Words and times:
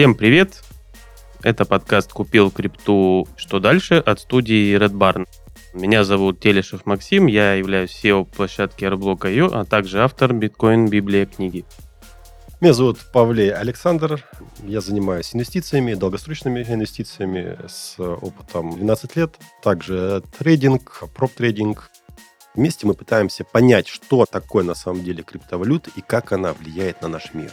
Всем 0.00 0.14
привет! 0.14 0.62
Это 1.42 1.66
подкаст 1.66 2.10
«Купил 2.10 2.50
крипту. 2.50 3.28
Что 3.36 3.60
дальше?» 3.60 3.96
от 3.96 4.18
студии 4.18 4.74
Red 4.74 4.92
Barn. 4.92 5.28
Меня 5.74 6.04
зовут 6.04 6.40
Телешев 6.40 6.86
Максим, 6.86 7.26
я 7.26 7.52
являюсь 7.52 8.00
SEO 8.02 8.24
площадки 8.24 8.84
Airblock.io, 8.84 9.50
а 9.52 9.66
также 9.66 10.02
автор 10.02 10.32
биткоин 10.32 10.88
библия 10.88 11.26
книги. 11.26 11.66
Меня 12.62 12.72
зовут 12.72 12.98
Павлей 13.12 13.52
Александр. 13.52 14.24
Я 14.64 14.80
занимаюсь 14.80 15.34
инвестициями, 15.34 15.92
долгосрочными 15.92 16.62
инвестициями 16.66 17.58
с 17.68 17.96
опытом 17.98 18.76
12 18.76 19.16
лет. 19.16 19.34
Также 19.62 20.22
трейдинг, 20.38 21.04
проп-трейдинг. 21.14 21.90
Вместе 22.54 22.86
мы 22.86 22.94
пытаемся 22.94 23.44
понять, 23.44 23.86
что 23.86 24.24
такое 24.24 24.64
на 24.64 24.74
самом 24.74 25.04
деле 25.04 25.22
криптовалюта 25.22 25.90
и 25.94 26.00
как 26.00 26.32
она 26.32 26.54
влияет 26.54 27.02
на 27.02 27.08
наш 27.08 27.34
мир. 27.34 27.52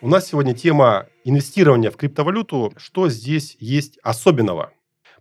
У 0.00 0.06
нас 0.06 0.28
сегодня 0.28 0.54
тема 0.54 1.08
инвестирования 1.24 1.90
в 1.90 1.96
криптовалюту. 1.96 2.72
Что 2.76 3.08
здесь 3.08 3.56
есть 3.58 3.98
особенного? 4.04 4.72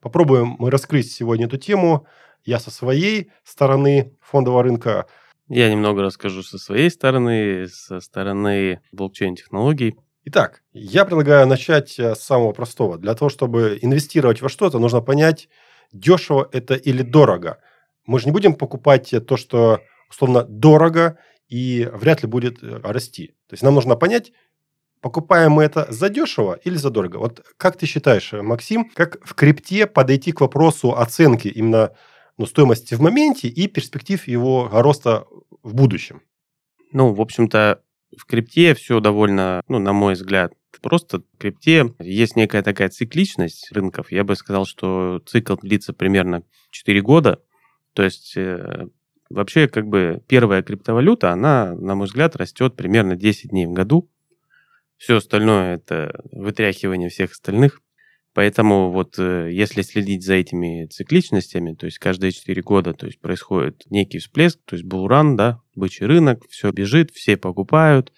Попробуем 0.02 0.56
мы 0.60 0.70
раскрыть 0.70 1.12
сегодня 1.12 1.48
эту 1.48 1.58
тему. 1.58 2.06
Я 2.46 2.60
со 2.60 2.70
своей 2.70 3.32
стороны 3.44 4.16
фондового 4.22 4.62
рынка. 4.62 5.08
Я 5.50 5.72
немного 5.72 6.04
расскажу 6.04 6.44
со 6.44 6.60
своей 6.60 6.92
стороны, 6.92 7.68
со 7.68 8.00
стороны 8.00 8.82
блокчейн-технологий. 8.92 9.96
Итак, 10.26 10.62
я 10.74 11.06
предлагаю 11.06 11.48
начать 11.48 11.98
э, 11.98 12.14
с 12.14 12.20
самого 12.20 12.52
простого. 12.52 13.00
Для 13.00 13.16
того, 13.16 13.30
чтобы 13.30 13.80
инвестировать 13.82 14.42
во 14.44 14.50
что-то, 14.50 14.78
нужно 14.78 15.02
понять, 15.02 15.50
дешево 15.92 16.48
это 16.52 16.76
или 16.76 17.02
дорого. 17.02 17.58
Мы 18.06 18.20
же 18.20 18.28
не 18.28 18.32
будем 18.32 18.54
покупать 18.54 19.12
то, 19.26 19.38
что 19.38 19.82
условно 20.08 20.44
дорого 20.44 21.18
и 21.50 21.90
вряд 21.94 22.22
ли 22.22 22.28
будет 22.28 22.62
э, 22.62 22.80
расти. 22.84 23.28
То 23.48 23.54
есть 23.54 23.64
нам 23.64 23.74
нужно 23.74 23.96
понять, 23.96 24.34
покупаем 25.02 25.54
мы 25.54 25.64
это 25.64 25.88
задешево 25.90 26.60
или 26.64 26.76
задорого? 26.76 27.18
Вот 27.18 27.46
как 27.58 27.78
ты 27.78 27.86
считаешь, 27.86 28.32
Максим, 28.34 28.90
как 28.94 29.26
в 29.26 29.34
крипте 29.34 29.88
подойти 29.88 30.32
к 30.32 30.42
вопросу 30.42 30.94
оценки 30.96 31.48
именно 31.48 31.92
ну, 32.38 32.46
стоимости 32.46 32.94
в 32.94 33.02
моменте 33.02 33.48
и 33.48 33.68
перспектив 33.68 34.28
его 34.28 34.70
роста 34.72 35.26
в 35.64 35.74
будущем? 35.74 36.22
Ну, 36.92 37.14
в 37.14 37.22
общем-то, 37.22 37.82
в 38.18 38.26
крипте 38.26 38.74
все 38.74 39.00
довольно, 39.00 39.62
ну, 39.68 39.80
на 39.80 39.94
мой 39.94 40.14
взгляд, 40.14 40.54
просто 40.82 41.20
в 41.20 41.38
крипте 41.38 41.94
есть 42.00 42.36
некая 42.36 42.64
такая 42.64 42.90
цикличность 42.90 43.72
рынков. 43.72 44.12
Я 44.12 44.24
бы 44.24 44.36
сказал, 44.36 44.66
что 44.66 45.22
цикл 45.26 45.56
длится 45.56 45.94
примерно 45.94 46.44
4 46.72 47.02
года. 47.02 47.42
То 47.94 48.04
есть 48.04 48.38
э, 48.38 48.88
вообще 49.30 49.68
как 49.68 49.88
бы 49.88 50.22
первая 50.28 50.62
криптовалюта, 50.62 51.32
она, 51.32 51.74
на 51.74 51.96
мой 51.96 52.08
взгляд, 52.08 52.36
растет 52.36 52.76
примерно 52.76 53.16
10 53.16 53.50
дней 53.50 53.66
в 53.66 53.74
году. 53.74 54.10
Все 54.98 55.18
остальное 55.18 55.76
это 55.76 56.22
вытряхивание 56.32 57.10
всех 57.10 57.32
остальных. 57.32 57.82
Поэтому 58.34 58.92
вот 58.92 59.16
э, 59.18 59.50
если 59.52 59.82
следить 59.82 60.24
за 60.24 60.36
этими 60.36 60.86
цикличностями, 60.86 61.74
то 61.74 61.88
есть 61.88 61.98
каждые 61.98 62.32
4 62.32 62.62
года 62.62 62.94
то 62.94 63.08
есть 63.08 63.20
происходит 63.20 63.84
некий 63.90 64.20
всплеск, 64.20 64.60
то 64.66 64.76
есть 64.76 64.86
булран, 64.86 65.36
да, 65.36 65.62
бычий 65.74 66.06
рынок, 66.06 66.44
все 66.48 66.72
бежит, 66.72 67.10
все 67.10 67.36
покупают, 67.36 68.14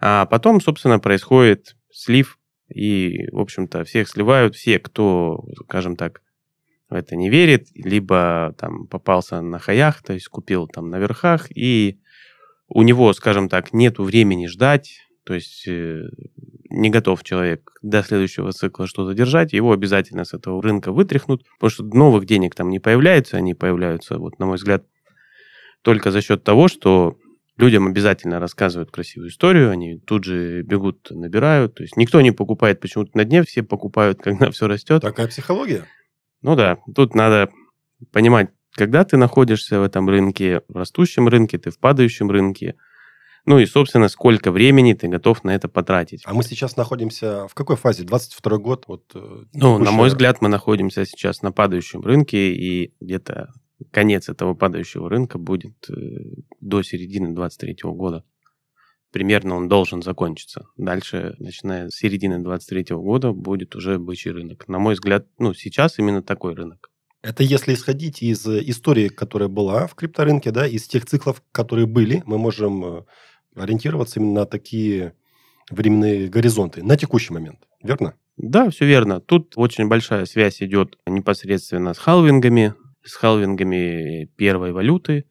а 0.00 0.26
потом, 0.26 0.60
собственно, 0.60 0.98
происходит 0.98 1.76
слив, 1.92 2.38
и, 2.68 3.28
в 3.30 3.38
общем-то, 3.38 3.84
всех 3.84 4.08
сливают, 4.08 4.56
все, 4.56 4.80
кто, 4.80 5.44
скажем 5.64 5.96
так, 5.96 6.20
в 6.90 6.94
это 6.94 7.16
не 7.16 7.30
верит, 7.30 7.68
либо 7.74 8.54
там 8.58 8.86
попался 8.86 9.40
на 9.40 9.58
хаях, 9.58 10.02
то 10.02 10.14
есть 10.14 10.26
купил 10.28 10.66
там 10.66 10.90
на 10.90 10.98
верхах, 10.98 11.46
и 11.56 12.00
у 12.68 12.82
него, 12.82 13.12
скажем 13.12 13.48
так, 13.48 13.72
нету 13.72 14.02
времени 14.02 14.46
ждать, 14.46 15.07
то 15.28 15.34
есть 15.34 15.68
э, 15.68 16.08
не 16.70 16.88
готов 16.88 17.22
человек 17.22 17.70
до 17.82 18.02
следующего 18.02 18.50
цикла 18.52 18.86
что-то 18.86 19.12
держать, 19.12 19.52
его 19.52 19.72
обязательно 19.72 20.24
с 20.24 20.32
этого 20.32 20.62
рынка 20.62 20.90
вытряхнут, 20.90 21.44
потому 21.58 21.70
что 21.70 21.84
новых 21.84 22.24
денег 22.24 22.54
там 22.54 22.70
не 22.70 22.78
появляется, 22.78 23.36
они 23.36 23.52
появляются, 23.52 24.16
вот 24.16 24.38
на 24.38 24.46
мой 24.46 24.56
взгляд, 24.56 24.86
только 25.82 26.12
за 26.12 26.22
счет 26.22 26.44
того, 26.44 26.68
что 26.68 27.18
людям 27.58 27.86
обязательно 27.86 28.40
рассказывают 28.40 28.90
красивую 28.90 29.28
историю, 29.28 29.70
они 29.70 29.98
тут 29.98 30.24
же 30.24 30.62
бегут, 30.62 31.08
набирают. 31.10 31.74
То 31.74 31.82
есть 31.82 31.98
никто 31.98 32.22
не 32.22 32.30
покупает 32.30 32.80
почему-то 32.80 33.10
на 33.12 33.26
дне, 33.26 33.42
все 33.42 33.62
покупают, 33.62 34.20
когда 34.22 34.50
все 34.50 34.66
растет. 34.66 35.02
Такая 35.02 35.28
психология? 35.28 35.84
Ну 36.40 36.56
да, 36.56 36.78
тут 36.94 37.14
надо 37.14 37.50
понимать, 38.12 38.48
когда 38.72 39.04
ты 39.04 39.18
находишься 39.18 39.78
в 39.78 39.82
этом 39.82 40.08
рынке, 40.08 40.62
в 40.68 40.76
растущем 40.76 41.28
рынке, 41.28 41.58
ты 41.58 41.70
в 41.70 41.78
падающем 41.78 42.30
рынке– 42.30 42.76
ну 43.48 43.58
и, 43.58 43.64
собственно, 43.64 44.08
сколько 44.08 44.52
времени 44.52 44.92
ты 44.92 45.08
готов 45.08 45.42
на 45.42 45.54
это 45.54 45.68
потратить. 45.68 46.20
А 46.26 46.34
мы 46.34 46.42
сейчас 46.42 46.76
находимся 46.76 47.48
в 47.48 47.54
какой 47.54 47.76
фазе? 47.76 48.04
22 48.04 48.58
год? 48.58 48.84
Вот, 48.88 49.10
э, 49.14 49.44
ну, 49.54 49.78
на 49.78 49.90
мой 49.90 50.08
взгляд, 50.08 50.42
мы 50.42 50.50
находимся 50.50 51.06
сейчас 51.06 51.40
на 51.40 51.50
падающем 51.50 52.02
рынке, 52.02 52.52
и 52.52 52.92
где-то 53.00 53.54
конец 53.90 54.28
этого 54.28 54.52
падающего 54.52 55.08
рынка 55.08 55.38
будет 55.38 55.88
э, 55.88 55.94
до 56.60 56.82
середины 56.82 57.34
23 57.34 57.76
года. 57.84 58.22
Примерно 59.12 59.56
он 59.56 59.66
должен 59.66 60.02
закончиться. 60.02 60.66
Дальше, 60.76 61.34
начиная 61.38 61.88
с 61.88 61.94
середины 61.94 62.40
23 62.40 62.96
года, 62.96 63.32
будет 63.32 63.74
уже 63.74 63.98
бычий 63.98 64.30
рынок. 64.30 64.68
На 64.68 64.78
мой 64.78 64.92
взгляд, 64.92 65.26
ну, 65.38 65.54
сейчас 65.54 65.98
именно 65.98 66.22
такой 66.22 66.54
рынок. 66.54 66.90
Это 67.22 67.42
если 67.42 67.72
исходить 67.72 68.22
из 68.22 68.46
истории, 68.46 69.08
которая 69.08 69.48
была 69.48 69.86
в 69.86 69.94
крипторынке, 69.94 70.50
да, 70.50 70.66
из 70.66 70.86
тех 70.86 71.06
циклов, 71.06 71.42
которые 71.50 71.86
были, 71.86 72.22
мы 72.26 72.36
можем 72.36 72.84
э, 72.84 73.02
ориентироваться 73.60 74.20
именно 74.20 74.40
на 74.40 74.46
такие 74.46 75.14
временные 75.70 76.28
горизонты 76.28 76.82
на 76.82 76.96
текущий 76.96 77.32
момент, 77.32 77.58
верно? 77.82 78.14
Да, 78.36 78.70
все 78.70 78.86
верно. 78.86 79.20
Тут 79.20 79.54
очень 79.56 79.88
большая 79.88 80.24
связь 80.24 80.62
идет 80.62 80.96
непосредственно 81.06 81.92
с 81.92 81.98
халвингами, 81.98 82.74
с 83.04 83.14
халвингами 83.14 84.26
первой 84.36 84.72
валюты. 84.72 85.24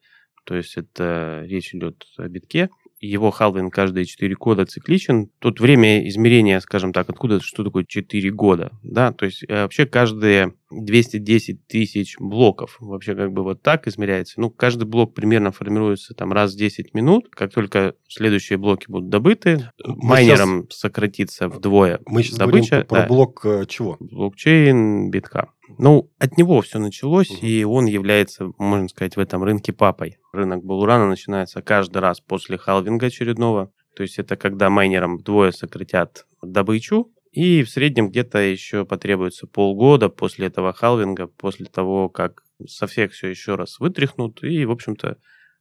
То 0.44 0.54
есть 0.54 0.76
это 0.76 1.42
речь 1.46 1.74
идет 1.74 2.04
о 2.16 2.28
битке 2.28 2.70
его 3.00 3.30
халвинг 3.30 3.72
каждые 3.72 4.04
4 4.04 4.34
года 4.36 4.66
цикличен. 4.66 5.30
Тут 5.38 5.60
время 5.60 6.08
измерения, 6.08 6.60
скажем 6.60 6.92
так, 6.92 7.08
откуда, 7.08 7.40
что 7.40 7.64
такое 7.64 7.84
4 7.84 8.30
года, 8.30 8.72
да, 8.82 9.12
то 9.12 9.26
есть 9.26 9.44
э, 9.48 9.62
вообще 9.62 9.86
каждые 9.86 10.54
210 10.70 11.66
тысяч 11.66 12.16
блоков, 12.18 12.76
вообще 12.80 13.14
как 13.14 13.32
бы 13.32 13.42
вот 13.42 13.62
так 13.62 13.86
измеряется. 13.86 14.40
Ну, 14.40 14.50
каждый 14.50 14.84
блок 14.84 15.14
примерно 15.14 15.52
формируется 15.52 16.14
там 16.14 16.32
раз 16.32 16.54
в 16.54 16.58
10 16.58 16.94
минут, 16.94 17.28
как 17.30 17.52
только 17.52 17.94
следующие 18.08 18.58
блоки 18.58 18.86
будут 18.88 19.08
добыты, 19.08 19.70
мы 19.84 20.08
майнером 20.08 20.64
сейчас... 20.64 20.80
сократится 20.80 21.48
вдвое 21.48 22.00
Мы 22.06 22.22
сейчас 22.22 22.38
добыча, 22.38 22.70
говорим 22.70 22.86
про 22.86 23.00
да, 23.00 23.06
блок 23.06 23.40
э, 23.44 23.64
чего? 23.68 23.96
Блокчейн 24.00 25.10
битка. 25.10 25.50
Ну, 25.76 26.10
от 26.18 26.38
него 26.38 26.60
все 26.62 26.78
началось, 26.78 27.30
угу. 27.30 27.46
и 27.46 27.64
он 27.64 27.86
является, 27.86 28.50
можно 28.58 28.88
сказать, 28.88 29.16
в 29.16 29.20
этом 29.20 29.44
рынке 29.44 29.72
папой. 29.72 30.18
Рынок 30.32 30.64
Булурана 30.64 31.06
начинается 31.06 31.60
каждый 31.62 31.98
раз 31.98 32.20
после 32.20 32.56
халвинга 32.56 33.06
очередного. 33.06 33.70
То 33.94 34.02
есть 34.02 34.18
это 34.18 34.36
когда 34.36 34.70
майнерам 34.70 35.18
вдвое 35.18 35.50
сократят 35.50 36.26
добычу, 36.42 37.10
и 37.32 37.62
в 37.62 37.70
среднем 37.70 38.08
где-то 38.08 38.38
еще 38.38 38.84
потребуется 38.84 39.46
полгода 39.46 40.08
после 40.08 40.46
этого 40.46 40.72
халвинга, 40.72 41.26
после 41.26 41.66
того, 41.66 42.08
как 42.08 42.44
со 42.66 42.86
всех 42.86 43.12
все 43.12 43.28
еще 43.28 43.54
раз 43.54 43.78
вытряхнут, 43.78 44.42
и, 44.42 44.64
в 44.64 44.70
общем-то, 44.70 45.18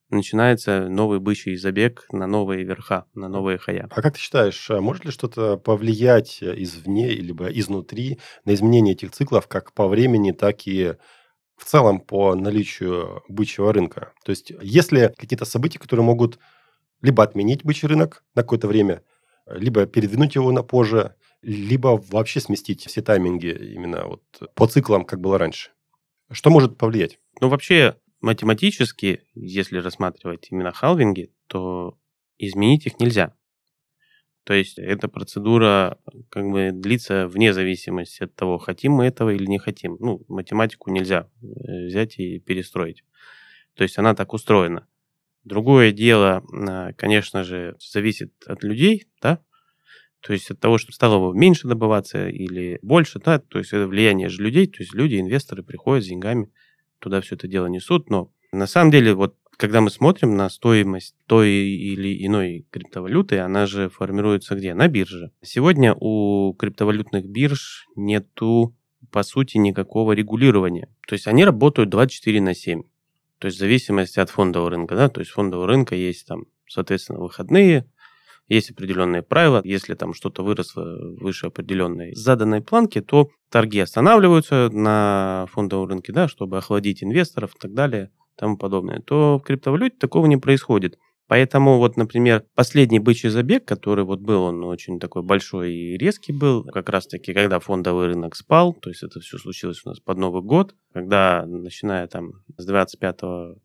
начинается 0.09 0.87
новый 0.89 1.19
бычий 1.19 1.55
забег 1.57 2.05
на 2.11 2.27
новые 2.27 2.63
верха, 2.63 3.05
на 3.13 3.27
новые 3.27 3.57
хая. 3.57 3.87
А 3.91 4.01
как 4.01 4.13
ты 4.15 4.19
считаешь, 4.19 4.69
а 4.71 4.81
может 4.81 5.05
ли 5.05 5.11
что-то 5.11 5.57
повлиять 5.57 6.39
извне, 6.41 7.09
либо 7.09 7.47
изнутри 7.47 8.19
на 8.45 8.53
изменение 8.53 8.93
этих 8.93 9.11
циклов 9.11 9.47
как 9.47 9.73
по 9.73 9.87
времени, 9.87 10.31
так 10.31 10.67
и 10.67 10.95
в 11.57 11.65
целом 11.65 11.99
по 11.99 12.35
наличию 12.35 13.23
бычьего 13.27 13.73
рынка? 13.73 14.13
То 14.23 14.29
есть, 14.31 14.51
если 14.61 15.13
какие-то 15.17 15.45
события, 15.45 15.79
которые 15.79 16.05
могут 16.05 16.39
либо 17.01 17.23
отменить 17.23 17.63
бычий 17.63 17.87
рынок 17.87 18.23
на 18.35 18.43
какое-то 18.43 18.67
время, 18.67 19.03
либо 19.47 19.85
передвинуть 19.85 20.35
его 20.35 20.51
на 20.51 20.63
позже, 20.63 21.15
либо 21.41 22.01
вообще 22.09 22.39
сместить 22.39 22.85
все 22.87 23.01
тайминги 23.01 23.47
именно 23.47 24.05
вот 24.05 24.23
по 24.55 24.67
циклам, 24.67 25.05
как 25.05 25.21
было 25.21 25.37
раньше. 25.37 25.71
Что 26.31 26.49
может 26.49 26.77
повлиять? 26.77 27.19
Ну, 27.39 27.49
вообще, 27.49 27.95
математически, 28.21 29.23
если 29.35 29.77
рассматривать 29.79 30.47
именно 30.51 30.71
халвинги, 30.71 31.31
то 31.47 31.97
изменить 32.37 32.85
их 32.85 32.99
нельзя. 32.99 33.33
То 34.43 34.53
есть 34.53 34.79
эта 34.79 35.09
процедура 35.09 35.99
как 36.29 36.45
бы 36.45 36.71
длится 36.71 37.27
вне 37.27 37.53
зависимости 37.53 38.23
от 38.23 38.33
того, 38.33 38.57
хотим 38.57 38.93
мы 38.93 39.05
этого 39.05 39.31
или 39.31 39.45
не 39.45 39.59
хотим. 39.59 39.97
Ну, 39.99 40.23
математику 40.29 40.89
нельзя 40.89 41.29
э, 41.41 41.87
взять 41.87 42.17
и 42.17 42.39
перестроить. 42.39 43.03
То 43.75 43.83
есть 43.83 43.97
она 43.97 44.15
так 44.15 44.33
устроена. 44.33 44.87
Другое 45.43 45.91
дело, 45.91 46.43
а, 46.53 46.93
конечно 46.93 47.43
же, 47.43 47.75
зависит 47.79 48.33
от 48.45 48.63
людей, 48.63 49.07
да, 49.21 49.41
то 50.21 50.33
есть 50.33 50.49
от 50.51 50.59
того, 50.59 50.77
что 50.77 50.91
стало 50.91 51.31
бы 51.31 51.37
меньше 51.37 51.67
добываться 51.67 52.27
или 52.27 52.79
больше, 52.81 53.19
да, 53.19 53.39
то 53.39 53.59
есть 53.59 53.71
это 53.71 53.87
влияние 53.87 54.29
же 54.29 54.41
людей, 54.41 54.67
то 54.67 54.81
есть 54.81 54.93
люди, 54.93 55.19
инвесторы 55.19 55.63
приходят 55.63 56.03
с 56.03 56.07
деньгами, 56.07 56.51
туда 56.99 57.21
все 57.21 57.35
это 57.35 57.47
дело 57.47 57.67
несут, 57.67 58.09
но 58.09 58.31
на 58.51 58.67
самом 58.67 58.91
деле 58.91 59.13
вот 59.13 59.35
когда 59.57 59.81
мы 59.81 59.89
смотрим 59.89 60.37
на 60.37 60.49
стоимость 60.49 61.15
той 61.25 61.49
или 61.49 62.25
иной 62.25 62.67
криптовалюты, 62.69 63.39
она 63.39 63.65
же 63.65 63.89
формируется 63.89 64.55
где? 64.55 64.75
На 64.75 64.87
бирже. 64.87 65.31
Сегодня 65.41 65.95
у 65.99 66.53
криптовалютных 66.53 67.27
бирж 67.27 67.87
нету, 67.95 68.75
по 69.11 69.23
сути, 69.23 69.57
никакого 69.57 70.11
регулирования. 70.11 70.89
То 71.07 71.13
есть 71.13 71.27
они 71.27 71.43
работают 71.43 71.89
24 71.89 72.39
на 72.39 72.53
7. 72.53 72.83
То 73.39 73.47
есть 73.47 73.57
в 73.57 73.59
зависимости 73.59 74.19
от 74.19 74.29
фондового 74.29 74.69
рынка, 74.69 74.95
да, 74.95 75.09
то 75.09 75.19
есть 75.21 75.31
фондового 75.31 75.67
рынка 75.67 75.95
есть 75.95 76.27
там, 76.27 76.45
соответственно, 76.67 77.19
выходные, 77.19 77.89
есть 78.47 78.71
определенные 78.71 79.23
правила. 79.23 79.61
Если 79.63 79.93
там 79.93 80.13
что-то 80.13 80.43
выросло 80.43 80.97
выше 81.19 81.47
определенной 81.47 82.15
заданной 82.15 82.61
планки, 82.61 83.01
то 83.01 83.29
торги 83.51 83.79
останавливаются 83.79 84.69
на 84.71 85.47
фондовом 85.51 85.89
рынке, 85.89 86.13
да, 86.13 86.27
чтобы 86.27 86.57
охладить 86.57 87.03
инвесторов 87.03 87.55
и 87.55 87.59
так 87.59 87.73
далее, 87.73 88.11
тому 88.37 88.57
подобное. 88.57 88.99
То 89.01 89.39
в 89.39 89.43
криптовалюте 89.43 89.97
такого 89.97 90.25
не 90.27 90.37
происходит. 90.37 90.97
Поэтому 91.27 91.77
вот, 91.77 91.97
например, 91.97 92.45
последний 92.55 92.99
бычий 92.99 93.29
забег, 93.29 93.65
который 93.65 94.05
вот 94.05 94.21
был, 94.21 94.43
он 94.43 94.63
очень 94.63 94.97
такой 94.97 95.23
большой 95.23 95.73
и 95.73 95.97
резкий 95.97 96.31
был, 96.31 96.63
как 96.63 96.87
раз-таки, 96.87 97.33
когда 97.33 97.59
фондовый 97.59 98.07
рынок 98.07 98.35
спал, 98.35 98.73
то 98.73 98.89
есть 98.89 99.03
это 99.03 99.19
все 99.19 99.37
случилось 99.37 99.81
у 99.85 99.89
нас 99.89 99.99
под 99.99 100.17
Новый 100.17 100.41
год, 100.41 100.73
когда, 100.93 101.45
начиная 101.45 102.07
там 102.07 102.31
с 102.57 102.65
25 102.65 103.19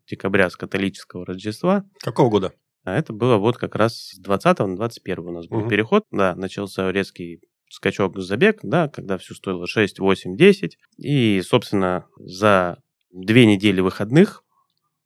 декабря, 0.09 0.49
с 0.49 0.57
католического 0.57 1.25
Рождества. 1.25 1.85
Какого 1.99 2.29
года? 2.29 2.51
А 2.83 2.95
это 2.95 3.13
было 3.13 3.37
вот 3.37 3.57
как 3.57 3.75
раз 3.75 4.09
с 4.09 4.19
20 4.19 4.59
на 4.59 4.75
21 4.75 5.19
у 5.27 5.31
нас 5.31 5.47
был 5.47 5.59
угу. 5.59 5.69
переход, 5.69 6.05
да, 6.11 6.35
начался 6.35 6.91
резкий 6.91 7.41
скачок 7.69 8.19
забег, 8.19 8.59
да, 8.61 8.87
когда 8.87 9.17
все 9.17 9.33
стоило 9.33 9.65
6, 9.65 9.99
8, 9.99 10.37
10. 10.37 10.77
И, 10.97 11.41
собственно, 11.41 12.05
за 12.17 12.77
две 13.11 13.45
недели 13.45 13.81
выходных 13.81 14.43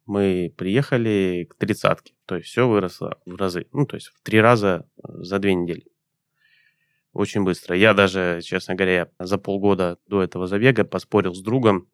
мы 0.05 0.53
приехали 0.57 1.47
к 1.49 1.55
тридцатке. 1.55 2.13
То 2.25 2.35
есть 2.35 2.47
все 2.47 2.67
выросло 2.67 3.19
в 3.25 3.35
разы. 3.35 3.67
Ну, 3.73 3.85
то 3.85 3.95
есть 3.95 4.07
в 4.07 4.21
три 4.21 4.41
раза 4.41 4.89
э, 4.97 5.07
за 5.21 5.39
две 5.39 5.53
недели. 5.53 5.85
Очень 7.13 7.43
быстро. 7.43 7.75
Я 7.75 7.93
даже, 7.93 8.41
честно 8.43 8.75
говоря, 8.75 9.09
за 9.19 9.37
полгода 9.37 9.97
до 10.07 10.23
этого 10.23 10.47
забега 10.47 10.83
поспорил 10.83 11.33
с 11.33 11.41
другом 11.41 11.89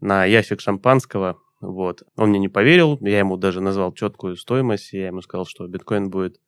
на 0.00 0.24
ящик 0.24 0.60
шампанского 0.60 1.40
вот. 1.60 2.02
Он 2.16 2.30
мне 2.30 2.38
не 2.38 2.48
поверил, 2.48 2.98
я 3.00 3.18
ему 3.18 3.36
даже 3.36 3.60
назвал 3.60 3.92
четкую 3.92 4.36
стоимость, 4.36 4.92
я 4.92 5.08
ему 5.08 5.22
сказал, 5.22 5.46
что 5.46 5.66
биткоин 5.66 6.10
будет 6.10 6.40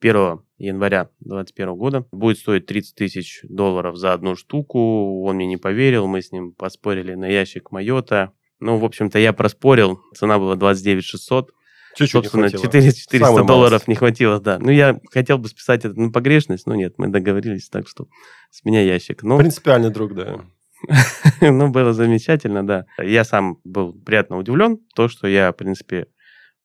1 0.00 0.40
января 0.58 1.10
2021 1.20 1.74
года 1.76 2.06
будет 2.12 2.38
стоить 2.38 2.66
30 2.66 2.94
тысяч 2.94 3.40
долларов 3.44 3.96
за 3.96 4.12
одну 4.12 4.36
штуку. 4.36 5.24
Он 5.24 5.36
мне 5.36 5.46
не 5.46 5.56
поверил, 5.56 6.06
мы 6.06 6.22
с 6.22 6.32
ним 6.32 6.52
поспорили 6.52 7.14
на 7.14 7.26
ящик 7.26 7.70
Майота. 7.70 8.32
Ну, 8.58 8.78
в 8.78 8.84
общем-то, 8.84 9.18
я 9.18 9.32
проспорил, 9.32 10.00
цена 10.14 10.38
была 10.38 10.56
29 10.56 11.04
600. 11.04 11.52
Чуть-чуть 11.96 12.12
Собственно, 12.12 12.50
4, 12.50 12.92
400 12.92 13.44
долларов 13.44 13.88
не 13.88 13.94
хватило, 13.94 14.38
да. 14.38 14.58
Ну, 14.58 14.70
я 14.70 15.00
хотел 15.10 15.38
бы 15.38 15.48
списать 15.48 15.86
это 15.86 15.98
на 15.98 16.12
погрешность, 16.12 16.66
но 16.66 16.74
нет, 16.74 16.94
мы 16.98 17.08
договорились 17.08 17.70
так, 17.70 17.88
что 17.88 18.06
с 18.50 18.64
меня 18.66 18.82
ящик. 18.82 19.22
Но... 19.22 19.38
Принципиальный 19.38 19.90
друг, 19.90 20.14
да. 20.14 20.44
ну, 21.40 21.70
было 21.70 21.92
замечательно, 21.92 22.66
да. 22.66 22.86
Я 22.98 23.24
сам 23.24 23.58
был 23.64 23.92
приятно 23.92 24.38
удивлен, 24.38 24.78
то, 24.94 25.08
что 25.08 25.26
я, 25.26 25.52
в 25.52 25.56
принципе, 25.56 26.06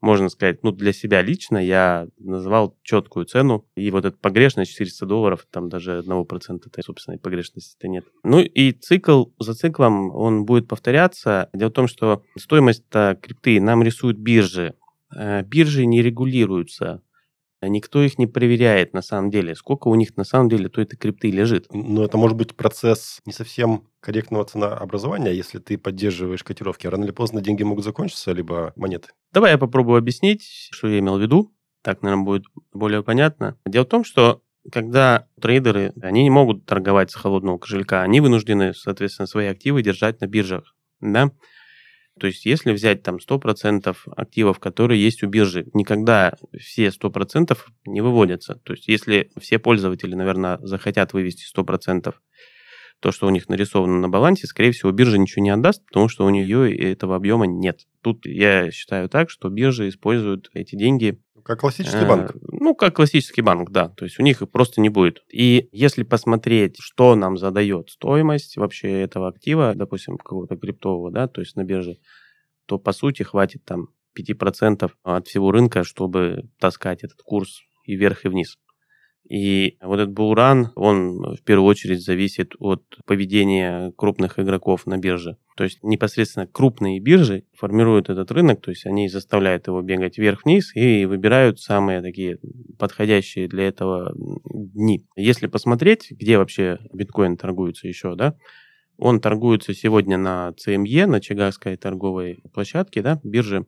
можно 0.01 0.29
сказать, 0.29 0.63
ну, 0.63 0.71
для 0.71 0.93
себя 0.93 1.21
лично 1.21 1.57
я 1.57 2.07
называл 2.17 2.75
четкую 2.81 3.25
цену, 3.25 3.67
и 3.75 3.91
вот 3.91 4.05
эта 4.05 4.17
погрешность 4.17 4.71
400 4.71 5.05
долларов, 5.05 5.45
там 5.51 5.69
даже 5.69 5.99
одного 5.99 6.25
процента 6.25 6.69
этой 6.69 6.83
собственной 6.83 7.19
погрешности-то 7.19 7.87
нет. 7.87 8.05
Ну, 8.23 8.39
и 8.39 8.71
цикл 8.71 9.25
за 9.39 9.53
циклом, 9.53 10.13
он 10.15 10.45
будет 10.45 10.67
повторяться. 10.67 11.49
Дело 11.53 11.69
в 11.69 11.73
том, 11.73 11.87
что 11.87 12.23
стоимость 12.37 12.83
крипты 12.89 13.61
нам 13.61 13.83
рисуют 13.83 14.17
биржи. 14.17 14.73
Э, 15.15 15.43
биржи 15.43 15.85
не 15.85 16.01
регулируются 16.01 17.03
никто 17.67 18.01
их 18.01 18.17
не 18.17 18.27
проверяет 18.27 18.93
на 18.93 19.01
самом 19.01 19.29
деле, 19.29 19.55
сколько 19.55 19.87
у 19.87 19.95
них 19.95 20.17
на 20.17 20.23
самом 20.23 20.49
деле 20.49 20.69
той 20.69 20.85
этой 20.85 20.97
крипты 20.97 21.31
лежит. 21.31 21.67
Но 21.71 22.03
это 22.03 22.17
может 22.17 22.37
быть 22.37 22.55
процесс 22.55 23.19
не 23.25 23.33
совсем 23.33 23.87
корректного 23.99 24.45
ценообразования, 24.45 25.31
если 25.31 25.59
ты 25.59 25.77
поддерживаешь 25.77 26.43
котировки. 26.43 26.87
Рано 26.87 27.03
или 27.03 27.11
поздно 27.11 27.41
деньги 27.41 27.63
могут 27.63 27.85
закончиться, 27.85 28.31
либо 28.31 28.73
монеты. 28.75 29.09
Давай 29.31 29.51
я 29.51 29.57
попробую 29.57 29.97
объяснить, 29.97 30.43
что 30.71 30.87
я 30.87 30.99
имел 30.99 31.17
в 31.17 31.21
виду. 31.21 31.53
Так, 31.83 32.01
наверное, 32.01 32.25
будет 32.25 32.43
более 32.73 33.03
понятно. 33.03 33.57
Дело 33.65 33.85
в 33.85 33.89
том, 33.89 34.03
что 34.03 34.41
когда 34.71 35.27
трейдеры, 35.41 35.93
они 36.01 36.23
не 36.23 36.29
могут 36.29 36.65
торговать 36.65 37.11
с 37.11 37.15
холодного 37.15 37.57
кошелька, 37.57 38.03
они 38.03 38.21
вынуждены, 38.21 38.73
соответственно, 38.73 39.25
свои 39.25 39.47
активы 39.47 39.81
держать 39.81 40.21
на 40.21 40.27
биржах. 40.27 40.75
Да? 40.99 41.31
То 42.19 42.27
есть, 42.27 42.45
если 42.45 42.71
взять 42.71 43.03
там 43.03 43.17
100% 43.17 43.95
активов, 44.15 44.59
которые 44.59 45.01
есть 45.01 45.23
у 45.23 45.27
биржи, 45.27 45.67
никогда 45.73 46.33
все 46.57 46.87
100% 46.87 47.57
не 47.85 48.01
выводятся. 48.01 48.55
То 48.63 48.73
есть, 48.73 48.87
если 48.87 49.31
все 49.39 49.59
пользователи, 49.59 50.13
наверное, 50.13 50.59
захотят 50.61 51.13
вывести 51.13 51.45
100%, 51.57 52.13
то, 53.01 53.11
что 53.11 53.25
у 53.25 53.31
них 53.31 53.49
нарисовано 53.49 53.99
на 53.99 54.09
балансе, 54.09 54.45
скорее 54.45 54.71
всего, 54.71 54.91
биржа 54.91 55.17
ничего 55.17 55.43
не 55.43 55.49
отдаст, 55.49 55.83
потому 55.87 56.07
что 56.07 56.25
у 56.25 56.29
нее 56.29 56.75
этого 56.77 57.15
объема 57.15 57.47
нет. 57.47 57.87
Тут 58.01 58.25
я 58.25 58.69
считаю 58.71 59.09
так, 59.09 59.29
что 59.31 59.49
биржа 59.49 59.89
используют 59.89 60.51
эти 60.53 60.75
деньги 60.75 61.19
как 61.43 61.59
классический 61.59 62.05
банк. 62.05 62.35
Э, 62.35 62.39
ну, 62.51 62.75
как 62.75 62.95
классический 62.95 63.41
банк, 63.41 63.71
да. 63.71 63.89
То 63.89 64.05
есть 64.05 64.19
у 64.19 64.23
них 64.23 64.41
их 64.41 64.49
просто 64.49 64.81
не 64.81 64.89
будет. 64.89 65.23
И 65.31 65.69
если 65.71 66.03
посмотреть, 66.03 66.77
что 66.79 67.15
нам 67.15 67.37
задает 67.37 67.89
стоимость 67.89 68.57
вообще 68.57 69.01
этого 69.01 69.27
актива, 69.27 69.73
допустим, 69.75 70.17
какого-то 70.17 70.57
криптового, 70.57 71.11
да, 71.11 71.27
то 71.27 71.41
есть 71.41 71.55
на 71.55 71.63
бирже, 71.63 71.97
то 72.65 72.77
по 72.77 72.93
сути 72.93 73.23
хватит 73.23 73.63
там 73.65 73.89
5% 74.17 74.91
от 75.03 75.27
всего 75.27 75.51
рынка, 75.51 75.83
чтобы 75.83 76.49
таскать 76.59 77.03
этот 77.03 77.21
курс 77.21 77.61
и 77.85 77.95
вверх, 77.95 78.25
и 78.25 78.29
вниз. 78.29 78.57
И 79.31 79.77
вот 79.81 79.97
этот 79.97 80.11
булран, 80.11 80.73
он 80.75 81.37
в 81.37 81.41
первую 81.45 81.65
очередь 81.69 82.03
зависит 82.03 82.51
от 82.59 82.83
поведения 83.05 83.93
крупных 83.95 84.39
игроков 84.39 84.85
на 84.85 84.97
бирже. 84.97 85.37
То 85.55 85.63
есть 85.63 85.81
непосредственно 85.83 86.47
крупные 86.47 86.99
биржи 86.99 87.45
формируют 87.53 88.09
этот 88.09 88.29
рынок, 88.31 88.59
то 88.59 88.71
есть 88.71 88.85
они 88.85 89.07
заставляют 89.07 89.67
его 89.67 89.81
бегать 89.81 90.17
вверх-вниз 90.17 90.75
и 90.75 91.05
выбирают 91.05 91.61
самые 91.61 92.01
такие 92.01 92.39
подходящие 92.77 93.47
для 93.47 93.69
этого 93.69 94.13
дни. 94.43 95.05
Если 95.15 95.47
посмотреть, 95.47 96.11
где 96.11 96.37
вообще 96.37 96.79
биткоин 96.91 97.37
торгуется 97.37 97.87
еще, 97.87 98.15
да, 98.15 98.35
он 98.97 99.21
торгуется 99.21 99.73
сегодня 99.73 100.17
на 100.17 100.53
CME, 100.57 101.05
на 101.05 101.21
Чигагской 101.21 101.77
торговой 101.77 102.43
площадке, 102.53 103.01
да, 103.01 103.21
бирже. 103.23 103.65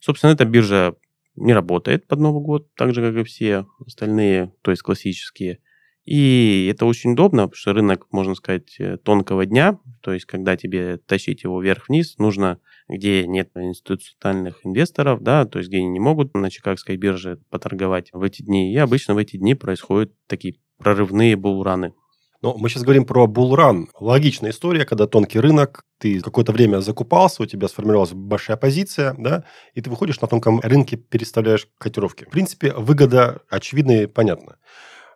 Собственно, 0.00 0.32
эта 0.32 0.44
биржа 0.44 0.96
не 1.36 1.52
работает 1.52 2.06
под 2.06 2.20
Новый 2.20 2.42
год, 2.42 2.74
так 2.74 2.94
же, 2.94 3.00
как 3.00 3.20
и 3.20 3.24
все 3.24 3.66
остальные, 3.84 4.52
то 4.62 4.70
есть 4.70 4.82
классические. 4.82 5.60
И 6.04 6.68
это 6.70 6.84
очень 6.84 7.12
удобно, 7.12 7.42
потому 7.42 7.56
что 7.56 7.72
рынок, 7.72 8.06
можно 8.10 8.34
сказать, 8.34 8.74
э, 8.80 8.96
тонкого 8.96 9.46
дня, 9.46 9.78
то 10.00 10.12
есть 10.12 10.24
когда 10.24 10.56
тебе 10.56 10.96
тащить 10.98 11.44
его 11.44 11.62
вверх-вниз, 11.62 12.18
нужно, 12.18 12.58
где 12.88 13.24
нет 13.26 13.50
институциональных 13.54 14.66
инвесторов, 14.66 15.22
да, 15.22 15.44
то 15.44 15.58
есть 15.58 15.68
где 15.68 15.78
они 15.78 15.86
не 15.86 16.00
могут 16.00 16.34
на 16.34 16.50
Чикагской 16.50 16.96
бирже 16.96 17.40
поторговать 17.50 18.10
в 18.12 18.22
эти 18.22 18.42
дни. 18.42 18.72
И 18.72 18.76
обычно 18.78 19.14
в 19.14 19.18
эти 19.18 19.36
дни 19.36 19.54
происходят 19.54 20.12
такие 20.26 20.56
прорывные 20.78 21.36
булраны. 21.36 21.94
Но 22.42 22.56
мы 22.58 22.68
сейчас 22.68 22.82
говорим 22.82 23.04
про 23.04 23.28
булран. 23.28 23.88
Логичная 24.00 24.50
история, 24.50 24.84
когда 24.84 25.06
тонкий 25.06 25.38
рынок, 25.38 25.84
ты 25.98 26.20
какое-то 26.20 26.50
время 26.50 26.80
закупался, 26.80 27.44
у 27.44 27.46
тебя 27.46 27.68
сформировалась 27.68 28.12
большая 28.12 28.56
позиция, 28.56 29.14
да, 29.16 29.44
и 29.74 29.80
ты 29.80 29.88
выходишь 29.88 30.20
на 30.20 30.26
тонком 30.26 30.58
рынке, 30.60 30.96
переставляешь 30.96 31.68
котировки. 31.78 32.24
В 32.24 32.30
принципе, 32.30 32.72
выгода 32.72 33.42
очевидна 33.48 34.02
и 34.02 34.06
понятна. 34.06 34.56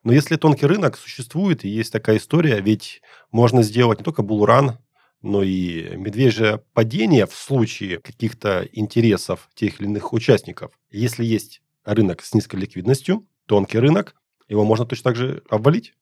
Но 0.04 0.12
если 0.12 0.36
тонкий 0.36 0.66
рынок 0.66 0.96
существует, 0.96 1.64
и 1.64 1.68
есть 1.68 1.92
такая 1.92 2.18
история, 2.18 2.60
ведь 2.60 3.02
можно 3.32 3.64
сделать 3.64 3.98
не 3.98 4.04
только 4.04 4.22
булран, 4.22 4.78
но 5.20 5.42
и 5.42 5.96
медвежье 5.96 6.62
падение 6.74 7.26
в 7.26 7.34
случае 7.34 7.98
каких-то 7.98 8.68
интересов 8.72 9.48
тех 9.54 9.80
или 9.80 9.88
иных 9.88 10.12
участников. 10.12 10.70
Если 10.92 11.24
есть 11.24 11.60
рынок 11.84 12.22
с 12.22 12.34
низкой 12.34 12.60
ликвидностью, 12.60 13.26
тонкий 13.46 13.80
рынок, 13.80 14.14
его 14.48 14.64
можно 14.64 14.86
точно 14.86 15.10
так 15.10 15.16
же 15.16 15.42
обвалить, 15.50 15.94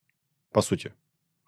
по 0.52 0.60
сути. 0.60 0.92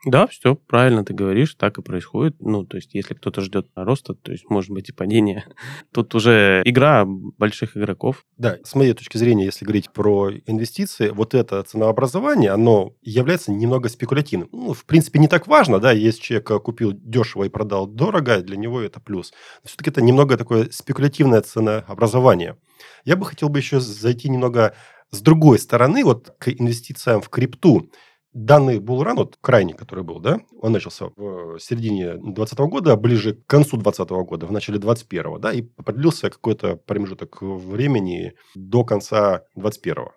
Да, 0.07 0.29
все 0.29 0.55
правильно 0.55 1.05
ты 1.05 1.13
говоришь, 1.13 1.57
так 1.57 1.79
и 1.79 1.83
происходит. 1.83 2.37
Ну, 2.39 2.65
то 2.65 2.77
есть, 2.77 2.95
если 2.95 3.15
кто-то 3.15 3.41
ждет 3.41 3.67
роста, 3.75 4.15
то 4.15 4.31
есть, 4.31 4.49
может 4.49 4.71
быть, 4.71 4.89
и 4.89 4.93
падение. 4.93 5.45
Тут 5.93 6.15
уже 6.15 6.63
игра 6.65 7.05
больших 7.05 7.77
игроков. 7.77 8.25
Да, 8.37 8.57
с 8.63 8.77
моей 8.77 8.93
точки 8.93 9.19
зрения, 9.19 9.45
если 9.45 9.65
говорить 9.65 9.91
про 9.91 10.31
инвестиции, 10.47 11.11
вот 11.11 11.35
это 11.35 11.61
ценообразование, 11.65 12.53
оно 12.53 12.93
является 13.03 13.51
немного 13.51 13.89
спекулятивным. 13.89 14.49
Ну, 14.53 14.75
в 14.75 14.85
принципе, 14.85 15.19
не 15.19 15.27
так 15.27 15.49
важно, 15.49 15.81
да, 15.81 15.91
если 15.91 16.21
человек 16.21 16.63
купил 16.63 16.93
дешево 16.93 17.43
и 17.43 17.49
продал 17.49 17.89
дорого, 17.89 18.41
для 18.43 18.57
него 18.57 18.81
это 18.81 19.01
плюс. 19.01 19.33
Но 19.65 19.69
все-таки 19.69 19.91
это 19.91 20.03
немного 20.03 20.37
такое 20.37 20.69
спекулятивное 20.71 21.41
ценообразование. 21.41 22.57
Я 23.05 23.17
бы 23.17 23.27
хотел 23.27 23.49
бы 23.49 23.59
еще 23.59 23.81
зайти 23.81 24.29
немного 24.29 24.73
с 25.11 25.21
другой 25.21 25.59
стороны, 25.59 26.05
вот 26.05 26.35
к 26.39 26.49
инвестициям 26.49 27.21
в 27.21 27.29
крипту. 27.29 27.91
Данный 28.37 28.81
булран, 28.81 29.17
вот 29.17 29.39
крайний, 29.41 29.73
который 29.73 30.05
был, 30.05 30.21
да, 30.21 30.41
он 30.61 30.73
начался 30.73 31.07
в 31.17 31.59
середине 31.59 32.15
2020 32.15 32.59
года, 32.59 32.97
ближе 32.97 33.35
к 33.35 33.47
концу 33.47 33.79
2020 33.79 34.11
года, 34.29 34.47
в 34.47 34.53
начале 34.53 34.79
2021, 34.79 35.41
да, 35.41 35.53
и 35.53 35.63
продлился 35.63 36.29
какой-то 36.29 36.77
промежуток 36.77 37.41
времени 37.41 38.35
до 38.55 38.85
конца 38.85 39.45
2021. 39.55 40.11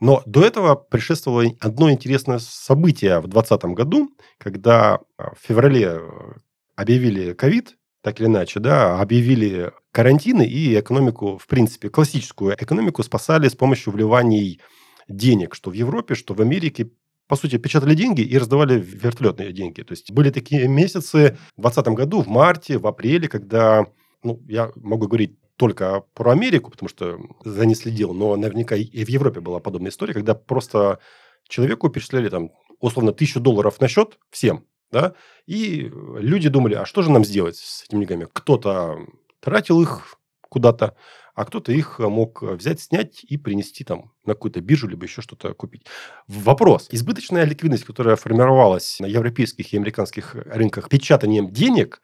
Но 0.00 0.22
до 0.26 0.44
этого 0.44 0.74
предшествовало 0.74 1.44
одно 1.60 1.90
интересное 1.90 2.38
событие 2.38 3.18
в 3.20 3.28
2020 3.28 3.64
году, 3.76 4.10
когда 4.38 5.00
в 5.18 5.36
феврале 5.40 6.00
объявили 6.76 7.32
ковид, 7.32 7.76
так 8.02 8.20
или 8.20 8.26
иначе, 8.26 8.60
да, 8.60 8.98
объявили 8.98 9.72
карантины 9.92 10.46
и 10.46 10.78
экономику, 10.78 11.38
в 11.38 11.46
принципе, 11.46 11.90
классическую 11.90 12.54
экономику 12.54 13.02
спасали 13.02 13.48
с 13.48 13.54
помощью 13.54 13.92
вливаний 13.92 14.60
денег, 15.10 15.54
что 15.54 15.70
в 15.70 15.74
Европе, 15.74 16.14
что 16.14 16.34
в 16.34 16.40
Америке, 16.40 16.90
по 17.28 17.36
сути, 17.36 17.58
печатали 17.58 17.94
деньги 17.94 18.22
и 18.22 18.38
раздавали 18.38 18.80
вертолетные 18.80 19.52
деньги. 19.52 19.82
То 19.82 19.92
есть 19.92 20.12
были 20.12 20.30
такие 20.30 20.68
месяцы 20.68 21.36
в 21.56 21.62
2020 21.62 21.86
году, 21.88 22.22
в 22.22 22.28
марте, 22.28 22.78
в 22.78 22.86
апреле, 22.86 23.28
когда, 23.28 23.86
ну, 24.22 24.40
я 24.48 24.70
могу 24.76 25.06
говорить 25.06 25.36
только 25.56 26.04
про 26.14 26.32
Америку, 26.32 26.70
потому 26.70 26.88
что 26.88 27.20
за 27.44 27.66
ней 27.66 27.74
следил, 27.74 28.14
но 28.14 28.34
наверняка 28.36 28.76
и 28.76 29.04
в 29.04 29.08
Европе 29.08 29.40
была 29.40 29.60
подобная 29.60 29.90
история, 29.90 30.14
когда 30.14 30.34
просто 30.34 31.00
человеку 31.48 31.90
перечисляли 31.90 32.30
там 32.30 32.50
условно 32.80 33.12
тысячу 33.12 33.40
долларов 33.40 33.78
на 33.80 33.88
счет 33.88 34.18
всем, 34.30 34.64
да, 34.90 35.14
и 35.46 35.90
люди 36.18 36.48
думали, 36.48 36.74
а 36.74 36.86
что 36.86 37.02
же 37.02 37.10
нам 37.10 37.24
сделать 37.24 37.56
с 37.56 37.84
этими 37.84 38.00
деньгами? 38.00 38.26
Кто-то 38.32 39.06
тратил 39.40 39.82
их 39.82 40.16
куда-то, 40.48 40.96
а 41.34 41.44
кто-то 41.44 41.72
их 41.72 41.98
мог 41.98 42.42
взять, 42.42 42.80
снять 42.80 43.24
и 43.24 43.36
принести 43.36 43.84
там 43.84 44.12
на 44.24 44.34
какую-то 44.34 44.60
биржу, 44.60 44.88
либо 44.88 45.04
еще 45.04 45.22
что-то 45.22 45.54
купить. 45.54 45.86
Вопрос. 46.26 46.88
Избыточная 46.90 47.44
ликвидность, 47.44 47.84
которая 47.84 48.16
формировалась 48.16 48.98
на 49.00 49.06
европейских 49.06 49.72
и 49.72 49.76
американских 49.76 50.34
рынках 50.34 50.88
печатанием 50.88 51.50
денег, 51.50 52.02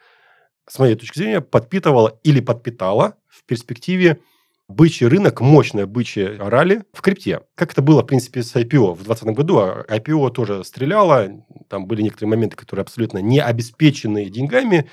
с 0.68 0.78
моей 0.78 0.96
точки 0.96 1.18
зрения, 1.18 1.40
подпитывала 1.40 2.18
или 2.24 2.40
подпитала 2.40 3.16
в 3.28 3.44
перспективе 3.44 4.20
бычий 4.68 5.06
рынок, 5.06 5.40
мощное 5.40 5.86
бычье 5.86 6.36
ралли 6.38 6.82
в 6.92 7.00
крипте. 7.02 7.42
Как 7.54 7.72
это 7.72 7.82
было, 7.82 8.02
в 8.02 8.06
принципе, 8.06 8.42
с 8.42 8.54
IPO 8.56 8.94
в 8.94 9.04
2020 9.04 9.26
году. 9.28 9.60
IPO 9.60 10.30
тоже 10.32 10.64
стреляло, 10.64 11.28
там 11.68 11.86
были 11.86 12.02
некоторые 12.02 12.30
моменты, 12.30 12.56
которые 12.56 12.82
абсолютно 12.82 13.18
не 13.18 13.40
обеспечены 13.40 14.28
деньгами, 14.28 14.90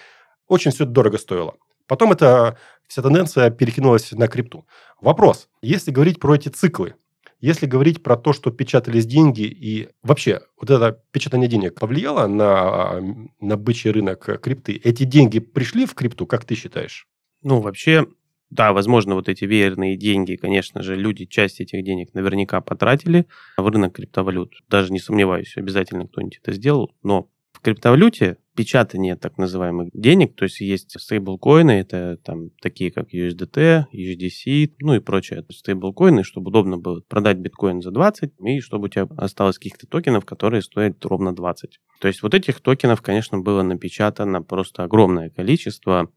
очень 0.47 0.71
все 0.71 0.85
дорого 0.85 1.17
стоило. 1.17 1.55
Потом 1.87 2.11
эта 2.11 2.57
вся 2.93 3.01
тенденция 3.01 3.49
перекинулась 3.49 4.11
на 4.11 4.27
крипту. 4.27 4.67
Вопрос, 5.01 5.49
если 5.63 5.89
говорить 5.89 6.19
про 6.19 6.35
эти 6.35 6.49
циклы, 6.49 6.93
если 7.41 7.65
говорить 7.65 8.03
про 8.03 8.15
то, 8.15 8.33
что 8.33 8.51
печатались 8.51 9.07
деньги 9.07 9.41
и 9.41 9.89
вообще 10.03 10.41
вот 10.61 10.69
это 10.69 11.01
печатание 11.11 11.49
денег 11.49 11.79
повлияло 11.79 12.27
на, 12.27 13.01
на 13.41 13.57
бычий 13.57 13.89
рынок 13.89 14.39
крипты, 14.41 14.79
эти 14.83 15.05
деньги 15.05 15.39
пришли 15.39 15.87
в 15.87 15.95
крипту, 15.95 16.27
как 16.27 16.45
ты 16.45 16.53
считаешь? 16.53 17.07
Ну, 17.41 17.61
вообще, 17.61 18.05
да, 18.51 18.73
возможно, 18.73 19.15
вот 19.15 19.27
эти 19.27 19.43
веерные 19.45 19.97
деньги, 19.97 20.35
конечно 20.35 20.83
же, 20.83 20.95
люди 20.95 21.25
часть 21.25 21.61
этих 21.61 21.83
денег 21.83 22.13
наверняка 22.13 22.61
потратили 22.61 23.25
в 23.57 23.67
рынок 23.67 23.95
криптовалют. 23.95 24.53
Даже 24.69 24.93
не 24.93 24.99
сомневаюсь, 24.99 25.57
обязательно 25.57 26.07
кто-нибудь 26.07 26.39
это 26.43 26.53
сделал. 26.53 26.93
Но 27.01 27.27
в 27.53 27.59
криптовалюте 27.61 28.37
печатание 28.55 29.15
так 29.15 29.37
называемых 29.37 29.89
денег, 29.93 30.35
то 30.35 30.43
есть 30.43 30.59
есть 30.59 30.99
стейблкоины, 30.99 31.71
это 31.71 32.17
там 32.23 32.49
такие 32.61 32.91
как 32.91 33.13
USDT, 33.13 33.85
USDC, 33.91 34.73
ну 34.79 34.95
и 34.95 34.99
прочее. 34.99 35.43
Стейблкоины, 35.49 36.23
чтобы 36.23 36.49
удобно 36.49 36.77
было 36.77 37.01
продать 37.01 37.37
биткоин 37.37 37.81
за 37.81 37.91
20 37.91 38.33
и 38.39 38.59
чтобы 38.61 38.85
у 38.85 38.89
тебя 38.89 39.07
осталось 39.17 39.57
каких-то 39.57 39.87
токенов, 39.87 40.25
которые 40.25 40.61
стоят 40.61 41.03
ровно 41.05 41.35
20. 41.35 41.79
То 41.99 42.07
есть 42.07 42.21
вот 42.21 42.33
этих 42.33 42.59
токенов, 42.61 43.01
конечно, 43.01 43.39
было 43.39 43.63
напечатано 43.63 44.41
просто 44.41 44.83
огромное 44.83 45.29
количество. 45.29 46.11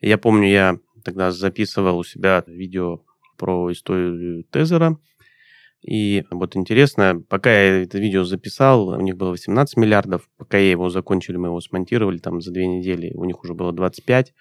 Я 0.00 0.18
помню, 0.18 0.48
я 0.48 0.78
тогда 1.04 1.30
записывал 1.30 1.98
у 1.98 2.04
себя 2.04 2.44
видео 2.46 3.02
про 3.38 3.72
историю 3.72 4.44
Тезера. 4.44 4.98
И 5.86 6.24
вот 6.30 6.56
интересно, 6.56 7.20
пока 7.28 7.50
я 7.50 7.82
это 7.82 7.98
видео 7.98 8.24
записал, 8.24 8.88
у 8.88 9.00
них 9.00 9.16
было 9.16 9.30
18 9.30 9.76
миллиардов, 9.76 10.28
пока 10.38 10.56
я 10.56 10.70
его 10.70 10.88
закончили, 10.88 11.36
мы 11.36 11.48
его 11.48 11.60
смонтировали 11.60 12.18
там 12.18 12.40
за 12.40 12.52
две 12.52 12.66
недели, 12.66 13.12
у 13.14 13.24
них 13.26 13.42
уже 13.44 13.52
было 13.52 13.70
25, 13.70 14.32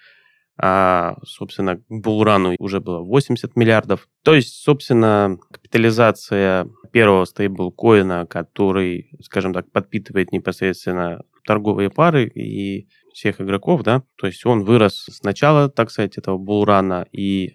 а, 0.58 1.16
собственно, 1.26 1.78
к 1.78 1.84
Булрану 1.90 2.56
уже 2.60 2.80
было 2.80 3.00
80 3.00 3.56
миллиардов. 3.58 4.08
То 4.24 4.36
есть, 4.36 4.54
собственно, 4.64 5.38
капитализация 5.52 6.70
первого 6.92 7.26
стейблкоина, 7.26 8.26
который, 8.26 9.10
скажем 9.22 9.54
так, 9.54 9.70
подпитывает 9.72 10.32
непосредственно 10.32 11.24
торговые 11.46 11.90
пары 11.90 12.28
и 12.28 12.88
всех 13.14 13.42
игроков, 13.42 13.84
да, 13.84 14.04
то 14.18 14.28
есть 14.28 14.46
он 14.46 14.64
вырос 14.64 15.06
сначала, 15.12 15.70
так 15.70 15.92
сказать, 15.92 16.18
этого 16.18 16.38
булрана 16.38 17.06
и 17.12 17.52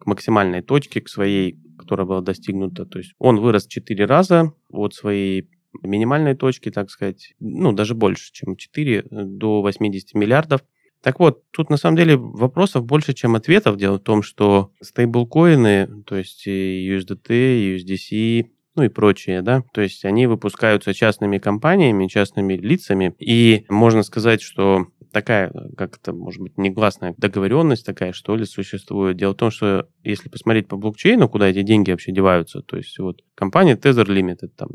к 0.00 0.06
максимальной 0.06 0.62
точке, 0.62 1.00
к 1.00 1.08
своей, 1.08 1.56
которая 1.80 2.06
была 2.06 2.20
достигнута, 2.20 2.84
то 2.86 2.98
есть 2.98 3.14
он 3.18 3.40
вырос 3.40 3.66
4 3.66 4.04
раза 4.04 4.52
от 4.68 4.94
своей 4.94 5.48
минимальной 5.82 6.34
точки, 6.34 6.70
так 6.70 6.90
сказать, 6.90 7.34
ну, 7.40 7.72
даже 7.72 7.94
больше, 7.94 8.32
чем 8.32 8.56
4, 8.56 9.06
до 9.10 9.62
80 9.62 10.14
миллиардов. 10.14 10.60
Так 11.02 11.18
вот, 11.18 11.50
тут 11.50 11.70
на 11.70 11.78
самом 11.78 11.96
деле 11.96 12.16
вопросов 12.16 12.84
больше, 12.84 13.14
чем 13.14 13.34
ответов. 13.34 13.76
Дело 13.76 13.96
в 13.96 14.02
том, 14.02 14.22
что 14.22 14.72
стейблкоины, 14.82 16.02
то 16.04 16.16
есть 16.16 16.46
USDT, 16.46 17.76
USDC, 17.76 18.46
ну 18.80 18.86
и 18.86 18.88
прочее, 18.88 19.42
да, 19.42 19.62
то 19.74 19.82
есть 19.82 20.06
они 20.06 20.26
выпускаются 20.26 20.94
частными 20.94 21.36
компаниями, 21.36 22.06
частными 22.06 22.54
лицами, 22.54 23.14
и 23.18 23.66
можно 23.68 24.02
сказать, 24.02 24.40
что 24.40 24.86
такая, 25.12 25.52
как 25.76 25.98
то 25.98 26.14
может 26.14 26.40
быть, 26.40 26.56
негласная 26.56 27.14
договоренность 27.18 27.84
такая, 27.84 28.12
что 28.12 28.36
ли, 28.36 28.46
существует. 28.46 29.18
Дело 29.18 29.32
в 29.32 29.36
том, 29.36 29.50
что 29.50 29.86
если 30.02 30.30
посмотреть 30.30 30.68
по 30.68 30.78
блокчейну, 30.78 31.28
куда 31.28 31.48
эти 31.48 31.60
деньги 31.60 31.90
вообще 31.90 32.10
деваются, 32.10 32.62
то 32.62 32.78
есть 32.78 32.98
вот 32.98 33.20
компания 33.34 33.76
Tether 33.76 34.06
Limited 34.06 34.52
там 34.56 34.70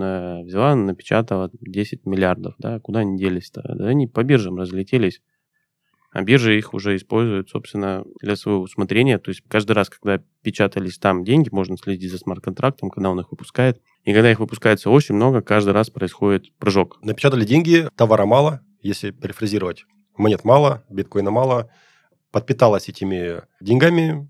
э, 0.00 0.42
взяла, 0.44 0.76
напечатала 0.76 1.50
10 1.60 2.06
миллиардов, 2.06 2.54
да, 2.58 2.78
куда 2.78 3.00
они 3.00 3.18
делись-то? 3.18 3.62
Да, 3.74 3.88
они 3.88 4.06
по 4.06 4.22
биржам 4.22 4.56
разлетелись 4.56 5.20
а 6.10 6.22
биржи 6.22 6.56
их 6.56 6.74
уже 6.74 6.96
используют, 6.96 7.50
собственно, 7.50 8.04
для 8.20 8.36
своего 8.36 8.62
усмотрения. 8.62 9.18
То 9.18 9.30
есть 9.30 9.42
каждый 9.48 9.72
раз, 9.72 9.90
когда 9.90 10.22
печатались 10.42 10.98
там 10.98 11.24
деньги, 11.24 11.48
можно 11.50 11.76
следить 11.76 12.10
за 12.10 12.18
смарт-контрактом, 12.18 12.90
когда 12.90 13.10
он 13.10 13.20
их 13.20 13.30
выпускает. 13.30 13.80
И 14.04 14.12
когда 14.12 14.30
их 14.30 14.40
выпускается 14.40 14.90
очень 14.90 15.14
много, 15.14 15.42
каждый 15.42 15.74
раз 15.74 15.90
происходит 15.90 16.52
прыжок. 16.58 16.98
Напечатали 17.02 17.44
деньги, 17.44 17.88
товара 17.96 18.24
мало, 18.24 18.62
если 18.80 19.10
перефразировать. 19.10 19.84
Монет 20.16 20.44
мало, 20.44 20.84
биткоина 20.88 21.30
мало. 21.30 21.70
Подпиталась 22.30 22.88
этими 22.88 23.42
деньгами, 23.60 24.28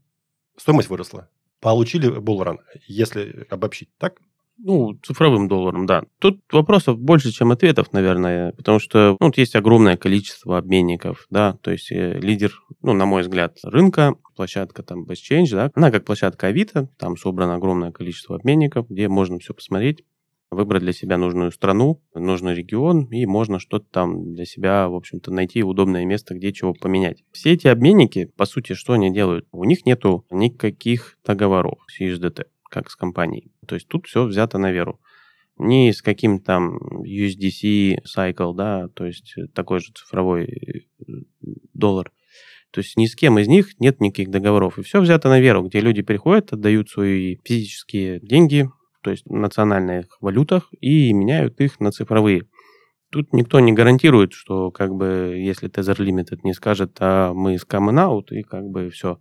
стоимость 0.57 0.89
выросла. 0.89 1.29
Получили 1.61 2.09
булран, 2.09 2.61
если 2.87 3.47
обобщить, 3.51 3.91
так? 3.99 4.21
Ну, 4.59 4.99
цифровым 5.05 5.47
долларом, 5.47 5.87
да. 5.87 6.03
Тут 6.19 6.41
вопросов 6.53 6.99
больше, 6.99 7.31
чем 7.31 7.53
ответов, 7.53 7.93
наверное, 7.93 8.53
потому 8.53 8.81
что 8.81 9.17
ну, 9.21 9.27
вот 9.27 9.39
есть 9.39 9.55
огромное 9.55 9.97
количество 9.97 10.59
обменников, 10.59 11.27
да, 11.31 11.57
то 11.63 11.71
есть 11.71 11.93
э, 11.93 12.19
лидер, 12.19 12.53
ну, 12.83 12.93
на 12.93 13.07
мой 13.07 13.23
взгляд, 13.23 13.57
рынка, 13.63 14.17
площадка 14.35 14.83
там 14.83 15.05
BestChange, 15.05 15.51
да, 15.53 15.71
она 15.75 15.93
как 15.93 16.05
площадка 16.05 16.49
Авито, 16.49 16.89
там 16.99 17.17
собрано 17.17 17.55
огромное 17.55 17.93
количество 17.93 18.35
обменников, 18.35 18.89
где 18.89 19.09
можно 19.09 19.39
все 19.39 19.55
посмотреть, 19.55 20.05
выбрать 20.51 20.83
для 20.83 20.93
себя 20.93 21.19
нужную 21.19 21.53
страну, 21.53 22.03
нужный 22.15 22.55
регион, 22.55 23.05
и 23.05 23.27
можно 23.27 23.61
что-то 23.61 23.87
там 23.91 24.35
для 24.35 24.45
себя, 24.45 24.89
в 24.89 24.95
общем-то, 24.95 25.31
найти 25.33 25.63
удобное 25.63 26.05
место, 26.05 26.35
где 26.35 26.53
чего 26.53 26.75
поменять. 26.75 27.23
Все 27.33 27.53
эти 27.53 27.69
обменники, 27.69 28.31
по 28.37 28.45
сути, 28.45 28.73
что 28.73 28.95
они 28.95 29.13
делают? 29.13 29.47
У 29.53 29.65
них 29.65 29.87
нету 29.87 30.27
никаких 30.31 31.19
договоров 31.25 31.79
с 31.89 32.01
USDT 32.01 32.47
как 32.69 32.91
с 32.91 32.97
компанией. 32.97 33.51
То 33.67 33.75
есть 33.75 33.89
тут 33.89 34.07
все 34.07 34.25
взято 34.25 34.59
на 34.59 34.73
веру. 34.73 35.01
Не 35.57 35.93
с 35.93 36.03
каким 36.03 36.41
там 36.41 36.79
USDC 37.03 37.99
cycle, 38.05 38.55
да, 38.55 38.89
то 38.95 39.05
есть 39.05 39.35
такой 39.55 39.81
же 39.81 39.93
цифровой 39.93 40.45
э, 40.45 41.13
доллар. 41.75 42.13
То 42.71 42.81
есть 42.81 42.97
ни 42.97 43.07
с 43.07 43.17
кем 43.17 43.39
из 43.39 43.49
них 43.49 43.81
нет 43.81 44.01
никаких 44.01 44.31
договоров. 44.31 44.79
И 44.79 44.83
все 44.83 45.01
взято 45.01 45.29
на 45.29 45.41
веру, 45.41 45.63
где 45.63 45.81
люди 45.81 46.03
приходят, 46.03 46.53
отдают 46.53 46.91
свои 46.91 47.39
физические 47.45 48.21
деньги, 48.21 48.69
то 49.03 49.11
есть 49.11 49.25
в 49.25 49.33
национальных 49.33 50.19
валютах, 50.21 50.69
и 50.81 51.13
меняют 51.13 51.61
их 51.61 51.81
на 51.81 51.91
цифровые. 51.91 52.43
Тут 53.11 53.33
никто 53.33 53.59
не 53.61 53.73
гарантирует, 53.73 54.35
что 54.35 54.71
как 54.71 54.95
бы 54.95 55.35
если 55.39 55.71
Tether 55.71 55.97
Limited 55.97 56.41
не 56.45 56.53
скажет, 56.53 56.99
а 57.01 57.33
мы 57.33 57.59
с 57.59 57.65
out, 57.65 58.27
и 58.31 58.43
как 58.43 58.65
бы 58.65 58.91
все. 58.91 59.19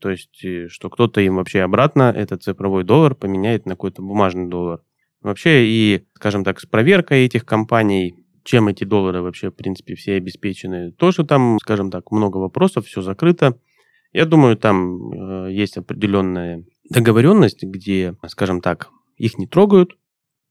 То 0.00 0.10
есть, 0.10 0.44
э, 0.44 0.68
что 0.68 0.90
кто-то 0.90 1.20
им 1.20 1.36
вообще 1.36 1.60
обратно 1.60 2.12
этот 2.16 2.42
цифровой 2.42 2.84
доллар 2.84 3.14
поменяет 3.14 3.66
на 3.66 3.72
какой-то 3.72 4.02
бумажный 4.02 4.48
доллар. 4.48 4.80
Вообще 5.20 5.66
и, 5.66 6.06
скажем 6.14 6.44
так, 6.44 6.60
с 6.60 6.66
проверкой 6.66 7.26
этих 7.26 7.44
компаний, 7.44 8.14
чем 8.42 8.68
эти 8.68 8.84
доллары 8.84 9.20
вообще, 9.20 9.50
в 9.50 9.54
принципе, 9.54 9.94
все 9.94 10.14
обеспечены, 10.14 10.92
тоже 10.92 11.24
там, 11.24 11.58
скажем 11.60 11.90
так, 11.90 12.10
много 12.10 12.38
вопросов, 12.38 12.86
все 12.86 13.02
закрыто. 13.02 13.58
Я 14.12 14.24
думаю, 14.24 14.56
там 14.56 15.12
э, 15.12 15.52
есть 15.52 15.76
определенная 15.76 16.64
договоренность, 16.88 17.62
где, 17.62 18.16
скажем 18.26 18.60
так, 18.60 18.90
их 19.18 19.38
не 19.38 19.46
трогают, 19.46 19.96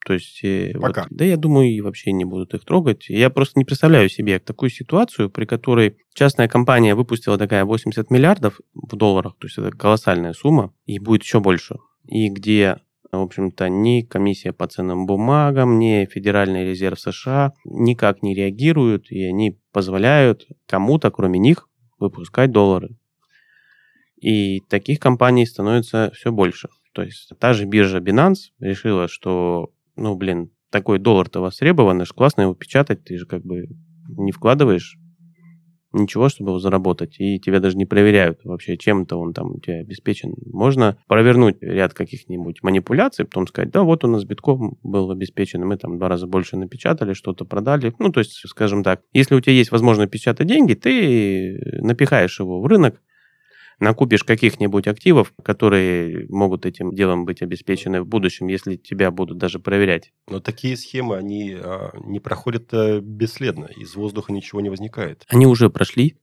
То 0.06 0.14
есть, 0.14 0.44
э, 0.44 0.74
Пока. 0.80 1.04
Вот, 1.04 1.12
да, 1.12 1.26
я 1.26 1.38
думаю, 1.38 1.70
и 1.70 1.82
вообще 1.82 2.12
не 2.12 2.26
будут 2.26 2.54
их 2.54 2.66
трогать. 2.66 3.10
Я 3.10 3.30
просто 3.30 3.60
не 3.60 3.66
представляю 3.66 4.10
себе 4.10 4.40
такую 4.40 4.70
ситуацию, 4.70 5.30
при 5.30 5.46
которой 5.46 5.98
частная 6.14 6.48
компания 6.48 6.96
выпустила 6.96 7.38
такая 7.38 7.66
80 7.66 8.10
миллиардов 8.10 8.60
в 8.74 8.96
долларах, 8.96 9.36
то 9.38 9.48
есть 9.48 9.58
это 9.58 9.72
колоссальная 9.72 10.34
сумма, 10.34 10.74
и 10.86 11.00
будет 11.00 11.24
еще 11.24 11.40
больше. 11.40 11.78
И 12.06 12.30
где 12.30 12.78
в 13.12 13.22
общем-то, 13.22 13.70
ни 13.70 14.02
комиссия 14.02 14.54
по 14.54 14.68
ценным 14.68 15.08
бумагам, 15.08 15.80
ни 15.80 16.06
Федеральный 16.06 16.64
резерв 16.64 17.00
США 17.00 17.54
никак 17.66 18.22
не 18.22 18.36
реагируют, 18.36 19.12
и 19.12 19.24
они 19.24 19.60
позволяют 19.72 20.48
кому-то, 20.68 21.10
кроме 21.10 21.40
них, 21.40 21.68
выпускать 21.98 22.52
доллары. 22.52 22.96
И 24.22 24.60
таких 24.70 25.00
компаний 25.00 25.46
становится 25.46 26.12
все 26.14 26.32
больше. 26.32 26.70
То 26.94 27.04
есть 27.04 27.32
та 27.40 27.54
же 27.54 27.66
биржа 27.66 28.00
Binance 28.00 28.52
решила, 28.60 29.08
что, 29.08 29.72
ну, 30.00 30.16
блин, 30.16 30.52
такой 30.72 31.00
доллар-то 31.00 31.42
востребован, 31.42 32.02
аж 32.02 32.12
классно 32.12 32.44
его 32.44 32.54
печатать, 32.54 33.04
ты 33.04 33.18
же 33.18 33.26
как 33.26 33.44
бы 33.44 33.66
не 34.08 34.32
вкладываешь 34.32 34.98
ничего, 35.92 36.30
чтобы 36.30 36.52
его 36.52 36.60
заработать, 36.60 37.20
и 37.20 37.40
тебя 37.40 37.60
даже 37.60 37.76
не 37.76 37.86
проверяют 37.86 38.42
вообще, 38.44 38.78
чем-то 38.78 39.18
он 39.18 39.34
там 39.34 39.56
у 39.56 39.60
тебя 39.60 39.80
обеспечен. 39.80 40.34
Можно 40.46 40.98
провернуть 41.08 41.58
ряд 41.62 41.94
каких-нибудь 41.94 42.62
манипуляций, 42.62 43.26
потом 43.26 43.48
сказать, 43.48 43.72
да, 43.72 43.82
вот 43.84 44.04
у 44.04 44.08
нас 44.08 44.24
битком 44.24 44.78
был 44.84 45.10
обеспечен, 45.10 45.66
мы 45.66 45.78
там 45.78 45.98
два 45.98 46.10
раза 46.10 46.28
больше 46.28 46.58
напечатали, 46.58 47.14
что-то 47.14 47.46
продали. 47.46 47.94
Ну, 47.98 48.12
то 48.12 48.20
есть, 48.20 48.34
скажем 48.48 48.84
так, 48.84 49.02
если 49.14 49.36
у 49.36 49.42
тебя 49.42 49.54
есть 49.54 49.72
возможность 49.72 50.12
печатать 50.12 50.48
деньги, 50.48 50.76
ты 50.76 51.60
напихаешь 51.82 52.40
его 52.40 52.62
в 52.62 52.66
рынок, 52.68 53.02
накупишь 53.80 54.24
каких-нибудь 54.24 54.88
активов, 54.88 55.34
которые 55.44 56.28
могут 56.30 56.66
этим 56.66 56.94
делом 56.94 57.26
быть 57.26 57.42
обеспечены 57.42 58.02
в 58.02 58.08
будущем, 58.08 58.48
если 58.48 58.76
тебя 58.76 59.12
будут 59.12 59.38
даже 59.38 59.60
проверять. 59.60 60.12
Но 60.30 60.40
такие 60.40 60.78
схемы, 60.78 61.18
они 61.18 61.54
а, 61.54 61.92
не 62.06 62.20
проходят 62.20 62.74
а, 62.74 63.00
бесследно, 63.02 63.66
из 63.66 63.96
воздуха 63.96 64.32
ничего 64.32 64.62
не 64.62 64.70
возникает. 64.70 65.24
Они 65.28 65.46
уже 65.46 65.70
прошли. 65.70 66.18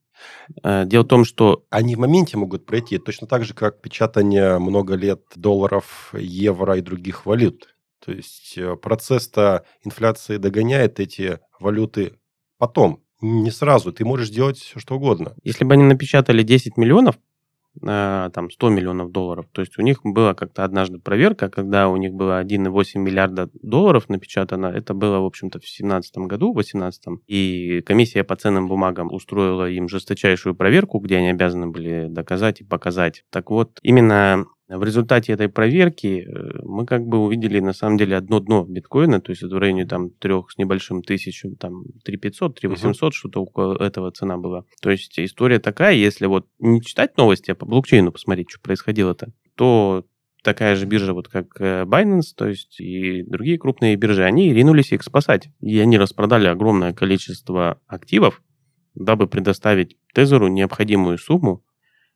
А, 0.62 0.84
дело 0.84 1.04
в 1.04 1.08
том, 1.08 1.24
что... 1.24 1.64
Они 1.70 1.94
в 1.96 1.98
моменте 1.98 2.36
могут 2.36 2.66
пройти, 2.66 2.98
точно 2.98 3.26
так 3.26 3.44
же, 3.44 3.54
как 3.54 3.80
печатание 3.80 4.58
много 4.58 4.94
лет 4.94 5.22
долларов, 5.34 6.14
евро 6.16 6.76
и 6.76 6.80
других 6.80 7.26
валют. 7.26 7.76
То 8.04 8.12
есть 8.12 8.54
э, 8.56 8.76
процесс-то 8.76 9.64
инфляции 9.84 10.36
догоняет 10.36 11.00
эти 11.00 11.40
валюты 11.58 12.12
потом, 12.58 13.02
не 13.20 13.50
сразу. 13.50 13.92
Ты 13.92 14.04
можешь 14.04 14.30
делать 14.30 14.58
все, 14.58 14.78
что 14.78 14.96
угодно. 14.96 15.34
Если 15.42 15.64
бы 15.64 15.74
они 15.74 15.82
напечатали 15.82 16.42
10 16.42 16.76
миллионов, 16.76 17.16
там 17.80 18.50
100 18.50 18.68
миллионов 18.70 19.12
долларов. 19.12 19.46
То 19.52 19.60
есть 19.60 19.78
у 19.78 19.82
них 19.82 20.00
была 20.02 20.34
как-то 20.34 20.64
однажды 20.64 20.98
проверка, 20.98 21.48
когда 21.48 21.88
у 21.88 21.96
них 21.96 22.12
было 22.12 22.42
1,8 22.42 22.98
миллиарда 22.98 23.50
долларов 23.62 24.08
напечатано. 24.08 24.66
Это 24.66 24.94
было, 24.94 25.20
в 25.20 25.24
общем-то, 25.24 25.58
в 25.58 25.62
2017 25.62 26.16
году, 26.18 26.52
в 26.52 26.54
2018. 26.54 27.20
И 27.26 27.82
комиссия 27.84 28.24
по 28.24 28.36
ценным 28.36 28.68
бумагам 28.68 29.12
устроила 29.12 29.68
им 29.68 29.88
жесточайшую 29.88 30.54
проверку, 30.54 30.98
где 30.98 31.16
они 31.16 31.30
обязаны 31.30 31.68
были 31.68 32.06
доказать 32.08 32.60
и 32.60 32.64
показать. 32.64 33.24
Так 33.30 33.50
вот, 33.50 33.78
именно 33.82 34.46
в 34.68 34.82
результате 34.82 35.32
этой 35.32 35.48
проверки 35.48 36.26
э, 36.26 36.60
мы 36.64 36.86
как 36.86 37.06
бы 37.06 37.18
увидели 37.18 37.60
на 37.60 37.72
самом 37.72 37.98
деле 37.98 38.16
одно 38.16 38.40
дно 38.40 38.64
биткоина, 38.64 39.20
то 39.20 39.30
есть 39.30 39.42
это 39.42 39.54
в 39.54 39.58
районе 39.58 39.86
там 39.86 40.10
трех 40.10 40.50
с 40.50 40.58
небольшим 40.58 41.02
тысяч, 41.02 41.44
там 41.60 41.84
3500, 42.04 42.58
3800, 42.60 43.12
uh-huh. 43.12 43.14
что-то 43.14 43.42
около 43.42 43.82
этого 43.82 44.10
цена 44.10 44.38
была. 44.38 44.64
То 44.82 44.90
есть 44.90 45.18
история 45.18 45.60
такая, 45.60 45.94
если 45.94 46.26
вот 46.26 46.48
не 46.58 46.82
читать 46.82 47.16
новости, 47.16 47.52
а 47.52 47.54
по 47.54 47.64
блокчейну 47.64 48.10
посмотреть, 48.10 48.50
что 48.50 48.60
происходило-то, 48.60 49.32
то 49.54 50.04
такая 50.42 50.76
же 50.76 50.86
биржа, 50.86 51.12
вот 51.12 51.28
как 51.28 51.60
э, 51.60 51.82
Binance, 51.84 52.32
то 52.36 52.46
есть 52.46 52.80
и 52.80 53.22
другие 53.24 53.58
крупные 53.58 53.96
биржи, 53.96 54.22
они 54.24 54.52
ринулись 54.54 54.92
их 54.92 55.02
спасать. 55.02 55.48
И 55.60 55.78
они 55.78 55.98
распродали 55.98 56.46
огромное 56.46 56.92
количество 56.92 57.80
активов, 57.86 58.42
дабы 58.94 59.26
предоставить 59.26 59.96
Тезеру 60.14 60.46
необходимую 60.48 61.18
сумму, 61.18 61.64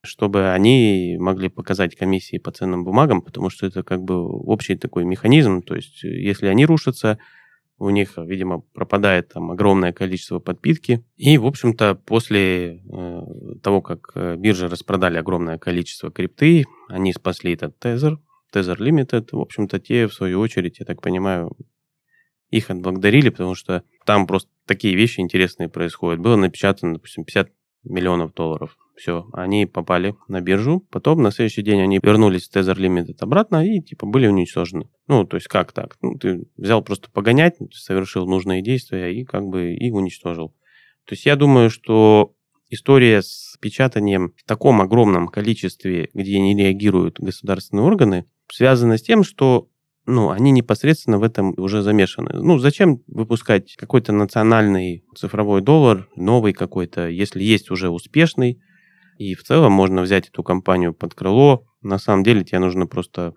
чтобы 0.03 0.51
они 0.53 1.17
могли 1.19 1.49
показать 1.49 1.97
комиссии 1.97 2.39
по 2.39 2.51
ценным 2.51 2.85
бумагам, 2.85 3.21
потому 3.23 3.51
что 3.51 3.67
это 3.67 3.83
как 3.83 4.03
бы 4.03 4.15
общий 4.17 4.77
такой 4.77 5.05
механизм. 5.05 5.63
То 5.63 5.75
есть 5.75 6.03
если 6.03 6.47
они 6.47 6.65
рушатся, 6.65 7.19
у 7.81 7.89
них, 7.89 8.19
видимо, 8.19 8.61
пропадает 8.61 9.33
там 9.33 9.51
огромное 9.51 9.93
количество 9.93 10.39
подпитки. 10.39 11.03
И, 11.17 11.39
в 11.39 11.47
общем-то, 11.47 11.95
после 11.95 12.77
э, 12.77 13.21
того, 13.63 13.81
как 13.81 14.13
э, 14.15 14.37
биржи 14.37 14.69
распродали 14.69 15.17
огромное 15.17 15.57
количество 15.57 16.11
крипты, 16.11 16.67
они 16.89 17.15
спасли 17.15 17.55
этот 17.55 17.79
тезер, 17.79 18.19
тезер 18.53 18.81
Limited. 18.81 19.29
В 19.33 19.41
общем-то, 19.41 19.81
те, 19.81 20.07
в 20.09 20.13
свою 20.13 20.41
очередь, 20.41 20.79
я 20.79 20.85
так 20.85 21.01
понимаю, 21.01 21.57
их 22.51 22.71
отблагодарили, 22.71 23.31
потому 23.31 23.55
что 23.55 23.83
там 24.05 24.27
просто 24.27 24.51
такие 24.67 24.95
вещи 24.95 25.21
интересные 25.21 25.71
происходят. 25.71 26.21
Было 26.21 26.37
напечатано, 26.37 26.95
допустим, 26.95 27.25
50 27.25 27.51
миллионов 27.85 28.35
долларов 28.35 28.77
все, 29.01 29.27
они 29.33 29.64
попали 29.64 30.14
на 30.29 30.43
биржу. 30.43 30.87
Потом 30.90 31.23
на 31.23 31.31
следующий 31.31 31.62
день 31.62 31.81
они 31.81 31.99
вернулись 32.03 32.49
в 32.49 32.55
Tether 32.55 32.77
Limited 32.77 33.16
обратно 33.21 33.66
и 33.66 33.81
типа 33.81 34.07
были 34.07 34.27
уничтожены. 34.27 34.90
Ну, 35.09 35.25
то 35.25 35.37
есть 35.38 35.49
как 35.49 35.73
так? 35.73 35.97
Ну, 36.03 36.19
ты 36.19 36.45
взял 36.59 36.83
просто 36.83 37.11
погонять, 37.11 37.57
совершил 37.73 38.27
нужные 38.27 38.62
действия 38.62 39.09
и 39.09 39.25
как 39.25 39.47
бы 39.47 39.73
и 39.73 39.90
уничтожил. 39.90 40.51
То 41.07 41.14
есть 41.14 41.25
я 41.25 41.37
думаю, 41.37 41.71
что 41.71 42.35
история 42.69 43.23
с 43.23 43.57
печатанием 43.59 44.35
в 44.37 44.45
таком 44.45 44.83
огромном 44.83 45.29
количестве, 45.29 46.11
где 46.12 46.38
не 46.38 46.55
реагируют 46.55 47.19
государственные 47.19 47.85
органы, 47.85 48.27
связана 48.53 48.99
с 48.99 49.03
тем, 49.03 49.25
что 49.25 49.70
ну, 50.11 50.31
они 50.31 50.51
непосредственно 50.51 51.18
в 51.18 51.23
этом 51.23 51.55
уже 51.57 51.83
замешаны. 51.83 52.33
Ну, 52.35 52.59
зачем 52.59 53.03
выпускать 53.07 53.77
какой-то 53.77 54.12
национальный 54.12 55.05
цифровой 55.16 55.62
доллар, 55.62 56.09
новый 56.16 56.53
какой-то, 56.53 57.09
если 57.09 57.42
есть 57.42 57.70
уже 57.70 57.88
успешный, 57.88 58.61
и 59.18 59.35
в 59.35 59.42
целом 59.42 59.73
можно 59.73 60.03
взять 60.03 60.29
эту 60.29 60.42
компанию 60.42 60.94
под 60.94 61.14
крыло. 61.14 61.64
На 61.83 61.99
самом 61.99 62.25
деле 62.25 62.44
тебе 62.44 62.59
нужно 62.59 62.87
просто 62.87 63.35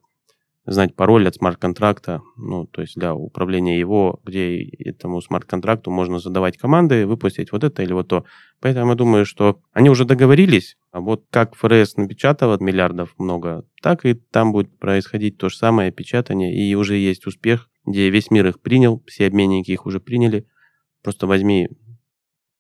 знать 0.65 0.95
пароль 0.95 1.27
от 1.27 1.35
смарт-контракта, 1.35 2.21
ну, 2.37 2.65
то 2.65 2.81
есть 2.81 2.95
для 2.95 3.13
управления 3.13 3.77
его, 3.77 4.21
где 4.23 4.63
этому 4.63 5.21
смарт-контракту 5.21 5.91
можно 5.91 6.19
задавать 6.19 6.57
команды, 6.57 7.05
выпустить 7.05 7.51
вот 7.51 7.63
это 7.63 7.83
или 7.83 7.91
вот 7.91 8.07
то. 8.07 8.25
Поэтому 8.61 8.91
я 8.91 8.95
думаю, 8.95 9.25
что 9.25 9.59
они 9.73 9.89
уже 9.89 10.05
договорились, 10.05 10.77
а 10.91 11.01
вот 11.01 11.25
как 11.29 11.55
ФРС 11.55 11.97
напечатала 11.97 12.57
миллиардов 12.59 13.13
много, 13.17 13.65
так 13.81 14.05
и 14.05 14.13
там 14.13 14.53
будет 14.53 14.77
происходить 14.79 15.37
то 15.37 15.49
же 15.49 15.57
самое 15.57 15.91
печатание, 15.91 16.55
и 16.55 16.73
уже 16.75 16.95
есть 16.95 17.27
успех, 17.27 17.69
где 17.85 18.09
весь 18.09 18.31
мир 18.31 18.47
их 18.47 18.61
принял, 18.61 19.03
все 19.05 19.27
обменники 19.27 19.71
их 19.71 19.85
уже 19.85 19.99
приняли. 19.99 20.47
Просто 21.01 21.27
возьми 21.27 21.67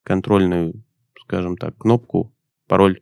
контрольную, 0.03 0.83
скажем 1.21 1.55
так, 1.55 1.77
кнопку, 1.77 2.35
пароль, 2.67 2.99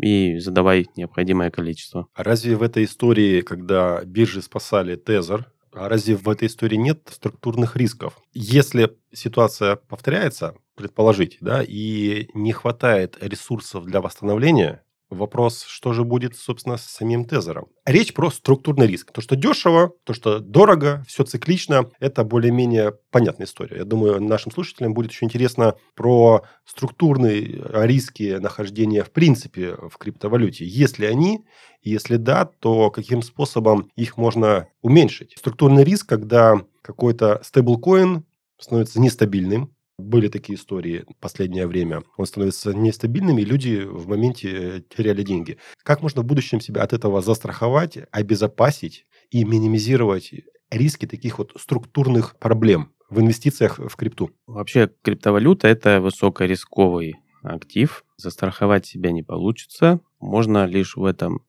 и 0.00 0.38
задавай 0.38 0.86
необходимое 0.96 1.50
количество. 1.50 2.08
А 2.14 2.22
разве 2.22 2.56
в 2.56 2.62
этой 2.62 2.84
истории, 2.84 3.42
когда 3.42 4.02
биржи 4.04 4.42
спасали 4.42 4.96
Тезер, 4.96 5.46
а 5.72 5.88
разве 5.88 6.16
в 6.16 6.28
этой 6.28 6.48
истории 6.48 6.76
нет 6.76 7.08
структурных 7.10 7.76
рисков? 7.76 8.18
Если 8.32 8.96
ситуация 9.12 9.76
повторяется, 9.76 10.54
предположить, 10.74 11.38
да, 11.40 11.62
и 11.62 12.28
не 12.34 12.52
хватает 12.52 13.16
ресурсов 13.20 13.84
для 13.84 14.00
восстановления, 14.00 14.82
Вопрос, 15.10 15.64
что 15.66 15.92
же 15.92 16.04
будет, 16.04 16.36
собственно, 16.36 16.76
с 16.76 16.84
самим 16.84 17.24
тезером. 17.24 17.66
Речь 17.84 18.14
про 18.14 18.30
структурный 18.30 18.86
риск. 18.86 19.10
То, 19.10 19.20
что 19.20 19.34
дешево, 19.34 19.92
то, 20.04 20.14
что 20.14 20.38
дорого, 20.38 21.04
все 21.08 21.24
циклично, 21.24 21.90
это 21.98 22.22
более-менее 22.22 22.94
понятная 23.10 23.46
история. 23.46 23.78
Я 23.78 23.84
думаю, 23.84 24.22
нашим 24.22 24.52
слушателям 24.52 24.94
будет 24.94 25.10
еще 25.10 25.24
интересно 25.24 25.74
про 25.96 26.44
структурные 26.64 27.60
риски 27.86 28.38
нахождения 28.38 29.02
в 29.02 29.10
принципе 29.10 29.74
в 29.74 29.98
криптовалюте. 29.98 30.64
Есть 30.64 31.00
ли 31.00 31.06
они? 31.06 31.44
Если 31.82 32.16
да, 32.16 32.44
то 32.44 32.90
каким 32.90 33.22
способом 33.22 33.90
их 33.96 34.16
можно 34.16 34.68
уменьшить? 34.80 35.34
Структурный 35.36 35.82
риск, 35.82 36.08
когда 36.08 36.54
какой-то 36.82 37.40
стейблкоин 37.42 38.24
становится 38.58 39.00
нестабильным, 39.00 39.74
были 40.00 40.28
такие 40.28 40.58
истории 40.58 41.04
в 41.08 41.20
последнее 41.20 41.66
время. 41.66 42.02
Он 42.16 42.26
становится 42.26 42.72
нестабильным, 42.74 43.38
и 43.38 43.44
люди 43.44 43.82
в 43.84 44.08
моменте 44.08 44.84
теряли 44.94 45.22
деньги. 45.22 45.58
Как 45.82 46.02
можно 46.02 46.22
в 46.22 46.26
будущем 46.26 46.60
себя 46.60 46.82
от 46.82 46.92
этого 46.92 47.20
застраховать, 47.22 47.98
обезопасить 48.10 49.06
и 49.30 49.44
минимизировать 49.44 50.32
риски 50.70 51.06
таких 51.06 51.38
вот 51.38 51.52
структурных 51.56 52.36
проблем 52.38 52.92
в 53.08 53.20
инвестициях 53.20 53.78
в 53.78 53.94
крипту? 53.96 54.30
Вообще 54.46 54.90
криптовалюта– 55.02 55.68
это 55.68 56.00
высокорисковый 56.00 57.16
актив. 57.42 58.04
Застраховать 58.16 58.86
себя 58.86 59.12
не 59.12 59.22
получится. 59.22 60.00
Можно 60.18 60.66
лишь 60.66 60.96
в 60.96 61.04
этом 61.04 61.44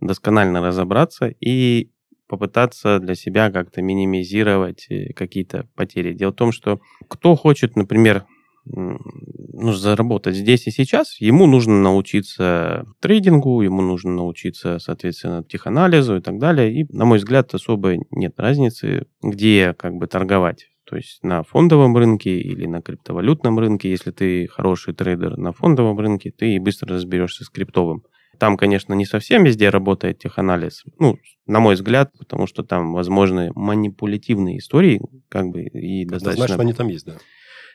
досконально 0.00 0.60
разобраться 0.60 1.26
и 1.40 1.90
попытаться 2.28 2.98
для 2.98 3.14
себя 3.14 3.50
как-то 3.50 3.82
минимизировать 3.82 4.86
э, 4.90 5.12
какие-то 5.12 5.68
потери. 5.74 6.12
Дело 6.12 6.32
в 6.32 6.36
том, 6.36 6.52
что 6.52 6.80
кто 7.08 7.36
хочет, 7.36 7.76
например, 7.76 8.24
нужно 8.66 9.80
заработать 9.80 10.34
здесь 10.34 10.66
и 10.66 10.70
сейчас, 10.70 11.20
ему 11.20 11.46
нужно 11.46 11.80
научиться 11.80 12.84
трейдингу, 13.00 13.62
ему 13.62 13.80
нужно 13.80 14.12
научиться, 14.12 14.78
соответственно, 14.78 15.44
теханализу 15.44 16.16
и 16.16 16.20
так 16.20 16.38
далее. 16.38 16.80
И, 16.80 16.92
на 16.92 17.04
мой 17.04 17.18
взгляд, 17.18 17.54
особо 17.54 17.94
нет 18.10 18.34
разницы, 18.38 19.06
где 19.22 19.74
как 19.74 19.94
бы 19.94 20.06
торговать. 20.06 20.66
То 20.84 20.96
есть 20.96 21.22
на 21.22 21.42
фондовом 21.42 21.96
рынке 21.96 22.38
или 22.38 22.66
на 22.66 22.80
криптовалютном 22.80 23.58
рынке, 23.58 23.90
если 23.90 24.12
ты 24.12 24.46
хороший 24.46 24.94
трейдер 24.94 25.36
на 25.36 25.52
фондовом 25.52 25.98
рынке, 25.98 26.30
ты 26.30 26.60
быстро 26.60 26.94
разберешься 26.94 27.44
с 27.44 27.48
криптовым. 27.48 28.04
Там, 28.38 28.56
конечно, 28.56 28.94
не 28.94 29.06
совсем 29.06 29.44
везде 29.44 29.68
работает 29.70 30.18
теханализ, 30.18 30.84
ну, 30.98 31.18
на 31.46 31.60
мой 31.60 31.74
взгляд, 31.74 32.12
потому 32.18 32.46
что 32.46 32.62
там 32.62 32.92
возможны 32.92 33.50
манипулятивные 33.54 34.58
истории, 34.58 35.00
как 35.28 35.46
бы, 35.48 35.62
и 35.62 36.04
достаточно... 36.04 36.46
Значит, 36.46 36.60
они 36.60 36.72
там 36.72 36.88
есть, 36.88 37.06
да. 37.06 37.16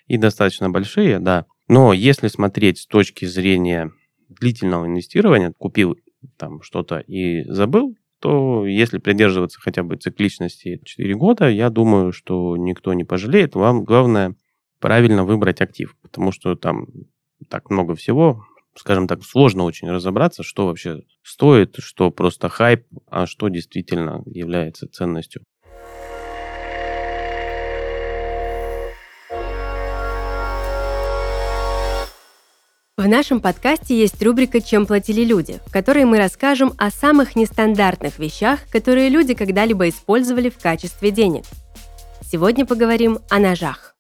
И 0.07 0.17
достаточно 0.17 0.69
большие, 0.69 1.19
да. 1.19 1.45
Но 1.67 1.93
если 1.93 2.27
смотреть 2.27 2.79
с 2.79 2.87
точки 2.87 3.25
зрения 3.25 3.91
длительного 4.29 4.85
инвестирования, 4.85 5.53
купил 5.57 5.97
там 6.37 6.61
что-то 6.61 6.99
и 6.99 7.43
забыл, 7.49 7.95
то 8.19 8.67
если 8.67 8.99
придерживаться 8.99 9.59
хотя 9.59 9.83
бы 9.83 9.95
цикличности 9.95 10.79
4 10.83 11.15
года, 11.15 11.49
я 11.49 11.69
думаю, 11.69 12.11
что 12.11 12.55
никто 12.57 12.93
не 12.93 13.03
пожалеет. 13.03 13.55
Вам 13.55 13.83
главное 13.83 14.35
правильно 14.79 15.23
выбрать 15.23 15.61
актив, 15.61 15.95
потому 16.01 16.31
что 16.31 16.55
там 16.55 16.87
так 17.49 17.69
много 17.69 17.95
всего, 17.95 18.45
скажем 18.75 19.07
так, 19.07 19.23
сложно 19.23 19.63
очень 19.63 19.89
разобраться, 19.89 20.43
что 20.43 20.67
вообще 20.67 21.01
стоит, 21.23 21.75
что 21.79 22.11
просто 22.11 22.49
хайп, 22.49 22.85
а 23.07 23.25
что 23.25 23.47
действительно 23.49 24.23
является 24.25 24.87
ценностью. 24.87 25.43
В 32.97 33.07
нашем 33.07 33.41
подкасте 33.41 33.97
есть 33.97 34.21
рубрика 34.21 34.61
«Чем 34.61 34.85
платили 34.85 35.23
люди», 35.23 35.59
в 35.65 35.71
которой 35.71 36.05
мы 36.05 36.19
расскажем 36.19 36.73
о 36.77 36.91
самых 36.91 37.35
нестандартных 37.35 38.19
вещах, 38.19 38.59
которые 38.69 39.09
люди 39.09 39.33
когда-либо 39.33 39.89
использовали 39.89 40.49
в 40.49 40.59
качестве 40.59 41.09
денег. 41.09 41.45
Сегодня 42.21 42.63
поговорим 42.63 43.17
о 43.29 43.39
ножах. 43.39 43.95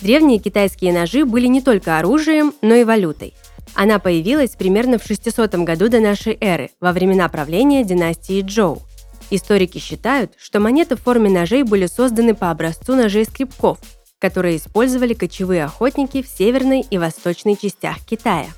Древние 0.00 0.38
китайские 0.38 0.92
ножи 0.92 1.24
были 1.24 1.46
не 1.46 1.60
только 1.60 1.98
оружием, 1.98 2.52
но 2.62 2.74
и 2.76 2.84
валютой. 2.84 3.34
Она 3.74 3.98
появилась 3.98 4.56
примерно 4.56 4.98
в 4.98 5.04
600 5.04 5.54
году 5.56 5.88
до 5.88 6.00
нашей 6.00 6.36
эры, 6.40 6.70
во 6.80 6.92
времена 6.92 7.28
правления 7.28 7.84
династии 7.84 8.42
Джоу. 8.42 8.82
Историки 9.30 9.78
считают, 9.78 10.32
что 10.38 10.60
монеты 10.60 10.96
в 10.96 11.02
форме 11.02 11.28
ножей 11.28 11.62
были 11.62 11.86
созданы 11.86 12.34
по 12.34 12.50
образцу 12.50 12.94
ножей 12.94 13.24
скребков– 13.24 13.78
которые 14.18 14.56
использовали 14.56 15.14
кочевые 15.14 15.64
охотники 15.64 16.22
в 16.22 16.28
северной 16.28 16.80
и 16.80 16.98
восточной 16.98 17.56
частях 17.56 17.98
Китая. 18.00 18.48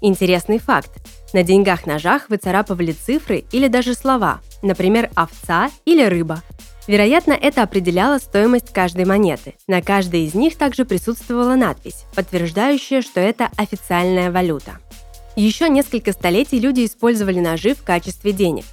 Интересный 0.00 0.58
факт. 0.58 0.90
На 1.32 1.42
деньгах-ножах 1.42 2.28
выцарапывали 2.28 2.92
цифры 2.92 3.44
или 3.50 3.68
даже 3.68 3.94
слова, 3.94 4.40
например, 4.62 5.10
овца 5.14 5.70
или 5.84 6.04
рыба. 6.04 6.42
Вероятно, 6.86 7.32
это 7.32 7.62
определяло 7.62 8.18
стоимость 8.18 8.72
каждой 8.72 9.06
монеты. 9.06 9.54
На 9.66 9.80
каждой 9.80 10.24
из 10.24 10.34
них 10.34 10.56
также 10.56 10.84
присутствовала 10.84 11.54
надпись, 11.54 12.04
подтверждающая, 12.14 13.00
что 13.00 13.20
это 13.20 13.48
официальная 13.56 14.30
валюта. 14.30 14.78
Еще 15.34 15.68
несколько 15.68 16.12
столетий 16.12 16.58
люди 16.58 16.84
использовали 16.84 17.40
ножи 17.40 17.74
в 17.74 17.82
качестве 17.82 18.32
денег. 18.32 18.64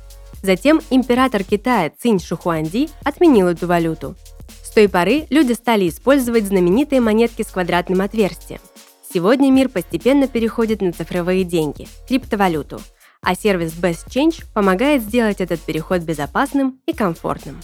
Затем 0.43 0.81
император 0.89 1.43
Китая 1.43 1.91
Цинь 1.97 2.19
Шухуанди 2.19 2.89
отменил 3.03 3.47
эту 3.47 3.67
валюту. 3.67 4.15
С 4.63 4.71
той 4.71 4.89
поры 4.89 5.25
люди 5.29 5.53
стали 5.53 5.87
использовать 5.87 6.45
знаменитые 6.45 7.01
монетки 7.01 7.43
с 7.43 7.47
квадратным 7.47 8.01
отверстием. 8.01 8.59
Сегодня 9.13 9.51
мир 9.51 9.69
постепенно 9.69 10.27
переходит 10.27 10.81
на 10.81 10.93
цифровые 10.93 11.43
деньги– 11.43 11.87
криптовалюту, 12.07 12.79
а 13.21 13.35
сервис 13.35 13.73
Best 13.73 14.07
Change 14.07 14.45
помогает 14.53 15.01
сделать 15.03 15.41
этот 15.41 15.59
переход 15.61 16.01
безопасным 16.01 16.79
и 16.85 16.93
комфортным. 16.93 17.59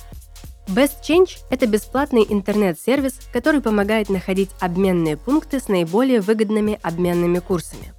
Best 0.68 1.02
Change– 1.02 1.38
это 1.50 1.66
бесплатный 1.66 2.26
интернет-сервис, 2.28 3.20
который 3.32 3.62
помогает 3.62 4.10
находить 4.10 4.50
обменные 4.60 5.16
пункты 5.16 5.62
с 5.62 5.70
наиболее 5.70 6.20
выгодными 6.20 6.78
обменными 6.84 7.40
курсами. 7.40 7.94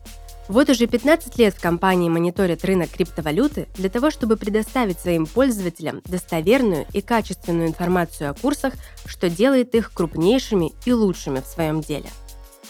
Вот 0.49 0.69
уже 0.69 0.87
15 0.87 1.39
лет 1.39 1.55
в 1.55 1.61
компании 1.63 2.11
мониторят 2.11 2.65
рынок 2.67 2.91
криптовалюты 2.91 3.69
для 3.75 3.89
того, 3.89 4.11
чтобы 4.11 4.37
предоставить 4.37 4.99
своим 4.99 5.27
пользователям 5.27 6.03
достоверную 6.05 6.87
и 6.93 7.01
качественную 7.01 7.69
информацию 7.69 8.31
о 8.31 8.35
курсах, 8.35 8.75
что 9.07 9.31
делает 9.31 9.75
их 9.75 9.93
крупнейшими 9.93 10.73
и 10.85 10.93
лучшими 10.93 11.41
в 11.41 11.47
своем 11.47 11.81
деле. 11.81 12.09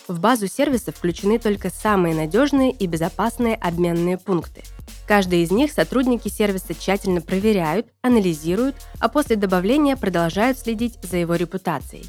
В 0.06 0.20
базу 0.20 0.46
сервиса 0.46 0.92
включены 0.92 1.38
только 1.38 1.70
самые 1.70 2.14
надежные 2.14 2.70
и 2.70 2.87
безопасные 2.87 3.56
обменные 3.56 4.16
пункты. 4.16 4.62
Каждый 5.07 5.42
из 5.42 5.51
них 5.51 5.72
сотрудники 5.72 6.29
сервиса 6.29 6.74
тщательно 6.74 7.20
проверяют, 7.20 7.87
анализируют, 8.03 8.77
а 9.01 9.09
после 9.09 9.37
добавления 9.37 9.96
продолжают 9.96 10.59
следить 10.59 10.98
за 11.03 11.16
его 11.16 11.35
репутацией. 11.35 12.07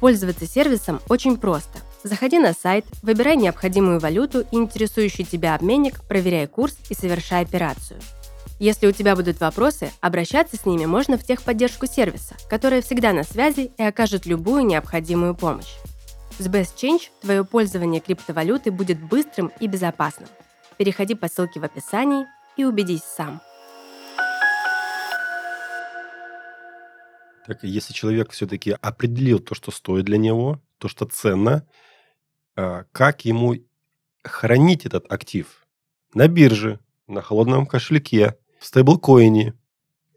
Пользоваться 0.00 0.46
сервисом 0.46 1.00
очень 1.08 1.36
просто– 1.36 1.78
Заходи 2.02 2.38
на 2.38 2.54
сайт, 2.54 2.86
выбирай 3.02 3.36
необходимую 3.36 4.00
валюту 4.00 4.40
и 4.40 4.56
интересующий 4.56 5.24
тебя 5.24 5.54
обменник, 5.54 6.02
проверяй 6.08 6.46
курс 6.46 6.76
и 6.88 6.94
совершай 6.94 7.42
операцию. 7.42 8.00
Если 8.58 8.86
у 8.86 8.92
тебя 8.92 9.14
будут 9.16 9.40
вопросы, 9.40 9.90
обращаться 10.00 10.56
с 10.56 10.64
ними 10.64 10.86
можно 10.86 11.18
в 11.18 11.24
техподдержку 11.24 11.86
сервиса, 11.86 12.36
которая 12.48 12.80
всегда 12.80 13.12
на 13.12 13.22
связи 13.22 13.72
и 13.76 13.82
окажет 13.82 14.24
любую 14.24 14.64
необходимую 14.64 15.34
помощь. 15.34 15.74
С 16.38 16.46
Best 16.46 16.76
Change 16.76 17.10
твое 17.20 17.44
пользование 17.44 18.00
криптовалюты 18.00 18.70
будет 18.70 18.98
быстрым 19.02 19.52
и 19.60 19.66
безопасным. 19.66 20.28
Переходи 20.80 21.14
по 21.14 21.28
ссылке 21.28 21.60
в 21.60 21.64
описании 21.64 22.24
и 22.56 22.64
убедись 22.64 23.02
сам. 23.04 23.42
Так, 27.46 27.62
если 27.64 27.92
человек 27.92 28.30
все-таки 28.32 28.70
определил 28.80 29.40
то, 29.40 29.54
что 29.54 29.72
стоит 29.72 30.06
для 30.06 30.16
него, 30.16 30.58
то, 30.78 30.88
что 30.88 31.04
ценно, 31.04 31.68
а, 32.56 32.84
как 32.92 33.26
ему 33.26 33.56
хранить 34.24 34.86
этот 34.86 35.12
актив 35.12 35.66
на 36.14 36.28
бирже, 36.28 36.80
на 37.06 37.20
холодном 37.20 37.66
кошельке, 37.66 38.38
в 38.58 38.64
стейблкоине. 38.64 39.52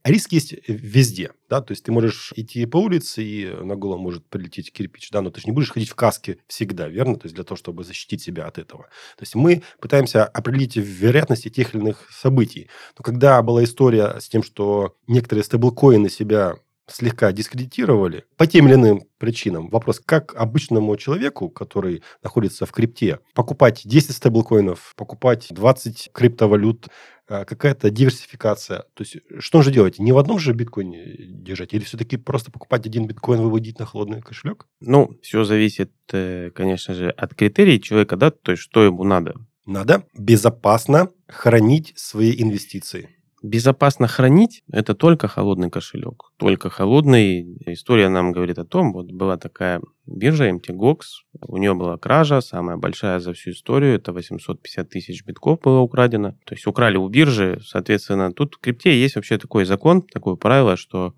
Риск 0.04 0.34
есть 0.34 0.54
везде, 0.68 1.32
да, 1.50 1.62
то 1.62 1.72
есть 1.72 1.86
ты 1.86 1.92
можешь 1.94 2.34
идти 2.36 2.66
по 2.66 2.78
улице, 2.78 3.24
и 3.24 3.46
на 3.64 3.78
голову 3.78 4.02
может 4.02 4.26
прилететь 4.26 4.74
кирпич, 4.74 5.10
да, 5.12 5.22
но 5.22 5.30
ты 5.30 5.40
же 5.40 5.48
не 5.48 5.54
будешь 5.54 5.72
ходить 5.72 5.90
в 5.90 5.96
каске 5.96 6.40
всегда, 6.48 6.90
верно, 6.90 7.16
то 7.16 7.26
есть 7.26 7.36
для 7.36 7.46
того, 7.46 7.58
чтобы 7.58 7.86
защитить 7.86 8.22
себя 8.22 8.46
от 8.48 8.58
этого. 8.58 8.84
То 9.18 9.22
есть 9.22 9.34
мы 9.36 9.64
пытаемся 9.80 10.26
определить 10.26 10.76
вероятности 10.76 11.50
тех 11.50 11.74
или 11.74 11.82
иных 11.82 12.10
событий. 12.12 12.70
Но 12.98 13.04
когда 13.04 13.42
была 13.42 13.64
история 13.64 14.20
с 14.20 14.28
тем, 14.28 14.44
что 14.44 14.98
некоторые 15.08 15.46
стейблкоины 15.46 16.10
себя 16.10 16.58
слегка 16.88 17.32
дискредитировали 17.32 18.26
по 18.38 18.46
тем 18.46 18.68
или 18.68 18.76
иным 18.76 19.04
причинам. 19.18 19.70
Вопрос, 19.70 20.02
как 20.04 20.36
обычному 20.36 20.96
человеку, 20.98 21.50
который 21.50 22.04
находится 22.22 22.66
в 22.66 22.72
крипте, 22.72 23.20
покупать 23.34 23.82
10 23.86 24.16
стейблкоинов, 24.16 24.94
покупать 24.98 25.48
20 25.50 26.10
криптовалют, 26.12 26.88
э, 26.88 26.90
какая-то 27.46 27.90
диверсификация. 27.90 28.80
То 28.94 29.04
есть, 29.04 29.18
что 29.40 29.58
он 29.58 29.64
же 29.64 29.72
делает? 29.72 30.00
Не 30.00 30.12
в 30.12 30.18
одном 30.18 30.40
же 30.40 30.54
биткоине 30.54 31.16
держать? 31.18 31.74
Или 31.74 31.84
все-таки 31.84 32.18
просто 32.18 32.52
покупать 32.52 32.86
один 32.86 33.08
биткоин, 33.08 33.42
выводить 33.42 33.80
на 33.80 33.86
холодный 33.86 34.22
кошелек? 34.22 34.68
Ну, 34.80 35.18
все 35.22 35.44
зависит, 35.44 35.92
э, 36.12 36.52
конечно 36.54 36.94
же, 36.94 37.10
от 37.10 37.36
критерий 37.36 37.82
человека, 37.82 38.16
да, 38.16 38.32
то 38.32 38.52
есть, 38.52 38.64
что 38.64 38.84
ему 38.84 39.04
надо. 39.04 39.36
Надо 39.66 40.04
безопасно 40.18 41.10
хранить 41.28 41.94
свои 41.96 42.34
инвестиции 42.42 43.10
безопасно 43.44 44.08
хранить, 44.08 44.64
это 44.72 44.96
только 44.96 45.28
холодный 45.28 45.70
кошелек. 45.70 46.32
Только 46.38 46.70
холодный. 46.70 47.58
История 47.66 48.08
нам 48.08 48.32
говорит 48.32 48.58
о 48.58 48.66
том, 48.66 48.94
вот 48.94 49.12
была 49.12 49.38
такая 49.38 49.82
биржа 50.06 50.50
MTGOX, 50.50 51.00
у 51.42 51.58
нее 51.58 51.74
была 51.74 51.98
кража, 51.98 52.40
самая 52.40 52.78
большая 52.78 53.20
за 53.20 53.34
всю 53.34 53.52
историю, 53.52 53.96
это 53.96 54.14
850 54.14 54.90
тысяч 54.90 55.26
битков 55.26 55.60
было 55.62 55.82
украдено. 55.82 56.32
То 56.46 56.56
есть 56.56 56.66
украли 56.66 56.96
у 56.96 57.08
биржи, 57.10 57.62
соответственно, 57.64 58.32
тут 58.32 58.56
в 58.56 58.60
крипте 58.60 59.00
есть 59.00 59.16
вообще 59.16 59.38
такой 59.38 59.66
закон, 59.66 60.02
такое 60.02 60.36
правило, 60.36 60.78
что 60.78 61.14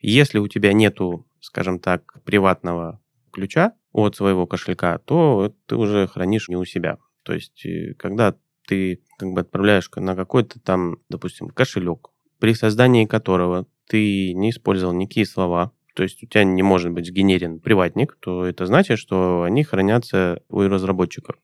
если 0.00 0.38
у 0.38 0.48
тебя 0.48 0.72
нету, 0.72 1.24
скажем 1.40 1.78
так, 1.78 2.20
приватного 2.24 3.00
ключа 3.32 3.74
от 3.92 4.16
своего 4.16 4.46
кошелька, 4.46 4.98
то 4.98 5.54
ты 5.66 5.76
уже 5.76 6.08
хранишь 6.08 6.48
не 6.48 6.56
у 6.56 6.64
себя. 6.64 6.98
То 7.22 7.32
есть, 7.32 7.64
э, 7.64 7.94
когда 7.94 8.34
ты 8.68 9.02
как 9.18 9.30
бы 9.30 9.40
отправляешь 9.40 9.90
на 9.96 10.14
какой-то 10.14 10.60
там, 10.60 10.98
допустим, 11.08 11.48
кошелек, 11.48 12.10
при 12.38 12.54
создании 12.54 13.06
которого 13.06 13.66
ты 13.88 14.34
не 14.34 14.50
использовал 14.50 14.92
никакие 14.92 15.26
слова, 15.26 15.72
то 15.94 16.02
есть 16.02 16.22
у 16.22 16.26
тебя 16.26 16.44
не 16.44 16.62
может 16.62 16.92
быть 16.92 17.06
сгенерен 17.06 17.58
приватник, 17.58 18.16
то 18.20 18.44
это 18.44 18.66
значит, 18.66 18.98
что 18.98 19.42
они 19.42 19.64
хранятся 19.64 20.42
у 20.48 20.60
разработчиков. 20.60 21.36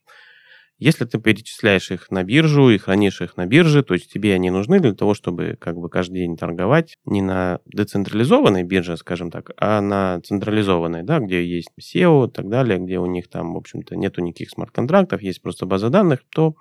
Если 0.78 1.04
ты 1.04 1.18
перечисляешь 1.18 1.90
их 1.90 2.10
на 2.10 2.24
биржу 2.24 2.68
и 2.68 2.78
хранишь 2.78 3.20
их 3.20 3.36
на 3.36 3.46
бирже, 3.46 3.82
то 3.82 3.94
есть 3.94 4.12
тебе 4.12 4.34
они 4.34 4.50
нужны 4.50 4.80
для 4.80 4.92
того, 4.92 5.14
чтобы 5.14 5.56
как 5.58 5.76
бы 5.76 5.88
каждый 5.88 6.18
день 6.18 6.36
торговать 6.36 6.96
не 7.04 7.22
на 7.22 7.60
децентрализованной 7.64 8.64
бирже, 8.64 8.96
скажем 8.96 9.30
так, 9.30 9.52
а 9.56 9.80
на 9.80 10.20
централизованной, 10.20 11.04
да, 11.04 11.20
где 11.20 11.44
есть 11.44 11.70
SEO 11.80 12.28
и 12.28 12.30
так 12.30 12.48
далее, 12.48 12.78
где 12.78 12.98
у 12.98 13.06
них 13.06 13.28
там, 13.28 13.54
в 13.54 13.56
общем-то, 13.56 13.96
нету 13.96 14.20
никаких 14.20 14.50
смарт-контрактов, 14.50 15.22
есть 15.22 15.42
просто 15.42 15.64
база 15.64 15.90
данных, 15.90 16.20
то 16.28 16.54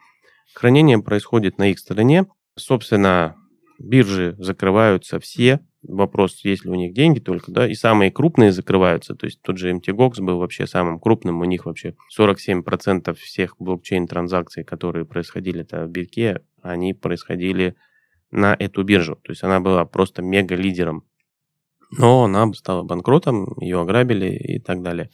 хранение 0.53 0.99
происходит 0.99 1.57
на 1.57 1.69
их 1.71 1.79
стороне. 1.79 2.25
Собственно, 2.55 3.35
биржи 3.79 4.35
закрываются 4.37 5.19
все, 5.19 5.59
вопрос, 5.83 6.43
есть 6.43 6.65
ли 6.65 6.71
у 6.71 6.75
них 6.75 6.93
деньги 6.93 7.19
только, 7.19 7.51
да, 7.51 7.67
и 7.67 7.73
самые 7.73 8.11
крупные 8.11 8.51
закрываются, 8.51 9.15
то 9.15 9.25
есть 9.25 9.41
тот 9.41 9.57
же 9.57 9.71
MTGOX 9.71 10.21
был 10.21 10.39
вообще 10.39 10.65
самым 10.65 10.99
крупным, 10.99 11.41
у 11.41 11.45
них 11.45 11.65
вообще 11.65 11.95
47% 12.17 13.13
всех 13.15 13.55
блокчейн-транзакций, 13.59 14.63
которые 14.63 15.05
происходили 15.05 15.65
в 15.69 15.87
бирке, 15.87 16.41
они 16.61 16.93
происходили 16.93 17.75
на 18.31 18.55
эту 18.57 18.83
биржу, 18.83 19.15
то 19.15 19.31
есть 19.31 19.43
она 19.43 19.59
была 19.59 19.85
просто 19.85 20.21
мега-лидером, 20.21 21.03
но 21.91 22.23
она 22.23 22.51
стала 22.53 22.83
банкротом, 22.83 23.53
ее 23.59 23.81
ограбили 23.81 24.31
и 24.35 24.59
так 24.59 24.81
далее. 24.81 25.09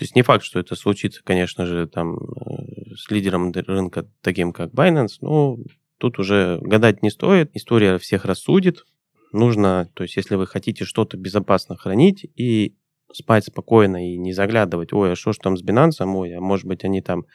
То 0.00 0.04
есть 0.04 0.16
не 0.16 0.22
факт, 0.22 0.42
что 0.46 0.58
это 0.58 0.76
случится, 0.76 1.20
конечно 1.22 1.66
же, 1.66 1.86
там 1.86 2.16
э, 2.16 2.94
с 2.96 3.10
лидером 3.10 3.52
рынка, 3.52 4.08
таким 4.22 4.54
как 4.54 4.72
Binance, 4.72 5.18
но 5.20 5.58
тут 5.98 6.18
уже 6.18 6.58
гадать 6.62 7.02
не 7.02 7.10
стоит, 7.10 7.50
история 7.52 7.98
всех 7.98 8.24
рассудит, 8.24 8.86
нужно, 9.34 9.90
то 9.92 10.04
есть 10.04 10.16
если 10.16 10.36
вы 10.36 10.46
хотите 10.46 10.86
что-то 10.86 11.18
безопасно 11.18 11.76
хранить 11.76 12.24
и 12.34 12.76
спать 13.12 13.44
спокойно 13.44 14.10
и 14.10 14.16
не 14.16 14.32
заглядывать, 14.32 14.94
ой, 14.94 15.12
а 15.12 15.16
что 15.16 15.34
ж 15.34 15.36
там 15.36 15.58
с 15.58 15.62
Binance, 15.62 16.02
ой, 16.06 16.32
а 16.32 16.40
может 16.40 16.64
быть 16.64 16.82
они 16.82 17.02
там 17.02 17.26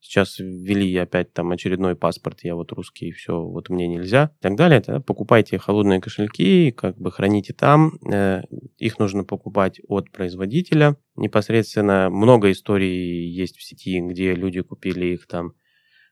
сейчас 0.00 0.38
ввели 0.38 0.96
опять 0.96 1.32
там 1.32 1.50
очередной 1.50 1.94
паспорт, 1.94 2.40
я 2.42 2.54
вот 2.54 2.72
русский, 2.72 3.12
все, 3.12 3.40
вот 3.40 3.68
мне 3.68 3.86
нельзя, 3.86 4.32
и 4.38 4.42
так 4.42 4.56
далее, 4.56 4.82
да, 4.86 5.00
покупайте 5.00 5.58
холодные 5.58 6.00
кошельки, 6.00 6.70
как 6.72 6.96
бы 6.98 7.12
храните 7.12 7.52
там, 7.52 7.98
э, 8.10 8.42
их 8.78 8.98
нужно 8.98 9.24
покупать 9.24 9.80
от 9.88 10.10
производителя, 10.10 10.96
непосредственно 11.16 12.10
много 12.10 12.50
историй 12.50 13.28
есть 13.28 13.56
в 13.56 13.62
сети, 13.62 14.00
где 14.00 14.34
люди 14.34 14.62
купили 14.62 15.06
их 15.06 15.26
там 15.26 15.52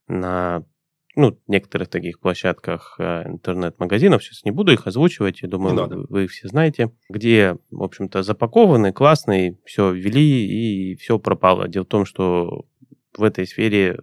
на 0.06 0.64
ну, 1.18 1.36
некоторых 1.48 1.88
таких 1.88 2.20
площадках 2.20 2.94
э, 3.00 3.24
интернет-магазинов, 3.26 4.22
сейчас 4.22 4.44
не 4.44 4.52
буду 4.52 4.72
их 4.72 4.86
озвучивать, 4.86 5.42
я 5.42 5.48
думаю, 5.48 5.88
вы, 5.88 6.06
вы 6.08 6.24
их 6.24 6.30
все 6.30 6.46
знаете, 6.46 6.92
где, 7.08 7.56
в 7.70 7.82
общем-то, 7.82 8.22
запакованы, 8.22 8.92
классные, 8.92 9.58
все 9.64 9.90
ввели 9.90 10.92
и 10.92 10.94
все 10.94 11.18
пропало. 11.18 11.66
Дело 11.66 11.84
в 11.84 11.88
том, 11.88 12.04
что 12.04 12.66
в 13.18 13.24
этой 13.24 13.46
сфере 13.46 13.98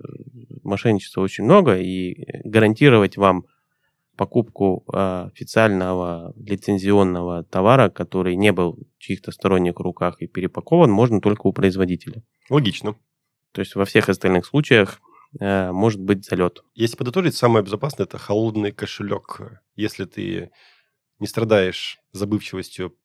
мошенничества 0.63 1.21
очень 1.21 1.43
много, 1.43 1.77
и 1.77 2.15
гарантировать 2.43 3.17
вам 3.17 3.45
покупку 4.15 4.85
э, 4.87 5.29
официального 5.33 6.33
лицензионного 6.37 7.43
товара, 7.43 7.89
который 7.89 8.35
не 8.35 8.51
был 8.51 8.77
в 8.97 9.01
чьих-то 9.01 9.31
сторонних 9.31 9.79
руках 9.79 10.21
и 10.21 10.27
перепакован, 10.27 10.89
можно 10.89 11.19
только 11.19 11.47
у 11.47 11.53
производителя. 11.53 12.23
Логично. 12.49 12.95
То 13.51 13.59
есть 13.59 13.75
во 13.75 13.85
всех 13.85 14.09
остальных 14.09 14.45
случаях 14.45 15.01
Э, 15.39 15.71
может 15.71 16.01
быть 16.01 16.25
залет. 16.25 16.63
Если 16.73 16.95
подытожить, 16.95 17.35
самое 17.35 17.63
безопасное– 17.63 18.05
это 18.07 18.17
холодный 18.17 18.71
кошелек. 18.71 19.61
Если 19.75 20.05
ты 20.05 20.51
не 21.19 21.27
страдаешь 21.27 21.99
забывчивостью 22.11 22.95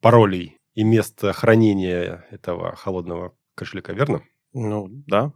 паролей 0.00 0.58
и 0.74 0.84
места 0.84 1.32
хранения 1.32 2.26
этого 2.30 2.74
холодного 2.76 3.36
кошелька, 3.54 3.92
верно? 3.92 4.22
Ну, 4.52 4.88
да. 5.06 5.32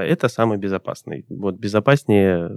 Это 0.00 0.28
самый 0.28 0.58
безопасный. 0.58 1.26
Вот 1.28 1.56
безопаснее 1.56 2.56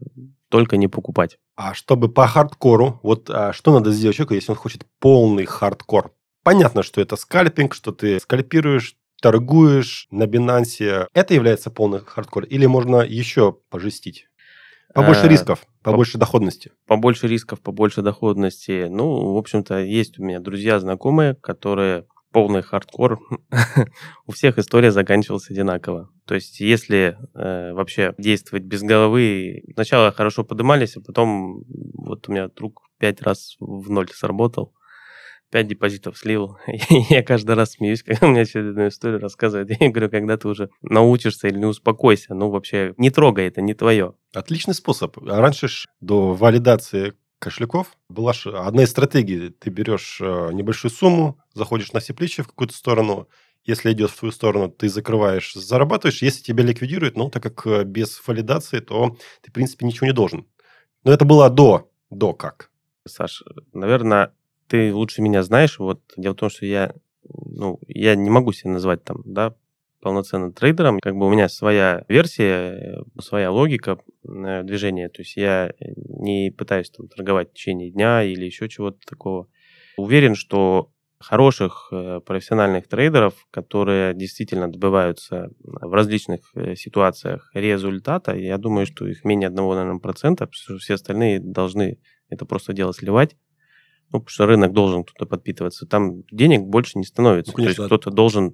только 0.49 0.77
не 0.77 0.87
покупать. 0.87 1.37
А 1.55 1.73
чтобы 1.73 2.09
по 2.09 2.27
хардкору, 2.27 2.99
вот 3.03 3.29
а 3.29 3.53
что 3.53 3.73
надо 3.73 3.91
сделать 3.91 4.15
человеку, 4.15 4.33
если 4.33 4.51
он 4.51 4.57
хочет 4.57 4.85
полный 4.99 5.45
хардкор? 5.45 6.13
Понятно, 6.43 6.83
что 6.83 7.01
это 7.01 7.15
скальпинг, 7.15 7.73
что 7.73 7.91
ты 7.91 8.19
скальпируешь 8.19 8.95
торгуешь 9.21 10.07
на 10.11 10.23
Binance, 10.23 11.07
это 11.13 11.33
является 11.33 11.69
полный 11.69 11.99
хардкор? 11.99 12.43
Или 12.45 12.65
можно 12.65 12.97
еще 12.97 13.57
пожестить? 13.69 14.27
Побольше 14.93 15.25
а, 15.25 15.27
рисков, 15.27 15.65
побольше 15.83 16.13
по, 16.13 16.19
доходности. 16.19 16.71
Побольше 16.87 17.27
рисков, 17.27 17.61
побольше 17.61 18.01
доходности. 18.01 18.87
Ну, 18.89 19.33
в 19.33 19.37
общем-то, 19.37 19.79
есть 19.79 20.17
у 20.17 20.23
меня 20.23 20.39
друзья, 20.39 20.79
знакомые, 20.79 21.35
которые 21.35 22.05
полный 22.31 22.61
хардкор. 22.61 23.19
у 24.25 24.31
всех 24.31 24.57
история 24.57 24.91
заканчивалась 24.91 25.49
одинаково. 25.49 26.09
То 26.25 26.35
есть, 26.35 26.59
если 26.59 27.17
э, 27.33 27.73
вообще 27.73 28.13
действовать 28.17 28.63
без 28.63 28.81
головы, 28.81 29.63
сначала 29.73 30.11
хорошо 30.11 30.43
подымались, 30.43 30.97
а 30.97 31.01
потом 31.01 31.63
вот 31.93 32.27
у 32.27 32.31
меня 32.31 32.47
друг 32.49 32.83
пять 32.99 33.21
раз 33.21 33.55
в 33.59 33.89
ноль 33.89 34.09
сработал. 34.09 34.73
5 35.51 35.67
депозитов 35.67 36.17
слил. 36.17 36.57
я 37.09 37.23
каждый 37.23 37.55
раз 37.55 37.71
смеюсь, 37.71 38.03
когда 38.03 38.27
меня 38.27 38.41
очередную 38.41 38.89
историю 38.89 39.19
рассказывают. 39.19 39.69
Я 39.79 39.89
говорю, 39.89 40.09
когда 40.09 40.37
ты 40.37 40.47
уже 40.47 40.69
научишься 40.81 41.47
или 41.47 41.57
не 41.57 41.65
успокойся, 41.65 42.33
ну 42.33 42.49
вообще 42.49 42.93
не 42.97 43.09
трогай, 43.09 43.47
это 43.47 43.61
не 43.61 43.73
твое. 43.73 44.13
Отличный 44.33 44.73
способ. 44.73 45.17
А 45.19 45.39
раньше 45.39 45.67
ж 45.67 45.85
до 46.01 46.33
валидации 46.33 47.13
кошельков 47.39 47.97
была 48.09 48.33
одна 48.45 48.83
из 48.83 48.89
стратегий. 48.89 49.49
Ты 49.49 49.69
берешь 49.69 50.19
э, 50.21 50.49
небольшую 50.53 50.91
сумму, 50.91 51.39
заходишь 51.53 51.93
на 51.93 52.01
сепличи 52.01 52.43
в 52.43 52.47
какую-то 52.47 52.73
сторону, 52.73 53.27
если 53.67 53.91
идет 53.91 54.11
в 54.11 54.17
твою 54.17 54.31
сторону, 54.31 54.69
ты 54.69 54.87
закрываешь, 54.87 55.53
зарабатываешь. 55.53 56.21
Если 56.21 56.41
тебя 56.41 56.63
ликвидируют, 56.63 57.17
ну, 57.17 57.29
так 57.29 57.43
как 57.43 57.67
э, 57.67 57.83
без 57.83 58.25
валидации, 58.25 58.79
то 58.79 59.17
ты, 59.41 59.51
в 59.51 59.53
принципе, 59.53 59.85
ничего 59.85 60.07
не 60.07 60.13
должен. 60.13 60.47
Но 61.03 61.11
это 61.11 61.25
было 61.25 61.49
до. 61.49 61.91
До 62.09 62.33
как? 62.33 62.71
Саш, 63.05 63.43
наверное, 63.73 64.33
ты 64.67 64.93
лучше 64.93 65.21
меня 65.21 65.43
знаешь. 65.43 65.79
Вот 65.79 66.01
дело 66.15 66.33
в 66.33 66.37
том, 66.37 66.49
что 66.49 66.65
я, 66.65 66.95
ну, 67.27 67.79
я 67.87 68.15
не 68.15 68.29
могу 68.29 68.53
себя 68.53 68.71
назвать 68.71 69.03
там, 69.03 69.21
да, 69.25 69.53
полноценным 70.07 70.53
трейдером. 70.53 71.01
Как 71.01 71.15
бы 71.17 71.27
у 71.27 71.29
меня 71.29 71.49
своя 71.49 72.05
версия, 72.07 73.03
своя 73.19 73.51
логика 73.51 73.97
э, 74.23 74.63
движения. 74.63 75.09
То 75.09 75.21
есть 75.21 75.35
я 75.35 75.73
не 75.81 76.49
пытаюсь 76.49 76.89
там 76.89 77.09
торговать 77.09 77.49
в 77.49 77.53
течение 77.53 77.91
дня 77.91 78.23
или 78.23 78.45
еще 78.45 78.69
чего-то 78.69 78.99
такого. 79.05 79.49
Уверен, 79.97 80.35
что 80.35 80.91
хороших 81.19 81.89
э, 81.91 82.21
профессиональных 82.25 82.87
трейдеров, 82.87 83.33
которые 83.51 84.13
действительно 84.13 84.71
добиваются 84.71 85.49
в 85.59 85.93
различных 85.93 86.51
э, 86.55 86.75
ситуациях 86.75 87.51
результата, 87.53 88.33
я 88.33 88.57
думаю, 88.57 88.85
что 88.85 89.05
их 89.07 89.25
менее 89.25 89.47
одного, 89.47 89.75
наверное, 89.75 89.99
процента, 89.99 90.45
потому 90.45 90.53
что 90.53 90.77
все 90.77 90.93
остальные 90.93 91.41
должны 91.41 91.99
это 92.29 92.45
просто 92.45 92.71
дело 92.71 92.93
сливать 92.93 93.35
ну, 94.13 94.19
потому 94.19 94.29
что 94.29 94.45
рынок 94.45 94.71
должен 94.71 95.03
кто-то 95.03 95.25
подпитываться. 95.25 95.85
Там 95.85 96.23
денег 96.31 96.61
больше 96.61 96.97
не 96.97 97.03
становится. 97.03 97.51
Ну, 97.51 97.57
конечно, 97.57 97.75
То 97.75 97.81
есть 97.81 97.87
кто-то 97.87 98.09
должен 98.09 98.53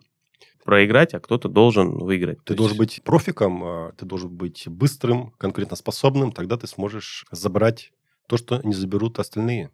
проиграть, 0.63 1.13
а 1.13 1.19
кто-то 1.19 1.49
должен 1.49 1.97
выиграть. 1.97 2.39
Ты 2.39 2.53
То 2.53 2.55
должен 2.55 2.77
есть... 2.77 2.97
быть 2.97 3.03
профиком, 3.03 3.63
а, 3.63 3.91
ты 3.97 4.05
должен 4.05 4.29
быть 4.29 4.67
быстрым, 4.67 5.31
конкурентоспособным, 5.37 6.31
тогда 6.31 6.57
ты 6.57 6.67
сможешь 6.67 7.25
забрать 7.31 7.91
то, 8.27 8.37
что 8.37 8.61
не 8.63 8.73
заберут 8.73 9.19
остальные. 9.19 9.71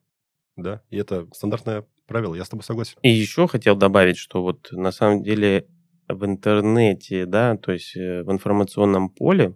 Да, 0.56 0.82
и 0.90 0.98
это 0.98 1.28
стандартное 1.34 1.86
правило, 2.08 2.36
я 2.36 2.44
с 2.44 2.50
тобой 2.50 2.64
согласен. 2.64 2.98
И 3.04 3.10
еще 3.10 3.48
хотел 3.48 3.76
добавить, 3.76 4.18
что 4.18 4.42
вот 4.42 4.70
на 4.72 4.92
самом 4.92 5.24
деле 5.24 5.68
в 6.08 6.26
интернете, 6.26 7.26
да, 7.26 7.56
то 7.56 7.72
есть 7.72 7.96
э, 7.96 8.24
в 8.24 8.32
информационном 8.32 9.10
поле 9.10 9.56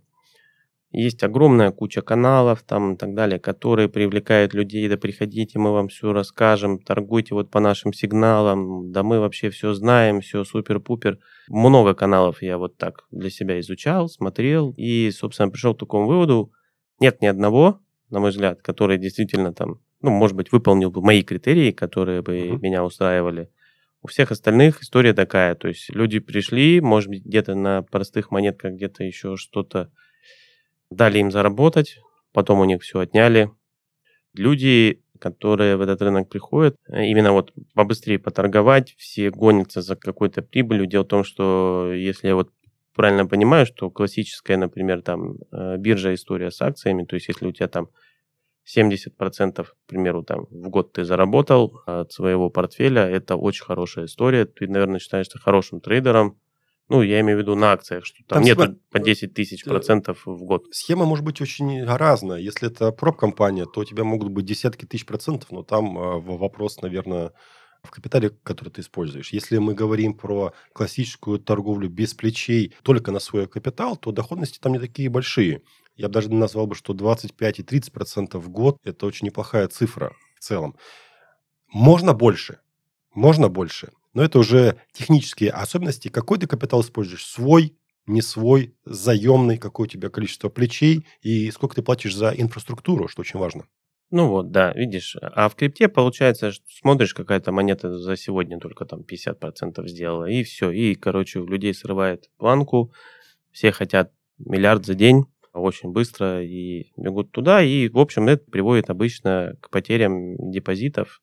есть 0.94 1.24
огромная 1.24 1.72
куча 1.72 2.02
каналов 2.02 2.62
там 2.62 2.94
и 2.94 2.98
так 2.98 3.16
далее, 3.16 3.40
которые 3.40 3.90
привлекают 3.90 4.54
людей, 4.54 4.88
да 4.88 4.96
приходите, 4.96 5.58
мы 5.58 5.72
вам 5.72 5.88
все 5.88 6.14
расскажем, 6.14 6.80
торгуйте 6.80 7.34
вот 7.34 7.50
по 7.50 7.60
нашим 7.60 7.94
сигналам, 7.94 8.92
да 8.92 9.02
мы 9.02 9.20
вообще 9.20 9.50
все 9.50 9.74
знаем, 9.74 10.22
все 10.22 10.44
супер-пупер. 10.44 11.18
Много 11.50 11.96
каналов 11.96 12.44
я 12.44 12.60
вот 12.60 12.78
так 12.78 13.06
для 13.10 13.32
себя 13.32 13.60
изучал, 13.60 14.08
смотрел 14.08 14.74
и, 14.78 15.10
собственно, 15.12 15.50
пришел 15.50 15.74
к 15.74 15.80
такому 15.80 16.08
выводу, 16.08 16.52
нет 17.00 17.22
ни 17.22 17.26
одного, 17.26 17.80
на 18.12 18.20
мой 18.20 18.30
взгляд, 18.30 18.62
который 18.62 19.00
действительно 19.00 19.52
там, 19.52 19.80
ну, 20.04 20.12
может 20.12 20.38
быть, 20.38 20.52
выполнил 20.52 20.92
бы 20.92 21.02
мои 21.02 21.24
критерии, 21.24 21.72
которые 21.72 22.22
бы 22.22 22.38
uh-huh. 22.38 22.60
меня 22.62 22.86
устраивали. 22.86 23.50
У 24.04 24.08
всех 24.08 24.32
остальных 24.32 24.84
история 24.84 25.14
такая, 25.14 25.56
то 25.56 25.70
есть 25.70 25.90
люди 25.90 26.20
пришли, 26.20 26.82
может 26.82 27.10
быть, 27.10 27.26
где-то 27.26 27.56
на 27.56 27.82
простых 27.82 28.30
монетках, 28.30 28.74
где-то 28.74 29.04
еще 29.04 29.38
что-то 29.38 29.90
дали 30.96 31.20
им 31.20 31.32
заработать, 31.32 32.00
потом 32.32 32.60
у 32.60 32.66
них 32.66 32.82
все 32.82 33.00
отняли. 33.00 33.52
Люди, 34.34 35.04
которые 35.20 35.78
в 35.78 35.82
этот 35.82 36.02
рынок 36.02 36.30
приходят, 36.30 36.76
э, 36.88 37.06
именно 37.06 37.32
вот 37.32 37.54
побыстрее 37.74 38.20
поторговать, 38.20 38.96
все 38.98 39.30
гонятся 39.30 39.82
за 39.82 39.96
какой-то 39.96 40.42
прибылью. 40.42 40.88
Дело 40.88 41.04
в 41.04 41.08
том, 41.08 41.24
что 41.24 41.92
если 41.94 42.28
я 42.28 42.36
вот 42.36 42.52
правильно 42.94 43.26
понимаю, 43.26 43.66
что 43.66 43.90
классическая, 43.90 44.58
например, 44.58 45.02
там 45.02 45.36
э, 45.52 45.78
биржа 45.78 46.14
история 46.14 46.52
с 46.52 46.62
акциями, 46.62 47.06
то 47.06 47.16
есть 47.16 47.28
если 47.28 47.48
у 47.48 47.52
тебя 47.52 47.68
там 47.68 47.90
70%, 48.66 49.64
к 49.64 49.76
примеру, 49.88 50.24
там 50.24 50.46
в 50.50 50.70
год 50.70 50.94
ты 50.94 51.04
заработал 51.04 51.82
от 51.86 52.12
своего 52.12 52.50
портфеля, 52.50 53.04
это 53.04 53.36
очень 53.36 53.66
хорошая 53.66 54.06
история. 54.06 54.46
Ты, 54.46 54.68
наверное, 54.68 55.00
считаешься 55.00 55.38
хорошим 55.38 55.82
трейдером, 55.82 56.40
Ну, 56.90 57.02
я 57.02 57.22
имею 57.22 57.38
в 57.38 57.42
виду 57.42 57.56
на 57.56 57.72
акциях, 57.72 58.06
что 58.06 58.18
там, 58.28 58.38
Там 58.40 58.44
нет 58.44 58.58
схема- 58.58 58.78
по 58.92 59.00
10 59.00 59.34
тысяч 59.34 59.64
процентов 59.64 60.26
в 60.26 60.44
год. 60.44 60.66
Схема 60.72 61.06
может 61.06 61.24
быть 61.24 61.42
очень 61.42 61.84
разная. 61.86 62.40
Если 62.40 62.68
это 62.70 62.92
проб-компания, 62.92 63.66
то 63.66 63.82
у 63.82 63.86
тебя 63.86 64.04
могут 64.04 64.30
быть 64.30 64.46
десятки 64.46 64.86
тысяч 64.86 65.06
процентов, 65.06 65.52
но 65.52 65.64
там 65.64 65.98
э, 65.98 66.20
вопрос, 66.20 66.82
наверное, 66.82 67.32
в 67.84 67.92
капитале, 67.92 68.30
который 68.44 68.70
ты 68.70 68.82
используешь. 68.82 69.34
Если 69.34 69.58
мы 69.58 69.74
говорим 69.74 70.14
про 70.14 70.54
классическую 70.74 71.40
торговлю 71.40 71.90
без 71.90 72.14
плечей 72.14 72.74
только 72.84 73.12
на 73.12 73.20
свой 73.20 73.48
капитал, 73.48 73.96
то 73.98 74.12
доходности 74.12 74.60
там 74.60 74.74
не 74.74 74.80
такие 74.80 75.10
большие. 75.10 75.62
Я 75.96 76.08
бы 76.08 76.14
даже 76.14 76.32
назвал 76.32 76.68
бы, 76.68 76.76
что 76.76 76.94
25 76.94 77.60
и 77.60 77.64
30 77.64 77.94
процентов 77.94 78.44
в 78.46 78.50
год– 78.50 78.78
это 78.84 79.06
очень 79.06 79.28
неплохая 79.28 79.68
цифра 79.68 80.16
в 80.36 80.40
целом. 80.40 80.76
Можно 81.72 82.14
больше, 82.14 82.60
можно 83.14 83.50
больше, 83.50 83.92
но 84.14 84.24
это 84.24 84.40
уже 84.40 84.78
технические 84.92 85.52
особенности. 85.52 86.08
Какой 86.08 86.40
ты 86.40 86.48
капитал 86.48 86.82
используешь? 86.82 87.26
Свой, 87.26 87.76
не 88.06 88.22
свой, 88.22 88.76
заемный, 88.86 89.58
какое 89.58 89.88
у 89.88 89.90
тебя 89.90 90.10
количество 90.10 90.50
плечей 90.50 91.06
и 91.22 91.50
сколько 91.52 91.76
ты 91.76 91.82
платишь 91.82 92.16
за 92.16 92.30
инфраструктуру, 92.30 93.08
что 93.08 93.22
очень 93.22 93.40
важно. 93.40 93.66
Ну 94.12 94.28
вот, 94.28 94.52
да, 94.52 94.72
видишь. 94.74 95.18
А 95.22 95.50
в 95.50 95.56
крипте 95.56 95.88
получается, 95.88 96.52
что 96.52 96.64
смотришь, 96.70 97.16
какая-то 97.16 97.52
монета 97.52 97.98
за 97.98 98.16
сегодня 98.16 98.60
только 98.60 98.86
там 98.86 99.02
50% 99.02 99.88
сделала, 99.88 100.26
и 100.26 100.44
все. 100.44 100.70
И, 100.70 100.94
короче, 100.94 101.40
у 101.40 101.48
людей 101.48 101.74
срывает 101.74 102.30
планку, 102.38 102.94
все 103.52 103.72
хотят 103.72 104.12
миллиард 104.38 104.86
за 104.86 104.94
день, 104.94 105.26
очень 105.52 105.92
быстро 105.92 106.44
и 106.44 106.92
бегут 106.96 107.32
туда. 107.32 107.64
И, 107.64 107.90
в 107.90 107.98
общем, 107.98 108.28
это 108.28 108.44
приводит 108.52 108.90
обычно 108.90 109.56
к 109.62 109.72
потерям 109.72 110.52
депозитов 110.52 111.22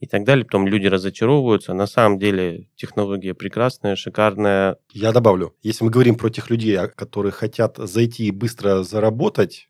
и 0.00 0.06
так 0.06 0.24
далее. 0.24 0.44
Потом 0.44 0.66
люди 0.66 0.86
разочаровываются. 0.86 1.74
На 1.74 1.86
самом 1.86 2.18
деле 2.18 2.68
технология 2.76 3.34
прекрасная, 3.34 3.96
шикарная. 3.96 4.76
Я 4.92 5.12
добавлю, 5.12 5.54
если 5.62 5.84
мы 5.84 5.90
говорим 5.90 6.16
про 6.16 6.30
тех 6.30 6.50
людей, 6.50 6.76
а, 6.76 6.88
которые 6.88 7.32
хотят 7.32 7.76
зайти 7.76 8.26
и 8.26 8.30
быстро 8.30 8.82
заработать, 8.82 9.68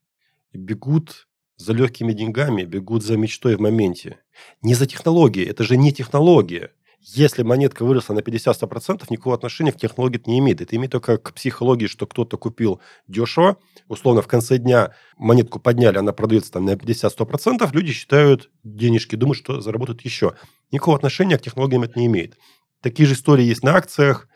бегут 0.53 1.29
за 1.57 1.73
легкими 1.73 2.13
деньгами, 2.13 2.65
бегут 2.65 3.03
за 3.05 3.17
мечтой 3.17 3.57
в 3.57 3.61
моменте. 3.61 4.19
Не 4.63 4.75
за 4.75 4.87
технологией, 4.87 5.49
это 5.49 5.65
же 5.65 5.77
не 5.77 5.93
технология. 5.93 6.73
Если 7.11 7.43
монетка 7.43 7.87
выросла 7.87 8.13
на 8.13 8.19
50-100%, 8.19 9.07
никакого 9.09 9.35
отношения 9.35 9.73
к 9.73 9.79
технологии 9.79 10.21
это 10.21 10.29
не 10.29 10.41
имеет. 10.41 10.61
Это 10.61 10.77
имеет 10.77 10.93
только 10.93 11.17
к 11.17 11.33
психологии, 11.33 11.87
что 11.87 12.07
кто-то 12.07 12.37
купил 12.37 12.83
дешево, 13.07 13.57
условно 13.89 14.21
в 14.21 14.27
конце 14.27 14.59
дня 14.59 14.93
монетку 15.17 15.59
подняли, 15.59 15.97
она 15.97 16.13
продается 16.13 16.53
там 16.53 16.67
на 16.67 16.75
50-100%, 16.75 17.67
люди 17.73 17.93
считают 17.93 18.51
денежки, 18.63 19.17
думают, 19.17 19.39
что 19.39 19.63
заработают 19.63 20.03
еще. 20.03 20.35
Никакого 20.71 20.99
отношения 20.99 21.39
к 21.39 21.43
технологиям 21.43 21.83
это 21.85 21.99
не 21.99 22.07
имеет. 22.07 22.37
Такие 22.83 23.07
же 23.07 23.15
истории 23.15 23.45
есть 23.45 23.63
на 23.63 23.75
акциях, 23.75 24.29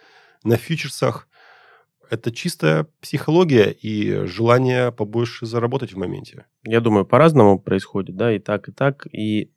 на 0.42 0.56
фьючерсах. 0.56 1.28
Это 2.08 2.32
чистая 2.32 2.86
психология 3.02 3.70
и 3.70 4.24
желание 4.24 4.92
побольше 4.92 5.44
заработать 5.44 5.92
в 5.92 5.98
моменте. 5.98 6.46
Я 6.64 6.80
думаю, 6.80 7.04
по-разному 7.04 7.58
происходит, 7.58 8.16
да, 8.16 8.34
и 8.34 8.38
так, 8.38 8.70
и 8.70 8.72
так. 8.72 9.06
И 9.12 9.52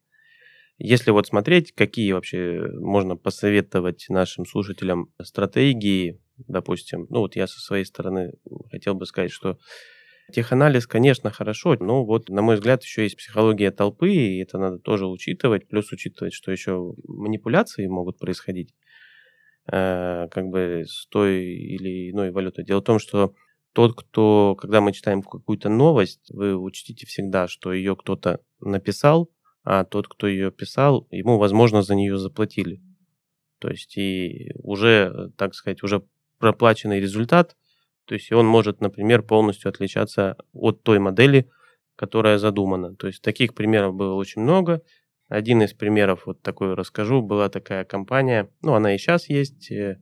если 0.78 1.12
вот 1.12 1.28
смотреть, 1.28 1.72
какие 1.74 2.12
вообще 2.12 2.68
можно 2.80 3.16
посоветовать 3.16 4.06
нашим 4.10 4.46
слушателям 4.46 5.10
стратегии, 5.22 6.20
допустим, 6.38 7.08
ну 7.10 7.20
вот 7.20 7.36
я 7.36 7.48
со 7.48 7.60
своей 7.60 7.86
стороны 7.86 8.34
хотел 8.70 8.94
бы 8.94 9.06
сказать, 9.06 9.32
что 9.32 9.58
теханализ, 10.34 10.88
конечно, 10.88 11.32
хорошо, 11.32 11.78
но 11.80 12.04
вот, 12.04 12.30
на 12.30 12.42
мой 12.42 12.56
взгляд, 12.56 12.84
еще 12.84 13.04
есть 13.04 13.18
психология 13.18 13.72
толпы, 13.72 14.12
и 14.12 14.42
это 14.42 14.58
надо 14.58 14.80
тоже 14.80 15.08
учитывать, 15.08 15.68
плюс 15.68 15.92
учитывать, 15.92 16.34
что 16.34 16.52
еще 16.52 16.94
манипуляции 17.08 17.88
могут 17.88 18.18
происходить 18.18 18.74
э, 19.72 20.28
как 20.30 20.46
бы 20.48 20.84
с 20.88 21.08
той 21.08 21.46
или 21.46 22.12
иной 22.12 22.32
валютой. 22.32 22.66
Дело 22.66 22.82
в 22.82 22.86
том, 22.86 23.00
что 23.00 23.34
тот, 23.74 23.96
кто, 23.96 24.56
когда 24.60 24.82
мы 24.82 24.94
читаем 24.94 25.22
какую-то 25.22 25.70
новость, 25.70 26.32
вы 26.32 26.58
учтите 26.58 27.06
всегда, 27.06 27.48
что 27.48 27.72
ее 27.72 27.96
кто-то 27.96 28.40
написал, 28.60 29.30
а 29.66 29.84
тот, 29.84 30.08
кто 30.08 30.28
ее 30.28 30.52
писал, 30.52 31.08
ему, 31.12 31.38
возможно, 31.38 31.82
за 31.82 31.96
нее 31.96 32.18
заплатили. 32.18 32.82
То 33.60 33.70
есть 33.70 33.98
и 33.98 34.52
уже, 34.60 35.32
так 35.38 35.56
сказать, 35.56 35.84
уже 35.84 36.04
проплаченный 36.38 37.00
результат, 37.00 37.56
то 38.06 38.14
есть 38.14 38.32
он 38.32 38.46
может, 38.46 38.82
например, 38.82 39.24
полностью 39.24 39.70
отличаться 39.70 40.38
от 40.54 40.84
той 40.84 41.00
модели, 41.00 41.50
которая 41.96 42.38
задумана. 42.38 42.96
То 42.96 43.08
есть 43.08 43.22
таких 43.22 43.56
примеров 43.56 43.96
было 43.96 44.14
очень 44.14 44.44
много. 44.44 44.82
Один 45.28 45.64
из 45.64 45.74
примеров, 45.74 46.28
вот 46.28 46.42
такой 46.44 46.76
расскажу, 46.76 47.24
была 47.24 47.50
такая 47.50 47.84
компания, 47.84 48.50
ну, 48.62 48.76
она 48.76 48.94
и 48.94 49.00
сейчас 49.00 49.28
есть, 49.28 49.72
э, 49.72 50.00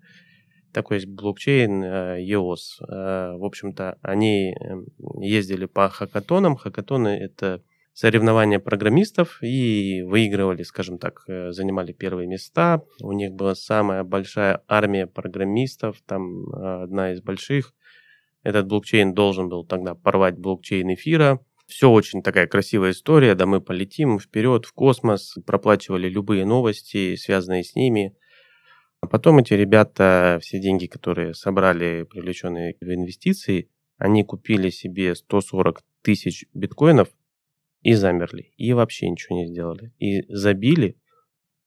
такой 0.74 0.98
есть 0.98 1.08
блокчейн 1.08 1.84
э, 1.84 2.26
EOS. 2.26 2.82
Э, 2.82 3.38
В 3.38 3.46
общем-то, 3.46 3.98
они 4.02 4.54
эм, 4.54 4.88
ездили 5.22 5.66
по 5.66 5.88
хакатонам. 5.88 6.58
Хакатоны– 6.58 7.08
это 7.22 7.64
соревнования 7.94 8.60
программистов 8.60 9.38
и 9.42 10.02
выигрывали, 10.02 10.64
скажем 10.64 10.98
так, 10.98 11.24
э, 11.28 11.52
занимали 11.52 11.94
первые 11.94 12.28
места. 12.28 12.82
У 13.02 13.12
них 13.12 13.32
была 13.32 13.54
самая 13.56 14.04
большая 14.04 14.64
армия 14.68 15.06
программистов, 15.06 16.02
там 16.06 16.50
э, 16.50 16.84
одна 16.84 17.14
из 17.14 17.22
больших. 17.22 17.74
Этот 18.42 18.68
блокчейн 18.68 19.14
должен 19.14 19.48
был 19.48 19.64
тогда 19.64 19.94
порвать 19.94 20.38
блокчейн 20.38 20.94
эфира. 20.96 21.40
Все 21.68 21.90
очень 21.90 22.24
такая 22.24 22.48
красивая 22.48 22.92
история, 22.92 23.36
да 23.36 23.46
мы 23.46 23.62
полетим 23.62 24.20
вперед 24.20 24.66
в 24.66 24.74
космос, 24.74 25.36
проплачивали 25.46 26.10
любые 26.10 26.46
новости, 26.46 27.16
связанные 27.16 27.64
с 27.64 27.76
ними. 27.76 28.16
А 29.02 29.08
потом 29.08 29.38
эти 29.38 29.54
ребята, 29.54 30.40
все 30.42 30.60
деньги, 30.60 30.88
которые 30.88 31.34
собрали, 31.34 32.04
привлеченные 32.10 32.76
в 32.82 32.86
инвестиции, 32.86 33.70
они 33.98 34.24
купили 34.24 34.70
себе 34.70 35.16
140 35.16 35.82
тысяч 36.02 36.46
биткоинов 36.54 37.10
и 37.84 37.94
замерли, 37.94 38.54
и 38.58 38.74
вообще 38.74 39.10
ничего 39.10 39.38
не 39.38 39.48
сделали. 39.48 39.94
И 40.00 40.24
забили 40.34 40.98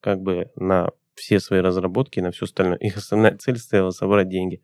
как 0.00 0.20
бы 0.20 0.50
на 0.56 0.90
все 1.14 1.40
свои 1.40 1.60
разработки, 1.60 2.20
на 2.20 2.30
все 2.30 2.44
остальное. 2.44 2.78
Их 2.78 2.96
основная 2.96 3.36
цель 3.38 3.58
стояла 3.58 3.90
собрать 3.90 4.28
деньги. 4.28 4.62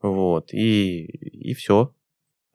Вот, 0.00 0.52
и, 0.52 1.04
и 1.04 1.54
все. 1.54 1.94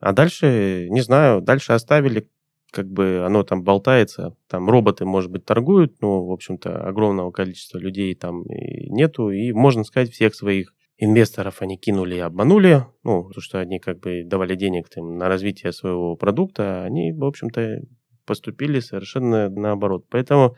А 0.00 0.12
дальше, 0.12 0.88
не 0.90 1.00
знаю, 1.00 1.40
дальше 1.40 1.72
оставили, 1.72 2.28
как 2.70 2.88
бы 2.90 3.24
оно 3.24 3.42
там 3.42 3.62
болтается. 3.62 4.36
Там 4.48 4.68
роботы, 4.68 5.04
может 5.04 5.30
быть, 5.30 5.44
торгуют, 5.44 6.00
но, 6.00 6.26
в 6.26 6.32
общем-то, 6.32 6.86
огромного 6.86 7.30
количества 7.30 7.78
людей 7.78 8.14
там 8.14 8.42
и 8.44 8.90
нету. 8.90 9.30
И, 9.30 9.52
можно 9.52 9.84
сказать, 9.84 10.10
всех 10.10 10.34
своих 10.34 10.74
инвесторов 10.98 11.62
они 11.62 11.76
кинули 11.76 12.16
и 12.16 12.20
обманули. 12.20 12.84
Ну, 13.02 13.30
то, 13.30 13.40
что 13.40 13.60
они 13.60 13.78
как 13.78 14.00
бы 14.00 14.24
давали 14.24 14.54
денег 14.54 14.88
там, 14.88 15.16
на 15.16 15.28
развитие 15.28 15.72
своего 15.72 16.16
продукта, 16.16 16.84
они, 16.84 17.12
в 17.12 17.24
общем-то, 17.24 17.82
поступили 18.28 18.80
совершенно 18.80 19.48
наоборот. 19.48 20.04
Поэтому, 20.10 20.54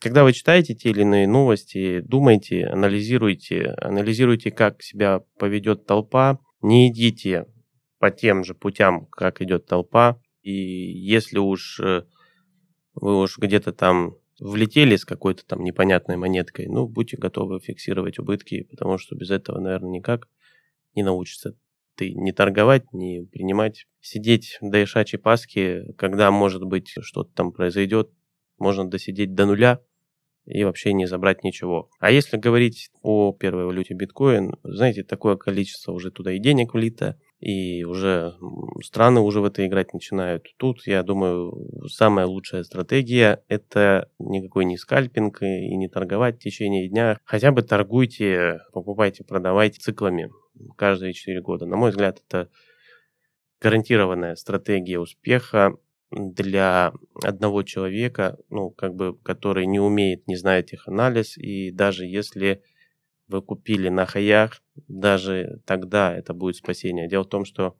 когда 0.00 0.22
вы 0.22 0.34
читаете 0.34 0.74
те 0.74 0.90
или 0.90 1.00
иные 1.00 1.26
новости, 1.26 2.00
думайте, 2.00 2.66
анализируйте, 2.66 3.74
анализируйте, 3.78 4.50
как 4.50 4.82
себя 4.82 5.20
поведет 5.38 5.86
толпа, 5.86 6.38
не 6.60 6.90
идите 6.90 7.46
по 7.98 8.10
тем 8.10 8.44
же 8.44 8.54
путям, 8.54 9.06
как 9.06 9.40
идет 9.40 9.64
толпа, 9.64 10.20
и 10.42 10.52
если 10.52 11.38
уж 11.38 11.80
э, 11.80 12.02
вы 12.94 13.20
уж 13.22 13.38
где-то 13.38 13.72
там 13.72 14.16
влетели 14.38 14.96
с 14.96 15.06
какой-то 15.06 15.46
там 15.46 15.64
непонятной 15.64 16.18
монеткой, 16.18 16.66
ну, 16.66 16.86
будьте 16.86 17.16
готовы 17.16 17.60
фиксировать 17.60 18.18
убытки, 18.18 18.64
потому 18.70 18.98
что 18.98 19.16
без 19.16 19.30
этого, 19.30 19.58
наверное, 19.58 19.90
никак 19.90 20.28
не 20.94 21.02
научится 21.02 21.56
ты 21.96 22.12
не 22.14 22.32
торговать, 22.32 22.92
не 22.92 23.22
принимать, 23.30 23.86
сидеть 24.00 24.58
до 24.60 24.82
ишачьей 24.82 25.20
паски, 25.20 25.92
когда, 25.96 26.30
может 26.30 26.64
быть, 26.64 26.94
что-то 27.00 27.30
там 27.34 27.52
произойдет, 27.52 28.10
можно 28.58 28.88
досидеть 28.88 29.34
до 29.34 29.46
нуля 29.46 29.80
и 30.46 30.64
вообще 30.64 30.92
не 30.92 31.06
забрать 31.06 31.44
ничего. 31.44 31.90
А 31.98 32.10
если 32.10 32.36
говорить 32.36 32.90
о 33.02 33.32
первой 33.32 33.66
валюте 33.66 33.94
биткоин, 33.94 34.54
знаете, 34.62 35.04
такое 35.04 35.36
количество 35.36 35.92
уже 35.92 36.10
туда 36.10 36.32
и 36.32 36.38
денег 36.38 36.74
влито, 36.74 37.18
и 37.40 37.84
уже 37.84 38.34
страны 38.82 39.20
уже 39.20 39.40
в 39.40 39.44
это 39.44 39.66
играть 39.66 39.94
начинают. 39.94 40.46
Тут, 40.58 40.86
я 40.86 41.02
думаю, 41.02 41.88
самая 41.88 42.26
лучшая 42.26 42.64
стратегия– 42.64 43.42
это 43.48 44.10
никакой 44.18 44.66
не 44.66 44.76
скальпинг 44.76 45.42
и 45.42 45.76
не 45.76 45.88
торговать 45.88 46.36
в 46.36 46.42
течение 46.42 46.88
дня. 46.88 47.18
Хотя 47.24 47.50
бы 47.50 47.62
торгуйте, 47.62 48.60
покупайте, 48.72 49.24
продавайте 49.24 49.80
циклами 49.80 50.30
каждые 50.76 51.12
4 51.12 51.40
года. 51.40 51.66
На 51.66 51.76
мой 51.76 51.90
взгляд, 51.90 52.22
это 52.26 52.50
гарантированная 53.60 54.36
стратегия 54.36 54.98
успеха 54.98 55.76
для 56.10 56.92
одного 57.22 57.62
человека, 57.62 58.38
ну, 58.48 58.70
как 58.70 58.94
бы, 58.94 59.16
который 59.18 59.66
не 59.66 59.78
умеет, 59.78 60.26
не 60.26 60.36
знает 60.36 60.66
теханализ, 60.66 61.36
и 61.38 61.70
даже 61.70 62.04
если 62.04 62.62
вы 63.28 63.42
купили 63.42 63.88
на 63.88 64.06
хаях, 64.06 64.60
даже 64.88 65.60
тогда 65.64 66.12
это 66.16 66.34
будет 66.34 66.56
спасение. 66.56 67.08
Дело 67.08 67.22
в 67.22 67.28
том, 67.28 67.44
что, 67.44 67.76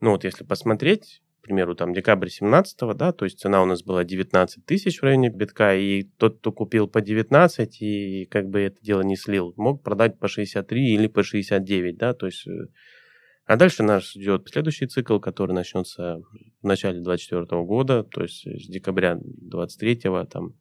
ну, 0.00 0.10
вот 0.10 0.24
если 0.24 0.44
посмотреть, 0.44 1.22
к 1.40 1.42
примеру, 1.42 1.74
там 1.74 1.94
декабрь 1.94 2.28
17 2.28 2.78
да, 2.96 3.12
то 3.12 3.24
есть 3.24 3.40
цена 3.40 3.62
у 3.62 3.66
нас 3.66 3.82
была 3.82 4.04
19 4.04 4.64
тысяч 4.66 5.00
в 5.00 5.02
районе 5.02 5.30
битка, 5.30 5.74
и 5.74 6.02
тот, 6.18 6.38
кто 6.38 6.52
купил 6.52 6.86
по 6.86 7.00
19 7.00 7.82
и 7.82 8.26
как 8.30 8.48
бы 8.48 8.60
это 8.60 8.80
дело 8.82 9.00
не 9.00 9.16
слил, 9.16 9.54
мог 9.56 9.82
продать 9.82 10.18
по 10.18 10.28
63 10.28 10.94
или 10.94 11.06
по 11.06 11.22
69, 11.22 11.96
да, 11.96 12.14
то 12.14 12.26
есть... 12.26 12.46
Э, 12.46 12.66
а 13.46 13.56
дальше 13.56 13.82
нас 13.82 14.12
ждет 14.12 14.48
следующий 14.48 14.86
цикл, 14.86 15.18
который 15.18 15.52
начнется 15.52 16.22
в 16.62 16.66
начале 16.66 17.00
24 17.00 17.44
года, 17.64 18.04
то 18.04 18.22
есть 18.22 18.46
с 18.46 18.68
декабря 18.68 19.18
23 19.20 20.02
там 20.30 20.54